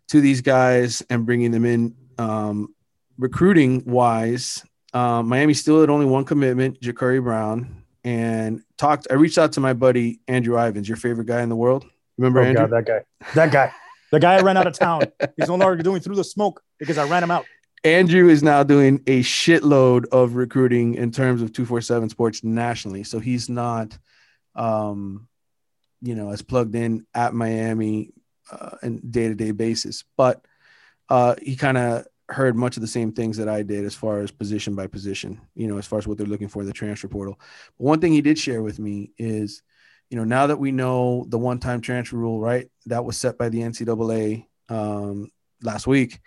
to 0.10 0.22
these 0.22 0.42
guys 0.42 1.02
and 1.10 1.26
bringing 1.26 1.52
them 1.52 1.66
in. 1.66 1.96
Um, 2.18 2.74
recruiting 3.18 3.84
wise, 3.86 4.64
um, 4.94 5.28
Miami 5.30 5.54
still 5.54 5.82
had 5.82 5.90
only 5.90 6.06
one 6.06 6.26
commitment, 6.26 6.80
Ja'Cory 6.82 7.24
Brown, 7.24 7.84
and 8.04 8.62
talked. 8.78 9.08
I 9.10 9.16
reached 9.16 9.38
out 9.38 9.54
to 9.54 9.60
my 9.60 9.74
buddy 9.74 10.20
Andrew 10.28 10.60
Ivins, 10.60 10.88
your 10.88 10.98
favorite 10.98 11.28
guy 11.28 11.42
in 11.42 11.50
the 11.50 11.56
world. 11.56 11.86
Remember 12.18 12.42
Oh, 12.42 12.44
Andrew? 12.44 12.68
God, 12.68 12.72
that 12.72 12.86
guy. 12.86 13.02
That 13.34 13.52
guy. 13.52 13.72
The 14.12 14.20
guy 14.20 14.36
I 14.36 14.42
ran 14.42 14.58
out 14.58 14.68
of 14.68 14.74
town. 14.74 15.02
He's 15.38 15.48
no 15.48 15.56
longer 15.56 15.82
doing 15.82 16.00
through 16.02 16.16
the 16.18 16.24
smoke 16.24 16.62
because 16.78 17.00
I 17.00 17.08
ran 17.08 17.24
him 17.24 17.32
out. 17.32 17.46
Andrew 17.84 18.30
is 18.30 18.44
now 18.44 18.62
doing 18.64 19.02
a 19.08 19.22
shitload 19.24 20.06
of 20.12 20.36
recruiting 20.36 20.94
in 20.94 21.12
terms 21.12 21.42
of 21.42 21.52
247 21.52 22.10
sports 22.10 22.44
nationally. 22.44 23.04
So 23.04 23.20
he's 23.20 23.50
not, 23.50 23.98
um, 24.56 25.28
you 26.02 26.16
know, 26.16 26.32
as 26.32 26.42
plugged 26.42 26.76
in 26.76 27.06
at 27.14 27.34
Miami 27.34 28.12
uh, 28.52 28.78
and 28.82 29.12
day 29.12 29.28
to 29.28 29.36
day 29.36 29.52
basis, 29.52 30.04
but 30.18 30.46
uh, 31.10 31.36
he 31.42 31.56
kind 31.56 31.78
of 31.78 32.06
heard 32.30 32.56
much 32.56 32.78
of 32.78 32.82
the 32.82 32.88
same 32.88 33.12
things 33.12 33.38
that 33.38 33.50
I 33.50 33.64
did 33.64 33.86
as 33.86 33.96
far 33.96 34.22
as 34.22 34.32
position 34.32 34.76
by 34.76 34.88
position, 34.88 35.42
you 35.56 35.68
know, 35.68 35.78
as 35.78 35.86
far 35.86 36.00
as 36.00 36.08
what 36.08 36.18
they're 36.18 36.26
looking 36.26 36.48
for 36.48 36.62
in 36.62 36.68
the 36.68 36.74
transfer 36.74 37.08
portal. 37.08 37.40
But 37.78 37.86
one 37.86 38.00
thing 38.00 38.14
he 38.14 38.22
did 38.22 38.40
share 38.40 38.64
with 38.64 38.80
me 38.80 39.12
is, 39.18 39.62
you 40.10 40.18
know, 40.18 40.24
now 40.24 40.48
that 40.48 40.58
we 40.58 40.72
know 40.72 41.26
the 41.28 41.38
one 41.38 41.60
time 41.60 41.82
transfer 41.82 42.18
rule, 42.18 42.40
right, 42.40 42.70
that 42.86 43.06
was 43.06 43.18
set 43.18 43.38
by 43.38 43.50
the 43.50 43.60
NCAA 43.60 44.46
um, 44.70 45.30
last 45.62 45.86
week 45.86 46.20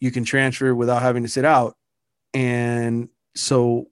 you 0.00 0.10
can 0.10 0.24
transfer 0.24 0.74
without 0.74 1.02
having 1.02 1.22
to 1.22 1.28
sit 1.28 1.44
out. 1.44 1.76
And 2.34 3.08
so 3.34 3.86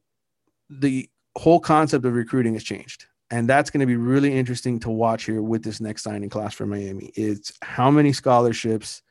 the 0.69 1.09
whole 1.37 1.61
concept 1.61 2.05
of 2.05 2.15
recruiting 2.15 2.55
has 2.55 2.65
changed. 2.65 3.07
And 3.31 3.49
that's 3.49 3.71
going 3.71 3.81
to 3.81 3.87
be 3.87 3.97
really 3.97 4.37
interesting 4.37 4.79
to 4.81 4.91
watch 4.91 5.25
here 5.25 5.43
with 5.43 5.65
this 5.65 5.81
next 5.81 6.03
signing 6.03 6.29
class 6.29 6.55
for 6.55 6.67
Miami. 6.67 7.11
It's 7.15 7.53
how 7.63 7.91
many 7.91 8.13
scholarships 8.13 9.03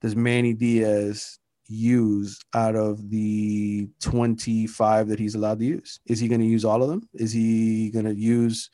does 0.00 0.16
Manny 0.16 0.52
Diaz 0.52 1.38
use 1.66 2.40
out 2.54 2.74
of 2.74 3.10
the 3.10 3.88
25 4.00 5.08
that 5.08 5.18
he's 5.18 5.34
allowed 5.34 5.60
to 5.60 5.64
use? 5.64 6.00
Is 6.06 6.18
he 6.18 6.28
going 6.28 6.40
to 6.40 6.46
use 6.46 6.64
all 6.64 6.82
of 6.82 6.88
them? 6.88 7.08
Is 7.14 7.32
he 7.32 7.90
going 7.90 8.06
to 8.06 8.14
use, 8.14 8.70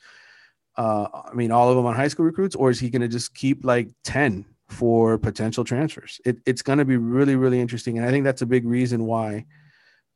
uh, 0.77 1.07
I 1.13 1.33
mean, 1.33 1.51
all 1.51 1.69
of 1.69 1.75
them 1.75 1.85
on 1.85 1.95
high 1.95 2.07
school 2.07 2.25
recruits, 2.25 2.55
or 2.55 2.69
is 2.69 2.79
he 2.79 2.89
going 2.89 3.01
to 3.01 3.07
just 3.07 3.35
keep 3.35 3.63
like 3.63 3.89
10 4.03 4.45
for 4.69 5.17
potential 5.17 5.63
transfers. 5.63 6.19
It, 6.25 6.37
it's 6.45 6.61
going 6.61 6.79
to 6.79 6.85
be 6.85 6.97
really, 6.97 7.35
really 7.35 7.59
interesting. 7.59 7.97
And 7.97 8.07
I 8.07 8.11
think 8.11 8.23
that's 8.23 8.41
a 8.41 8.47
big 8.47 8.65
reason 8.65 9.05
why, 9.05 9.45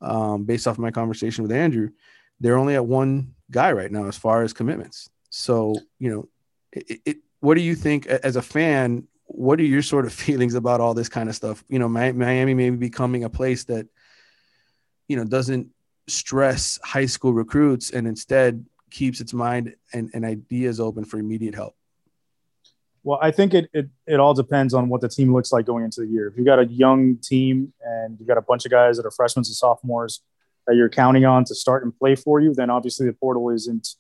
um, 0.02 0.46
based 0.46 0.68
off 0.68 0.78
my 0.78 0.92
conversation 0.92 1.44
with 1.44 1.52
Andrew, 1.52 1.90
they're 2.40 2.58
only 2.58 2.76
at 2.76 2.86
one 2.86 3.36
guy 3.52 3.72
right 3.72 3.92
now 3.92 4.06
as 4.06 4.18
far 4.18 4.44
as 4.44 4.54
commitments. 4.54 5.10
So, 5.30 5.76
you 6.00 6.10
know, 6.10 6.30
it, 6.72 7.02
it, 7.06 7.18
what 7.40 7.56
do 7.56 7.62
you 7.62 7.76
think 7.76 8.08
as 8.08 8.36
a 8.36 8.42
fan? 8.42 9.08
What 9.26 9.60
are 9.60 9.64
your 9.64 9.82
sort 9.82 10.06
of 10.06 10.14
feelings 10.26 10.56
about 10.56 10.82
all 10.82 10.94
this 10.94 11.10
kind 11.10 11.30
of 11.30 11.36
stuff? 11.36 11.64
You 11.68 11.80
know, 11.80 11.90
Mi- 11.90 12.12
Miami 12.12 12.54
maybe 12.54 12.78
becoming 12.78 13.24
a 13.24 13.30
place 13.30 13.64
that, 13.66 13.88
you 15.08 15.16
know, 15.16 15.24
doesn't 15.24 15.70
stress 16.08 16.80
high 16.84 17.06
school 17.06 17.34
recruits 17.34 17.92
and 17.92 18.08
instead 18.08 18.66
keeps 18.90 19.22
its 19.22 19.34
mind 19.34 19.76
and, 19.94 20.10
and 20.14 20.26
ideas 20.26 20.80
open 20.80 21.06
for 21.06 21.20
immediate 21.20 21.56
help? 21.56 21.76
Well, 23.04 23.20
I 23.22 23.32
think 23.32 23.54
it, 23.54 23.70
it 23.74 23.88
it 24.06 24.20
all 24.20 24.34
depends 24.34 24.74
on 24.74 24.90
what 24.90 25.00
the 25.00 25.08
team 25.08 25.34
looks 25.34 25.54
like 25.54 25.66
going 25.66 25.86
into 25.86 26.02
the 26.02 26.08
year. 26.08 26.28
If 26.28 26.38
you 26.38 26.44
got 26.44 26.60
a 26.60 26.66
young 26.66 27.16
team 27.18 27.72
and 27.82 28.20
you 28.20 28.26
got 28.26 28.38
a 28.38 28.42
bunch 28.42 28.66
of 28.66 28.72
guys 28.72 28.98
that 28.98 29.06
are 29.06 29.12
freshmen 29.12 29.42
and 29.42 29.46
sophomores 29.48 30.22
that 30.70 30.76
you're 30.76 30.90
counting 30.90 31.26
on 31.26 31.44
to 31.46 31.56
start 31.56 31.84
and 31.84 31.98
play 31.98 32.16
for 32.16 32.40
you, 32.40 32.54
then 32.54 32.70
obviously 32.70 33.08
the 33.08 33.14
portal 33.14 33.50
isn't 33.50 33.96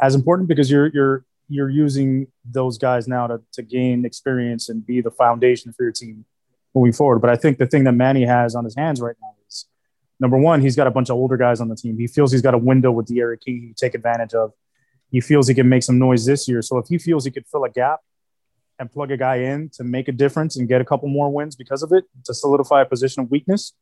as 0.00 0.14
important 0.14 0.48
because 0.48 0.70
you're 0.70 0.86
you're 0.94 1.24
you're 1.48 1.68
using 1.68 2.28
those 2.44 2.78
guys 2.78 3.08
now 3.08 3.26
to, 3.26 3.42
to 3.52 3.62
gain 3.62 4.04
experience 4.04 4.68
and 4.68 4.86
be 4.86 5.00
the 5.00 5.10
foundation 5.10 5.72
for 5.72 5.82
your 5.82 5.92
team 5.92 6.24
moving 6.72 6.92
forward. 6.92 7.18
But 7.18 7.30
I 7.30 7.36
think 7.36 7.58
the 7.58 7.66
thing 7.66 7.84
that 7.84 7.92
Manny 7.92 8.24
has 8.24 8.54
on 8.54 8.64
his 8.64 8.76
hands 8.76 9.00
right 9.00 9.16
now 9.20 9.34
is 9.48 9.66
number 10.20 10.38
one, 10.38 10.60
he's 10.60 10.76
got 10.76 10.86
a 10.86 10.90
bunch 10.90 11.10
of 11.10 11.16
older 11.16 11.36
guys 11.36 11.60
on 11.60 11.68
the 11.68 11.76
team. 11.76 11.98
He 11.98 12.06
feels 12.06 12.30
he's 12.30 12.42
got 12.42 12.54
a 12.54 12.58
window 12.58 12.92
with 12.92 13.06
D'Eriq 13.06 13.40
King 13.44 13.74
to 13.76 13.86
take 13.86 13.94
advantage 13.94 14.34
of. 14.34 14.52
He 15.10 15.20
feels 15.20 15.48
he 15.48 15.54
can 15.54 15.68
make 15.68 15.82
some 15.82 15.98
noise 15.98 16.24
this 16.24 16.46
year. 16.48 16.62
So 16.62 16.78
if 16.78 16.86
he 16.88 16.98
feels 16.98 17.24
he 17.24 17.32
could 17.32 17.46
fill 17.46 17.64
a 17.64 17.70
gap 17.70 18.00
and 18.78 18.90
plug 18.90 19.10
a 19.10 19.16
guy 19.16 19.36
in 19.36 19.68
to 19.70 19.84
make 19.84 20.06
a 20.06 20.12
difference 20.12 20.56
and 20.56 20.68
get 20.68 20.80
a 20.80 20.84
couple 20.84 21.08
more 21.08 21.30
wins 21.30 21.56
because 21.56 21.82
of 21.82 21.92
it 21.92 22.04
to 22.24 22.34
solidify 22.34 22.82
a 22.82 22.86
position 22.86 23.22
of 23.22 23.30
weakness, 23.32 23.74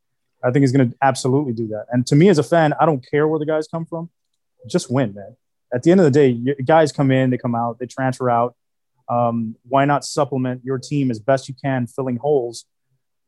I 0.44 0.50
think 0.50 0.62
he's 0.62 0.72
going 0.72 0.90
to 0.90 0.96
absolutely 1.02 1.52
do 1.52 1.68
that. 1.68 1.86
And 1.90 2.06
to 2.06 2.16
me 2.16 2.28
as 2.28 2.38
a 2.38 2.42
fan, 2.42 2.74
I 2.80 2.86
don't 2.86 3.04
care 3.08 3.28
where 3.28 3.38
the 3.38 3.46
guys 3.46 3.68
come 3.68 3.86
from. 3.86 4.10
Just 4.68 4.90
win, 4.90 5.14
man. 5.14 5.36
At 5.72 5.82
the 5.82 5.90
end 5.90 6.00
of 6.00 6.04
the 6.04 6.10
day, 6.10 6.54
guys 6.64 6.92
come 6.92 7.10
in, 7.10 7.30
they 7.30 7.38
come 7.38 7.54
out, 7.54 7.78
they 7.78 7.86
transfer 7.86 8.28
out. 8.28 8.54
Um, 9.08 9.56
why 9.68 9.84
not 9.84 10.04
supplement 10.04 10.64
your 10.64 10.78
team 10.78 11.10
as 11.10 11.18
best 11.18 11.48
you 11.48 11.54
can, 11.62 11.86
filling 11.86 12.16
holes 12.16 12.66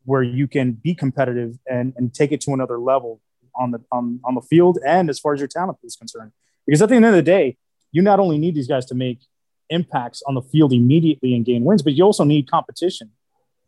where 0.05 0.23
you 0.23 0.47
can 0.47 0.73
be 0.73 0.95
competitive 0.95 1.59
and, 1.67 1.95
and 1.97 2.13
take 2.13 2.33
it 2.33 2.41
to 2.43 2.53
another 2.53 2.79
level 2.79 3.21
on 3.57 3.71
the 3.71 3.81
on, 3.91 4.21
on 4.25 4.35
the 4.35 4.41
field 4.41 4.79
and 4.87 5.09
as 5.09 5.19
far 5.19 5.33
as 5.33 5.41
your 5.41 5.49
talent 5.49 5.79
is 5.83 5.97
concerned. 5.97 6.33
Because 6.67 6.83
at 6.83 6.89
the 6.89 6.97
end 6.97 7.05
of 7.05 7.13
the 7.13 7.23
day, 7.23 7.57
you 7.93 8.03
not 8.03 8.21
only 8.21 8.39
need 8.39 8.55
these 8.55 8.69
guys 8.69 8.87
to 8.87 8.95
make 8.95 9.21
impacts 9.71 10.23
on 10.27 10.35
the 10.35 10.43
field 10.43 10.73
immediately 10.73 11.35
and 11.35 11.45
gain 11.45 11.65
wins, 11.65 11.83
but 11.83 11.95
you 11.95 12.05
also 12.05 12.25
need 12.25 12.51
competition 12.51 13.11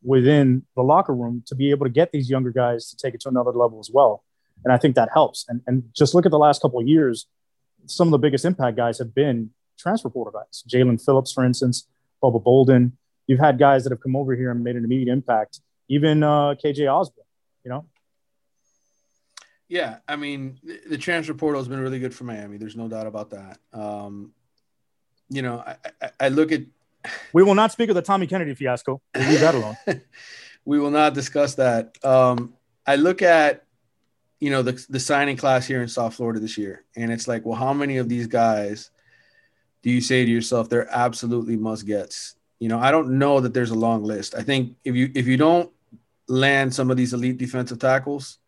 within 0.07 0.63
the 0.77 0.83
locker 0.83 1.15
room 1.15 1.43
to 1.47 1.55
be 1.55 1.71
able 1.71 1.85
to 1.85 1.91
get 1.91 2.13
these 2.13 2.31
younger 2.31 2.51
guys 2.51 2.89
to 2.91 2.97
take 2.97 3.13
it 3.13 3.21
to 3.21 3.29
another 3.29 3.51
level 3.51 3.81
as 3.81 3.91
well. 3.93 4.23
And 4.65 4.73
I 4.73 4.79
think 4.79 4.95
that 4.95 5.11
helps. 5.13 5.45
And, 5.49 5.61
and 5.67 5.85
just 5.95 6.15
look 6.15 6.25
at 6.25 6.31
the 6.31 6.39
last 6.39 6.63
couple 6.63 6.81
of 6.81 6.87
years, 6.87 7.27
some 7.87 8.09
of 8.09 8.13
the 8.13 8.19
biggest 8.19 8.45
impact 8.45 8.77
guys 8.77 8.99
have 8.99 9.15
been 9.15 9.51
transfer 9.79 10.09
portal 10.09 10.33
guys. 10.33 10.65
Jaelan 10.69 11.05
Phillips, 11.05 11.33
for 11.33 11.45
instance, 11.45 11.89
Bubba 12.23 12.43
Bolden. 12.43 12.97
You've 13.27 13.41
had 13.41 13.59
guys 13.59 13.85
that 13.85 13.91
have 13.91 14.01
come 14.01 14.17
over 14.17 14.35
here 14.35 14.51
and 14.51 14.63
made 14.63 14.77
an 14.77 14.85
immediate 14.85 15.13
impact. 15.13 15.61
Even 15.89 16.23
uh, 16.23 16.55
KJ 16.55 16.93
Osborn, 16.93 17.27
you 17.65 17.71
know. 17.71 17.87
Yeah, 19.69 19.97
I 20.07 20.15
mean, 20.15 20.61
the 20.89 20.97
transfer 20.97 21.35
portal 21.35 21.61
has 21.61 21.69
been 21.69 21.81
really 21.81 21.99
good 21.99 22.15
for 22.15 22.23
Miami. 22.23 22.57
There's 22.57 22.77
no 22.77 22.87
doubt 22.87 23.09
about 23.09 23.31
that. 23.31 23.59
Um, 23.73 24.33
you 25.29 25.43
know, 25.43 25.59
I, 25.67 25.77
I, 26.01 26.11
I 26.21 26.29
look 26.29 26.53
at. 26.53 26.63
We 27.33 27.43
will 27.43 27.55
not 27.55 27.73
speak 27.73 27.89
of 27.89 27.95
the 27.95 28.03
Tommy 28.03 28.27
Kennedy 28.27 28.55
fiasco. 28.55 29.01
We'll 29.15 29.29
leave 29.29 29.41
that 29.41 29.55
alone. 29.57 29.77
we 30.65 30.79
will 30.79 30.91
not 30.91 31.15
discuss 31.15 31.55
that. 31.57 31.97
Um, 32.05 32.55
I 32.87 32.97
look 32.97 33.23
at, 33.23 33.65
you 34.41 34.51
know, 34.51 34.63
the 34.63 34.85
the 34.89 35.01
signing 35.01 35.37
class 35.37 35.67
here 35.67 35.83
in 35.83 35.89
South 35.89 36.15
Florida 36.15 36.41
this 36.41 36.59
year, 36.59 36.85
and 36.95 37.11
it's 37.11 37.27
like, 37.27 37.45
well, 37.45 37.59
how 37.59 37.73
many 37.73 37.97
of 37.97 38.09
these 38.09 38.27
guys 38.27 38.91
do 39.83 39.91
you 39.91 40.01
say 40.01 40.25
to 40.25 40.31
yourself 40.31 40.69
they're 40.69 40.89
absolutely 40.91 41.57
must 41.57 41.87
gets? 41.87 42.37
You 42.59 42.69
know, 42.69 42.79
I 42.79 42.91
don't 42.91 43.19
know 43.19 43.41
that 43.41 43.55
there's 43.55 43.71
a 43.71 43.75
long 43.75 44.03
list. 44.03 44.35
I 44.35 44.43
think 44.43 44.77
if 44.85 44.95
you 44.95 45.11
if 45.15 45.27
you 45.27 45.37
don't 45.37 45.71
land 46.29 46.75
some 46.75 46.91
of 46.91 46.97
these 46.97 47.13
elite 47.13 47.39
defensive 47.39 47.79
tackles, 47.79 48.39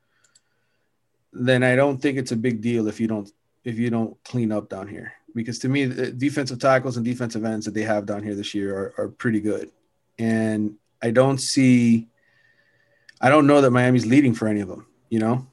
then 1.32 1.62
I 1.62 1.76
don't 1.76 1.98
think 1.98 2.18
it's 2.18 2.32
a 2.32 2.36
big 2.36 2.60
deal 2.60 2.88
if 2.88 3.00
you 3.00 3.06
don't 3.06 3.30
if 3.64 3.78
you 3.78 3.90
don't 3.90 4.16
clean 4.24 4.52
up 4.52 4.68
down 4.68 4.88
here 4.88 5.12
because 5.34 5.58
to 5.60 5.68
me, 5.68 5.84
the 5.84 6.10
defensive 6.10 6.58
tackles 6.58 6.96
and 6.96 7.04
defensive 7.04 7.44
ends 7.44 7.66
that 7.66 7.74
they 7.74 7.82
have 7.82 8.06
down 8.06 8.22
here 8.22 8.34
this 8.34 8.54
year 8.54 8.74
are, 8.76 8.94
are 9.04 9.08
pretty 9.08 9.40
good. 9.40 9.70
And 10.18 10.74
I 11.02 11.10
don't 11.10 11.38
see, 11.38 12.08
I 13.20 13.28
don't 13.28 13.46
know 13.46 13.60
that 13.60 13.70
Miami's 13.70 14.06
leading 14.06 14.34
for 14.34 14.48
any 14.48 14.60
of 14.60 14.68
them, 14.68 14.86
you 15.10 15.18
know? 15.18 15.46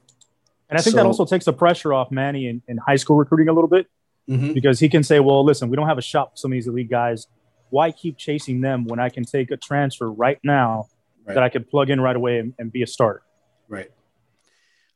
And 0.68 0.78
I 0.78 0.82
think 0.82 0.92
so, 0.92 0.96
that 0.96 1.06
also 1.06 1.24
takes 1.24 1.44
the 1.44 1.52
pressure 1.52 1.92
off 1.92 2.10
Manny 2.10 2.48
in, 2.48 2.62
in 2.66 2.78
high 2.78 2.96
school 2.96 3.16
recruiting 3.16 3.48
a 3.48 3.52
little 3.52 3.68
bit 3.68 3.86
mm-hmm. 4.28 4.52
because 4.52 4.80
he 4.80 4.88
can 4.88 5.04
say, 5.04 5.20
well, 5.20 5.44
listen, 5.44 5.68
we 5.68 5.76
don't 5.76 5.86
have 5.86 5.98
a 5.98 6.02
shot 6.02 6.32
for 6.32 6.36
some 6.36 6.50
of 6.50 6.54
these 6.54 6.66
elite 6.66 6.90
guys. 6.90 7.28
Why 7.70 7.92
keep 7.92 8.16
chasing 8.16 8.60
them 8.60 8.84
when 8.84 8.98
I 8.98 9.08
can 9.08 9.24
take 9.24 9.50
a 9.50 9.56
transfer 9.56 10.10
right 10.10 10.38
now 10.42 10.88
right. 11.24 11.34
that 11.34 11.42
I 11.42 11.48
can 11.48 11.64
plug 11.64 11.90
in 11.90 12.00
right 12.00 12.16
away 12.16 12.38
and, 12.38 12.54
and 12.58 12.72
be 12.72 12.82
a 12.82 12.86
starter? 12.86 13.22
Right. 13.68 13.90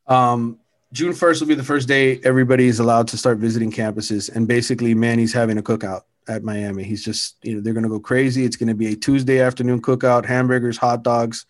Um, 0.06 0.58
June 0.92 1.12
1st 1.12 1.40
will 1.40 1.48
be 1.48 1.54
the 1.54 1.62
first 1.62 1.86
day 1.86 2.20
everybody 2.24 2.66
is 2.66 2.80
allowed 2.80 3.06
to 3.08 3.16
start 3.16 3.38
visiting 3.38 3.70
campuses. 3.70 4.34
And 4.34 4.48
basically, 4.48 4.94
Manny's 4.94 5.32
having 5.32 5.56
a 5.56 5.62
cookout 5.62 6.02
at 6.28 6.42
Miami. 6.42 6.82
He's 6.82 7.04
just, 7.04 7.36
you 7.42 7.54
know, 7.54 7.60
they're 7.60 7.72
going 7.72 7.84
to 7.84 7.88
go 7.88 8.00
crazy. 8.00 8.44
It's 8.44 8.56
going 8.56 8.68
to 8.68 8.74
be 8.74 8.88
a 8.88 8.96
Tuesday 8.96 9.40
afternoon 9.40 9.80
cookout, 9.82 10.24
hamburgers, 10.24 10.76
hot 10.76 11.02
dogs. 11.02 11.46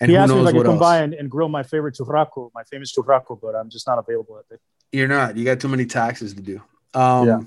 And 0.00 0.10
he 0.10 0.16
asked 0.16 0.32
me 0.32 0.40
if 0.40 0.46
I 0.46 0.52
could 0.52 0.64
come 0.64 0.74
else. 0.74 0.80
by 0.80 0.98
and, 0.98 1.12
and, 1.12 1.30
grill 1.30 1.48
my 1.48 1.62
favorite 1.62 1.96
churrasco, 1.96 2.50
my 2.54 2.62
famous 2.64 2.94
churrasco, 2.94 3.38
but 3.40 3.54
I'm 3.54 3.68
just 3.68 3.86
not 3.86 3.98
available 3.98 4.38
at 4.38 4.44
it. 4.54 4.60
You're 4.92 5.08
not. 5.08 5.36
You 5.36 5.44
got 5.44 5.60
too 5.60 5.68
many 5.68 5.86
taxes 5.86 6.34
to 6.34 6.40
do. 6.40 6.62
Um, 6.94 7.26
yeah. 7.26 7.40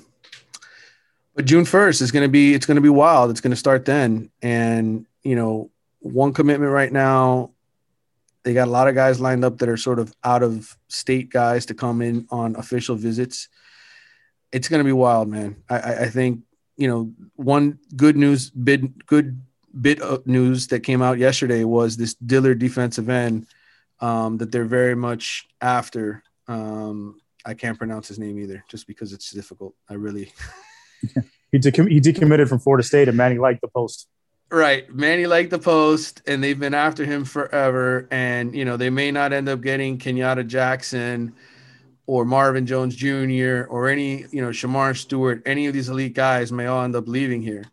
But 1.34 1.46
June 1.46 1.64
1st 1.64 2.02
is 2.02 2.12
going 2.12 2.24
to 2.24 2.30
be, 2.30 2.54
it's 2.54 2.66
going 2.66 2.76
to 2.76 2.82
be 2.82 2.90
wild. 2.90 3.32
It's 3.32 3.42
going 3.42 3.52
to 3.52 3.58
start 3.58 3.86
then. 3.86 4.30
And, 4.42 5.08
you 5.24 5.36
know, 5.36 5.72
one 6.00 6.34
commitment 6.34 6.72
right 6.72 6.92
now 6.92 7.52
they 8.44 8.54
got 8.54 8.68
a 8.68 8.72
lot 8.72 8.88
of 8.88 8.96
guys 8.96 9.22
lined 9.22 9.46
up 9.46 9.60
that 9.60 9.70
are 9.70 9.78
sort 9.78 10.00
of 10.00 10.14
out 10.24 10.44
of 10.44 10.78
state 10.88 11.30
guys 11.30 11.66
to 11.68 11.74
come 11.74 12.02
in 12.02 12.28
on 12.32 12.56
official 12.56 12.96
visits. 12.96 13.48
It's 14.52 14.68
going 14.68 14.80
to 14.80 14.86
be 14.86 14.92
wild, 14.92 15.28
man. 15.28 15.64
I, 15.70 15.78
I 15.78 16.10
think 16.10 16.42
you 16.78 16.88
know 16.88 17.14
one 17.36 17.80
good 17.96 18.18
news 18.18 18.50
bit 18.50 19.06
good 19.06 19.42
bit 19.80 20.02
of 20.02 20.26
news 20.28 20.68
that 20.68 20.82
came 20.82 21.02
out 21.02 21.18
yesterday 21.18 21.64
was 21.64 21.96
this 21.96 22.16
Dillard 22.16 22.60
defensive 22.60 23.10
end 23.10 23.48
um, 24.00 24.38
that 24.38 24.52
they're 24.52 24.66
very 24.66 24.96
much 24.96 25.48
after. 25.62 26.24
Um, 26.48 27.22
I 27.46 27.54
can't 27.54 27.78
pronounce 27.78 28.08
his 28.08 28.20
name 28.20 28.40
either, 28.40 28.64
just 28.68 28.88
because 28.88 29.14
it's 29.14 29.32
difficult. 29.32 29.76
I 29.90 29.94
really. 29.94 30.34
he, 31.52 31.60
decom- 31.60 31.90
he 31.90 32.02
decommitted 32.02 32.50
from 32.50 32.60
Florida 32.60 32.84
State, 32.84 33.08
and 33.08 33.18
Manny 33.18 33.38
liked 33.38 33.62
the 33.62 33.68
post. 33.68 34.08
Right. 34.52 34.94
Manny 34.94 35.28
liked 35.28 35.50
the 35.50 35.60
post 35.60 36.22
and 36.28 36.44
they've 36.44 36.60
been 36.60 36.74
after 36.74 37.06
him 37.06 37.24
forever. 37.24 38.06
And, 38.12 38.54
you 38.54 38.66
know, 38.66 38.76
they 38.76 38.90
may 38.90 39.10
not 39.10 39.32
end 39.32 39.48
up 39.48 39.62
getting 39.62 39.98
Kenyatta 39.98 40.46
Jackson 40.46 41.34
or 42.06 42.26
Marvin 42.26 42.66
Jones 42.66 42.94
Jr. 42.94 43.64
or 43.70 43.88
any, 43.88 44.26
you 44.32 44.42
know, 44.42 44.50
Shamar 44.50 44.98
Stewart, 44.98 45.42
any 45.46 45.68
of 45.68 45.74
these 45.74 45.88
elite 45.88 46.14
guys 46.14 46.52
may 46.52 46.66
all 46.66 46.84
end 46.84 46.98
up 46.98 47.08
leaving 47.08 47.42
here. 47.42 47.64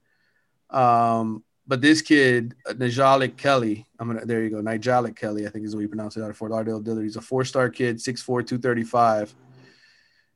Um, 0.71 1.43
but 1.67 1.81
this 1.81 2.01
kid, 2.01 2.55
Nyjalik 2.69 3.37
Kelly, 3.37 3.85
I'm 3.99 4.07
gonna 4.07 4.25
there 4.25 4.45
you 4.45 4.51
go, 4.51 4.63
Nyjalik 4.63 5.17
Kelly, 5.17 5.47
I 5.47 5.51
think 5.51 5.65
is 5.65 5.73
the 5.73 5.79
way 5.79 5.83
you 5.83 5.89
pronounce 5.89 6.17
it 6.17 6.23
out 6.23 6.31
of 6.31 6.37
Fort 6.37 6.53
Lauderdale 6.53 6.81
Dillard. 6.81 7.03
He's 7.03 7.17
a 7.17 7.21
four-star 7.21 7.71
kid, 7.71 7.97
6'4, 7.97 8.25
235. 8.47 9.35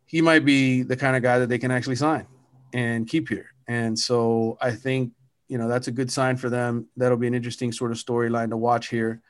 He 0.07 0.21
might 0.21 0.45
be 0.45 0.83
the 0.83 0.97
kind 0.97 1.15
of 1.15 1.23
guy 1.23 1.39
that 1.39 1.49
they 1.49 1.59
can 1.59 1.71
actually 1.71 1.97
sign 1.97 2.27
and 2.75 3.07
keep 3.07 3.29
here. 3.29 3.47
And 3.69 3.97
so 3.97 4.59
I 4.61 4.73
think 4.73 5.13
you 5.53 5.59
know 5.59 5.69
that's 5.69 5.87
a 5.87 5.93
good 5.93 6.11
sign 6.11 6.39
for 6.39 6.49
them. 6.49 6.87
That'll 6.97 7.19
be 7.19 7.27
an 7.27 7.35
interesting 7.35 7.73
sort 7.73 7.91
of 7.91 7.99
storyline 7.99 8.49
to 8.49 8.57
watch 8.57 8.89
here. 8.89 9.21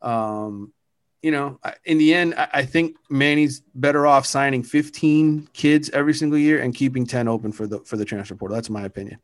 Um, 0.00 0.72
you 1.20 1.30
know, 1.30 1.60
in 1.84 1.98
the 1.98 2.14
end, 2.14 2.34
I 2.34 2.64
think 2.64 2.96
Manny's 3.10 3.60
better 3.74 4.06
off 4.06 4.24
signing 4.24 4.62
15 4.62 5.50
kids 5.52 5.90
every 5.90 6.14
single 6.14 6.38
year 6.38 6.62
and 6.62 6.74
keeping 6.74 7.04
10 7.04 7.28
open 7.28 7.52
for 7.52 7.66
the 7.66 7.80
for 7.80 7.98
the 7.98 8.06
transfer 8.06 8.34
portal. 8.34 8.54
That's 8.54 8.70
my 8.70 8.84
opinion. 8.84 9.18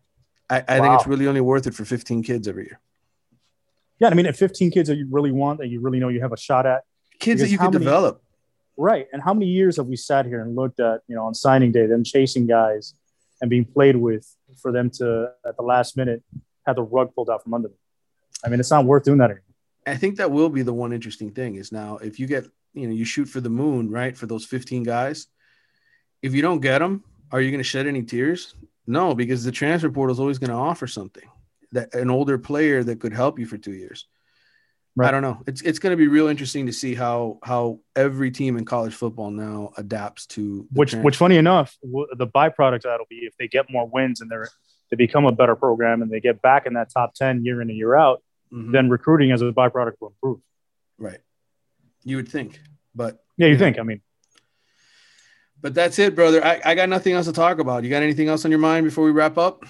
I, 0.51 0.63
I 0.69 0.81
wow. 0.81 0.85
think 0.85 1.01
it's 1.01 1.09
really 1.09 1.27
only 1.27 1.41
worth 1.41 1.67
it 1.67 1.73
for 1.73 1.87
15 1.87 2.23
kids 2.23 2.47
every 2.47 2.65
year. 2.65 2.81
Yeah, 3.99 4.09
I 4.09 4.15
mean, 4.15 4.27
at 4.27 4.37
15 4.37 4.73
kids 4.73 4.91
that 4.91 4.97
you 4.97 5.07
really 5.11 5.33
want, 5.33 5.61
that 5.61 5.69
you 5.69 5.81
really 5.81 6.01
know 6.01 6.09
you 6.09 6.21
have 6.21 6.33
a 6.33 6.37
shot 6.37 6.67
at, 6.67 6.83
kids 7.19 7.41
that 7.41 7.49
you 7.49 7.57
can 7.57 7.71
many, 7.71 7.79
develop. 7.79 8.23
Right. 8.77 9.07
And 9.11 9.23
how 9.23 9.33
many 9.33 9.47
years 9.47 9.79
have 9.79 9.87
we 9.87 9.97
sat 9.97 10.27
here 10.27 10.43
and 10.43 10.55
looked 10.55 10.81
at, 10.81 11.01
you 11.09 11.17
know, 11.17 11.25
on 11.25 11.33
signing 11.33 11.73
day, 11.73 11.87
them 11.87 12.05
chasing 12.05 12.47
guys 12.47 12.95
and 13.43 13.51
being 13.51 13.66
played 13.66 13.97
with 13.97 14.26
for 14.62 14.72
them 14.72 14.88
to 14.88 15.30
at 15.45 15.57
the 15.57 15.62
last 15.62 15.97
minute 15.97 16.22
have 16.64 16.76
the 16.76 16.82
rug 16.82 17.14
pulled 17.14 17.28
out 17.28 17.43
from 17.43 17.53
under 17.53 17.68
them. 17.68 17.76
I 18.45 18.49
mean, 18.49 18.61
it's 18.61 18.70
not 18.70 18.86
worth 18.86 19.03
doing 19.03 19.18
that 19.18 19.30
anymore. 19.30 19.43
I 19.86 19.97
think 19.97 20.16
that 20.16 20.30
will 20.30 20.49
be 20.49 20.62
the 20.62 20.72
one 20.72 20.93
interesting 20.93 21.32
thing 21.32 21.57
is 21.57 21.72
now 21.72 21.99
if 21.99 22.18
you 22.18 22.26
get 22.26 22.47
you 22.72 22.86
know 22.86 22.95
you 22.95 23.05
shoot 23.05 23.26
for 23.26 23.40
the 23.40 23.51
moon 23.51 23.90
right 23.90 24.16
for 24.16 24.26
those 24.26 24.47
15 24.47 24.84
guys, 24.84 25.26
if 26.22 26.34
you 26.34 26.40
don't 26.40 26.61
get 26.61 26.78
them, 26.78 27.05
are 27.32 27.40
you 27.40 27.51
going 27.51 27.59
to 27.59 27.64
shed 27.64 27.86
any 27.86 28.03
tears? 28.03 28.55
No, 28.86 29.14
because 29.14 29.45
the 29.45 29.53
transfer 29.53 29.90
portal 29.90 30.14
is 30.14 30.20
always 30.20 30.38
going 30.38 30.51
to 30.51 30.57
offer 30.57 30.86
something 30.86 31.28
that 31.72 31.95
an 31.95 32.11
older 32.11 32.38
player 32.38 32.84
that 32.84 33.01
could 33.01 33.12
help 33.12 33.38
you 33.38 33.47
for 33.47 33.59
two 33.59 33.72
years. 33.72 34.07
Right. 34.95 35.09
I 35.09 35.11
don't 35.11 35.22
know. 35.22 35.43
It's 35.47 35.62
it's 35.62 35.78
going 35.78 35.93
to 35.93 35.97
be 35.97 36.07
real 36.07 36.28
interesting 36.28 36.66
to 36.66 36.72
see 36.72 36.95
how 36.95 37.38
how 37.43 37.80
every 37.97 38.30
team 38.30 38.59
in 38.59 38.66
college 38.66 38.93
football 38.93 39.30
now 39.30 39.72
adapts 39.78 40.26
to 40.26 40.66
which 40.70 40.90
transfer. 40.90 41.05
which 41.05 41.16
funny 41.16 41.36
enough 41.36 41.74
the 41.82 42.26
byproduct 42.26 42.82
that'll 42.82 43.07
be 43.09 43.20
if 43.20 43.34
they 43.38 43.49
get 43.49 43.70
more 43.70 43.88
wins 43.88 44.20
and 44.20 44.30
they're 44.30 44.49
they 44.90 44.97
become 44.97 45.24
a 45.24 45.32
better 45.32 45.57
program 45.57 46.03
and 46.03 46.11
they 46.11 46.20
get 46.20 46.43
back 46.43 46.66
in 46.66 46.74
that 46.74 46.90
top 46.93 47.14
10 47.14 47.47
year 47.47 47.62
in 47.62 47.70
and 47.70 47.78
year 47.78 47.97
out, 47.97 48.22
mm-hmm. 48.53 48.72
then 48.72 48.90
recruiting 48.90 49.32
as 49.32 49.40
a 49.40 49.47
byproduct 49.47 49.95
will 50.01 50.09
improve. 50.09 50.40
Right. 50.99 51.20
You 52.05 52.16
would 52.16 52.28
think, 52.28 52.61
but 52.95 53.18
yeah, 53.38 53.47
you 53.47 53.57
think, 53.57 53.78
I 53.78 53.84
mean, 53.84 54.03
But 55.62 55.72
that's 55.72 55.99
it, 55.99 56.14
brother. 56.14 56.45
I, 56.45 56.61
I 56.62 56.74
got 56.74 56.90
nothing 56.90 57.14
else 57.14 57.24
to 57.24 57.32
talk 57.32 57.59
about. 57.59 57.84
You 57.84 57.90
got 57.90 58.03
anything 58.03 58.28
else 58.28 58.45
on 58.45 58.51
your 58.51 58.61
mind 58.61 58.84
before 58.84 59.05
we 59.05 59.12
wrap 59.12 59.38
up? 59.38 59.64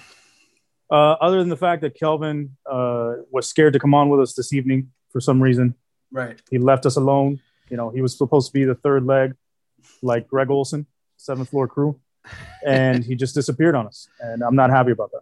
Uh, 0.91 1.13
other 1.13 1.39
than 1.39 1.47
the 1.47 1.55
fact 1.55 1.83
that 1.83 1.95
Kelvin 1.97 2.57
uh, 2.69 3.13
was 3.31 3.47
scared 3.47 3.71
to 3.73 3.79
come 3.79 3.93
on 3.93 4.09
with 4.09 4.19
us 4.19 4.33
this 4.33 4.51
evening 4.51 4.91
for 5.13 5.21
some 5.21 5.41
reason, 5.41 5.75
Right. 6.11 6.41
he 6.51 6.57
left 6.57 6.85
us 6.85 6.97
alone. 6.97 7.39
You 7.69 7.77
know, 7.77 7.89
he 7.89 8.01
was 8.01 8.17
supposed 8.17 8.47
to 8.47 8.53
be 8.53 8.65
the 8.65 8.75
third 8.75 9.05
leg, 9.05 9.35
like 10.01 10.27
Greg 10.27 10.49
Olsen, 10.49 10.85
seventh 11.17 11.49
floor 11.49 11.67
crew, 11.67 11.99
and 12.65 13.03
he 13.05 13.15
just 13.15 13.33
disappeared 13.35 13.75
on 13.75 13.87
us. 13.87 14.09
And 14.19 14.43
I'm 14.43 14.55
not 14.55 14.69
happy 14.69 14.91
about 14.91 15.11
that. 15.11 15.21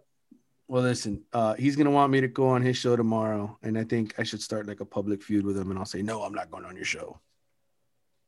Well, 0.68 0.82
listen, 0.82 1.22
uh, 1.32 1.54
he's 1.54 1.76
gonna 1.76 1.90
want 1.90 2.10
me 2.10 2.20
to 2.22 2.28
go 2.28 2.48
on 2.48 2.62
his 2.62 2.76
show 2.76 2.96
tomorrow, 2.96 3.58
and 3.62 3.78
I 3.78 3.84
think 3.84 4.14
I 4.18 4.22
should 4.24 4.42
start 4.42 4.66
like 4.66 4.80
a 4.80 4.84
public 4.84 5.22
feud 5.22 5.44
with 5.44 5.56
him, 5.56 5.70
and 5.70 5.78
I'll 5.78 5.84
say, 5.84 6.02
no, 6.02 6.22
I'm 6.22 6.34
not 6.34 6.50
going 6.50 6.64
on 6.64 6.74
your 6.76 6.84
show. 6.84 7.20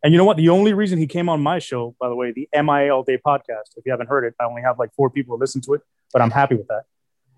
And 0.02 0.12
you 0.12 0.18
know 0.18 0.26
what? 0.26 0.36
The 0.36 0.50
only 0.50 0.74
reason 0.74 0.98
he 0.98 1.06
came 1.06 1.30
on 1.30 1.40
my 1.42 1.58
show, 1.58 1.96
by 1.98 2.08
the 2.10 2.14
way, 2.14 2.32
the 2.32 2.46
MIL 2.52 3.02
Day 3.04 3.18
podcast, 3.26 3.72
if 3.76 3.86
you 3.86 3.92
haven't 3.92 4.08
heard 4.08 4.24
it, 4.24 4.34
I 4.38 4.44
only 4.44 4.60
have 4.60 4.78
like 4.78 4.90
four 4.94 5.08
people 5.08 5.38
listen 5.38 5.62
to 5.62 5.72
it, 5.74 5.80
but 6.12 6.20
I'm 6.20 6.30
happy 6.30 6.54
with 6.56 6.68
that. 6.68 6.84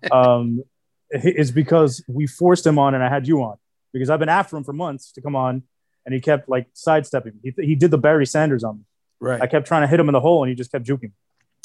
Um, 0.11 0.63
is 1.09 1.51
because 1.51 2.03
we 2.07 2.27
forced 2.27 2.67
him 2.67 2.77
on 2.77 2.93
and 2.93 3.01
I 3.03 3.09
had 3.09 3.27
you 3.27 3.41
on 3.41 3.57
because 3.93 4.09
I've 4.09 4.19
been 4.19 4.29
after 4.29 4.57
him 4.57 4.63
for 4.63 4.73
months 4.73 5.11
to 5.13 5.21
come 5.21 5.35
on 5.35 5.63
and 6.05 6.13
he 6.13 6.21
kept 6.21 6.47
like 6.47 6.67
sidestepping. 6.73 7.39
He, 7.43 7.53
he 7.57 7.75
did 7.75 7.91
the 7.91 7.97
Barry 7.97 8.25
Sanders 8.25 8.63
on 8.63 8.77
me. 8.77 8.83
Right. 9.19 9.41
I 9.41 9.47
kept 9.47 9.67
trying 9.67 9.81
to 9.81 9.87
hit 9.87 9.99
him 9.99 10.09
in 10.09 10.13
the 10.13 10.21
hole 10.21 10.43
and 10.43 10.49
he 10.49 10.55
just 10.55 10.71
kept 10.71 10.85
juking. 10.85 11.11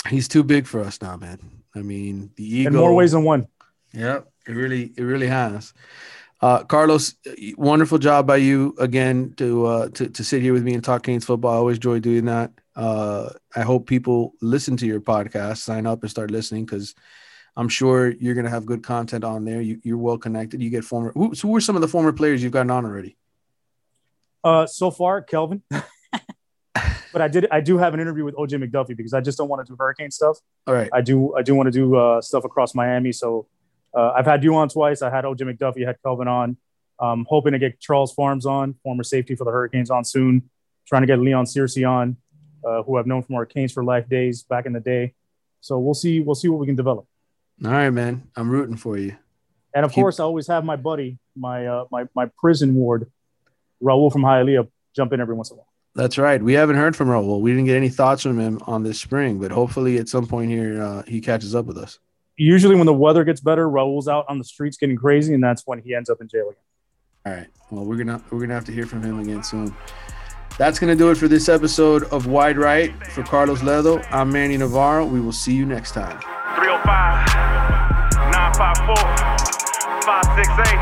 He's 0.09 0.29
too 0.29 0.43
big 0.43 0.67
for 0.67 0.81
us 0.81 1.01
now, 1.01 1.17
man. 1.17 1.39
I 1.75 1.83
mean, 1.83 2.31
the 2.37 2.45
ego. 2.45 2.69
In 2.69 2.77
more 2.77 2.95
ways 2.95 3.13
than 3.13 3.25
one. 3.25 3.47
Yeah, 3.93 4.21
it 4.47 4.53
really, 4.53 4.93
it 4.97 5.03
really 5.03 5.29
has. 5.29 5.73
Uh, 6.41 6.65
Carlos, 6.65 7.15
wonderful 7.57 7.99
job 7.99 8.27
by 8.27 8.37
you 8.37 8.75
again 8.81 9.33
to 9.37 9.65
uh, 9.65 9.89
to 9.91 10.09
to 10.09 10.25
sit 10.25 10.43
here 10.43 10.53
with 10.53 10.65
me 10.65 10.75
and 10.75 10.83
talk 10.83 11.05
Canes 11.05 11.25
football. 11.25 11.53
I 11.53 11.57
always 11.59 11.77
enjoy 11.77 12.01
doing 12.01 12.25
that. 12.25 12.51
Uh, 12.75 13.29
I 13.55 13.61
hope 13.61 13.87
people 13.87 14.33
listen 14.41 14.77
to 14.79 14.87
your 14.87 15.01
podcast, 15.01 15.59
sign 15.59 15.87
up, 15.87 16.03
and 16.03 16.11
start 16.11 16.33
listening 16.33 16.65
because 16.65 16.97
I'm 17.57 17.69
sure 17.69 18.11
you're 18.11 18.35
gonna 18.35 18.51
have 18.51 18.65
good 18.65 18.83
content 18.83 19.25
on 19.25 19.45
there. 19.45 19.61
You, 19.61 19.81
you're 19.83 19.99
well 19.99 20.19
connected. 20.19 20.63
You 20.63 20.71
get 20.71 20.85
former. 20.85 21.13
Who, 21.13 21.35
so 21.35 21.49
who 21.49 21.57
are 21.57 21.61
some 21.61 21.77
of 21.77 21.83
the 21.83 21.89
former 21.89 22.13
players 22.13 22.43
you've 22.43 22.53
gotten 22.53 22.71
on 22.71 22.85
already? 22.85 23.17
Uh, 24.43 24.67
so 24.67 24.91
far, 24.91 25.23
Kelvin. 25.23 25.63
but 25.71 27.21
I 27.21 27.29
did. 27.29 27.47
I 27.51 27.61
do 27.61 27.79
have 27.79 27.95
an 27.95 28.01
interview 28.01 28.25
with 28.25 28.35
OJ 28.37 28.63
McDuffie 28.63 28.97
because 28.97 29.15
I 29.15 29.21
just 29.21 29.39
don't 29.39 29.49
want 29.49 29.65
to 29.65 29.71
do 29.71 29.77
hurricane 29.79 30.11
stuff. 30.11 30.39
All 30.67 30.75
right. 30.75 30.89
I 30.93 31.03
do. 31.03 31.35
I 31.37 31.43
do 31.43 31.55
want 31.55 31.67
to 31.67 31.71
do 31.71 31.97
uh, 31.97 32.21
stuff 32.21 32.45
across 32.45 32.75
Miami. 32.75 33.13
So 33.13 33.47
uh, 33.95 34.13
I've 34.13 34.27
had 34.27 34.43
you 34.43 34.55
on 34.57 34.69
twice. 34.69 35.03
I 35.03 35.11
had 35.11 35.25
OJ 35.25 35.43
McDuffie, 35.43 35.87
had 35.87 35.97
Kelvin 36.03 36.29
on. 36.29 36.57
Um, 36.99 37.27
hoping 37.29 37.53
to 37.53 37.59
get 37.59 37.81
Charles 37.81 38.13
Farms 38.15 38.47
on, 38.47 38.75
former 38.83 39.03
safety 39.03 39.35
for 39.35 39.45
the 39.45 39.51
Hurricanes, 39.51 39.91
on 39.91 40.05
soon. 40.05 40.49
Trying 40.87 41.03
to 41.03 41.07
get 41.07 41.19
Leon 41.19 41.47
Searcy 41.47 41.89
on, 41.89 42.17
uh, 42.67 42.83
who 42.83 42.97
I've 42.97 43.07
known 43.07 43.23
from 43.23 43.35
our 43.37 43.47
Canes 43.47 43.73
for 43.73 43.85
Life 43.85 44.09
days 44.09 44.43
back 44.43 44.67
in 44.67 44.73
the 44.73 44.81
day. 44.81 45.15
So 45.61 45.79
we'll 45.79 45.95
see. 45.95 46.21
We'll 46.21 46.35
see 46.35 46.49
what 46.49 46.61
we 46.61 46.67
can 46.67 46.77
develop. 46.77 47.07
All 47.65 47.71
right, 47.71 47.91
man. 47.91 48.29
I'm 48.37 48.51
rooting 48.51 48.77
for 48.77 48.99
you. 48.99 49.17
And 49.75 49.85
of 49.85 49.93
Keep- 49.93 50.03
course, 50.03 50.21
I 50.21 50.25
always 50.25 50.47
have 50.49 50.65
my 50.65 50.77
buddy, 50.77 51.19
my 51.37 51.67
uh, 51.67 51.85
my 51.91 52.07
my 52.15 52.27
prison 52.39 52.75
ward, 52.75 53.11
Raul 53.83 54.13
from 54.13 54.23
Hialeah, 54.23 54.69
jump 54.95 55.13
in 55.13 55.21
every 55.21 55.35
once 55.35 55.51
in 55.51 55.55
a 55.55 55.59
while. 55.59 55.69
That's 55.95 56.19
right. 56.19 56.43
We 56.43 56.55
haven't 56.55 56.77
heard 56.77 56.97
from 56.97 57.09
Raul. 57.09 57.41
We 57.41 57.51
didn't 57.51 57.67
get 57.67 57.77
any 57.77 57.89
thoughts 57.89 58.23
from 58.23 58.39
him 58.39 58.59
on 58.67 58.83
this 58.83 58.99
spring, 59.01 59.39
but 59.39 59.51
hopefully 59.51 59.99
at 59.99 60.09
some 60.09 60.27
point 60.27 60.51
here 60.51 60.83
uh, 60.83 61.03
he 61.07 61.21
catches 61.21 61.55
up 61.55 61.67
with 61.67 61.79
us. 61.79 61.99
Usually, 62.37 62.75
when 62.75 62.87
the 62.87 62.95
weather 62.95 63.25
gets 63.25 63.41
better, 63.41 63.69
Raul's 63.69 64.09
out 64.09 64.25
on 64.29 64.39
the 64.39 64.45
streets 64.45 64.77
getting 64.77 64.97
crazy, 64.97 65.35
and 65.35 65.45
that's 65.45 65.67
when 65.67 65.81
he 65.81 65.95
ends 65.95 66.11
up 66.11 66.21
in 66.21 66.29
jail 66.29 66.49
again. 66.51 66.63
All 67.27 67.33
right. 67.33 67.47
Well, 67.71 67.85
we're 67.85 67.97
gonna 67.97 68.23
we're 68.31 68.41
gonna 68.41 68.55
have 68.55 68.65
to 68.67 68.73
hear 68.73 68.87
from 68.87 69.03
him 69.03 69.21
again 69.21 69.43
soon. 69.43 69.75
That's 70.59 70.79
gonna 70.79 70.97
do 70.97 71.11
it 71.11 71.15
for 71.17 71.29
this 71.29 71.49
episode 71.49 72.05
of 72.05 72.27
Wide 72.27 72.59
Right. 72.59 72.93
For 73.09 73.23
Carlos 73.23 73.61
Ledo, 73.61 74.05
I'm 74.11 74.31
Manny 74.31 74.57
Navarro. 74.57 75.07
We 75.07 75.21
will 75.21 75.33
see 75.33 75.55
you 75.55 75.65
next 75.65 75.93
time. 75.93 76.21
305 76.55 78.29
954 78.29 78.97
568. 80.05 80.77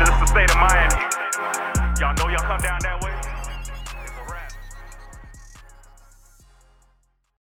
This 0.00 0.10
is 0.10 0.18
the 0.18 0.26
state 0.26 0.50
of 0.50 0.58
Miami. 0.58 0.98
Y'all 2.00 2.14
know 2.18 2.26
y'all 2.28 2.42
come 2.42 2.60
down 2.60 2.78
that 2.82 2.98
way. 3.00 3.05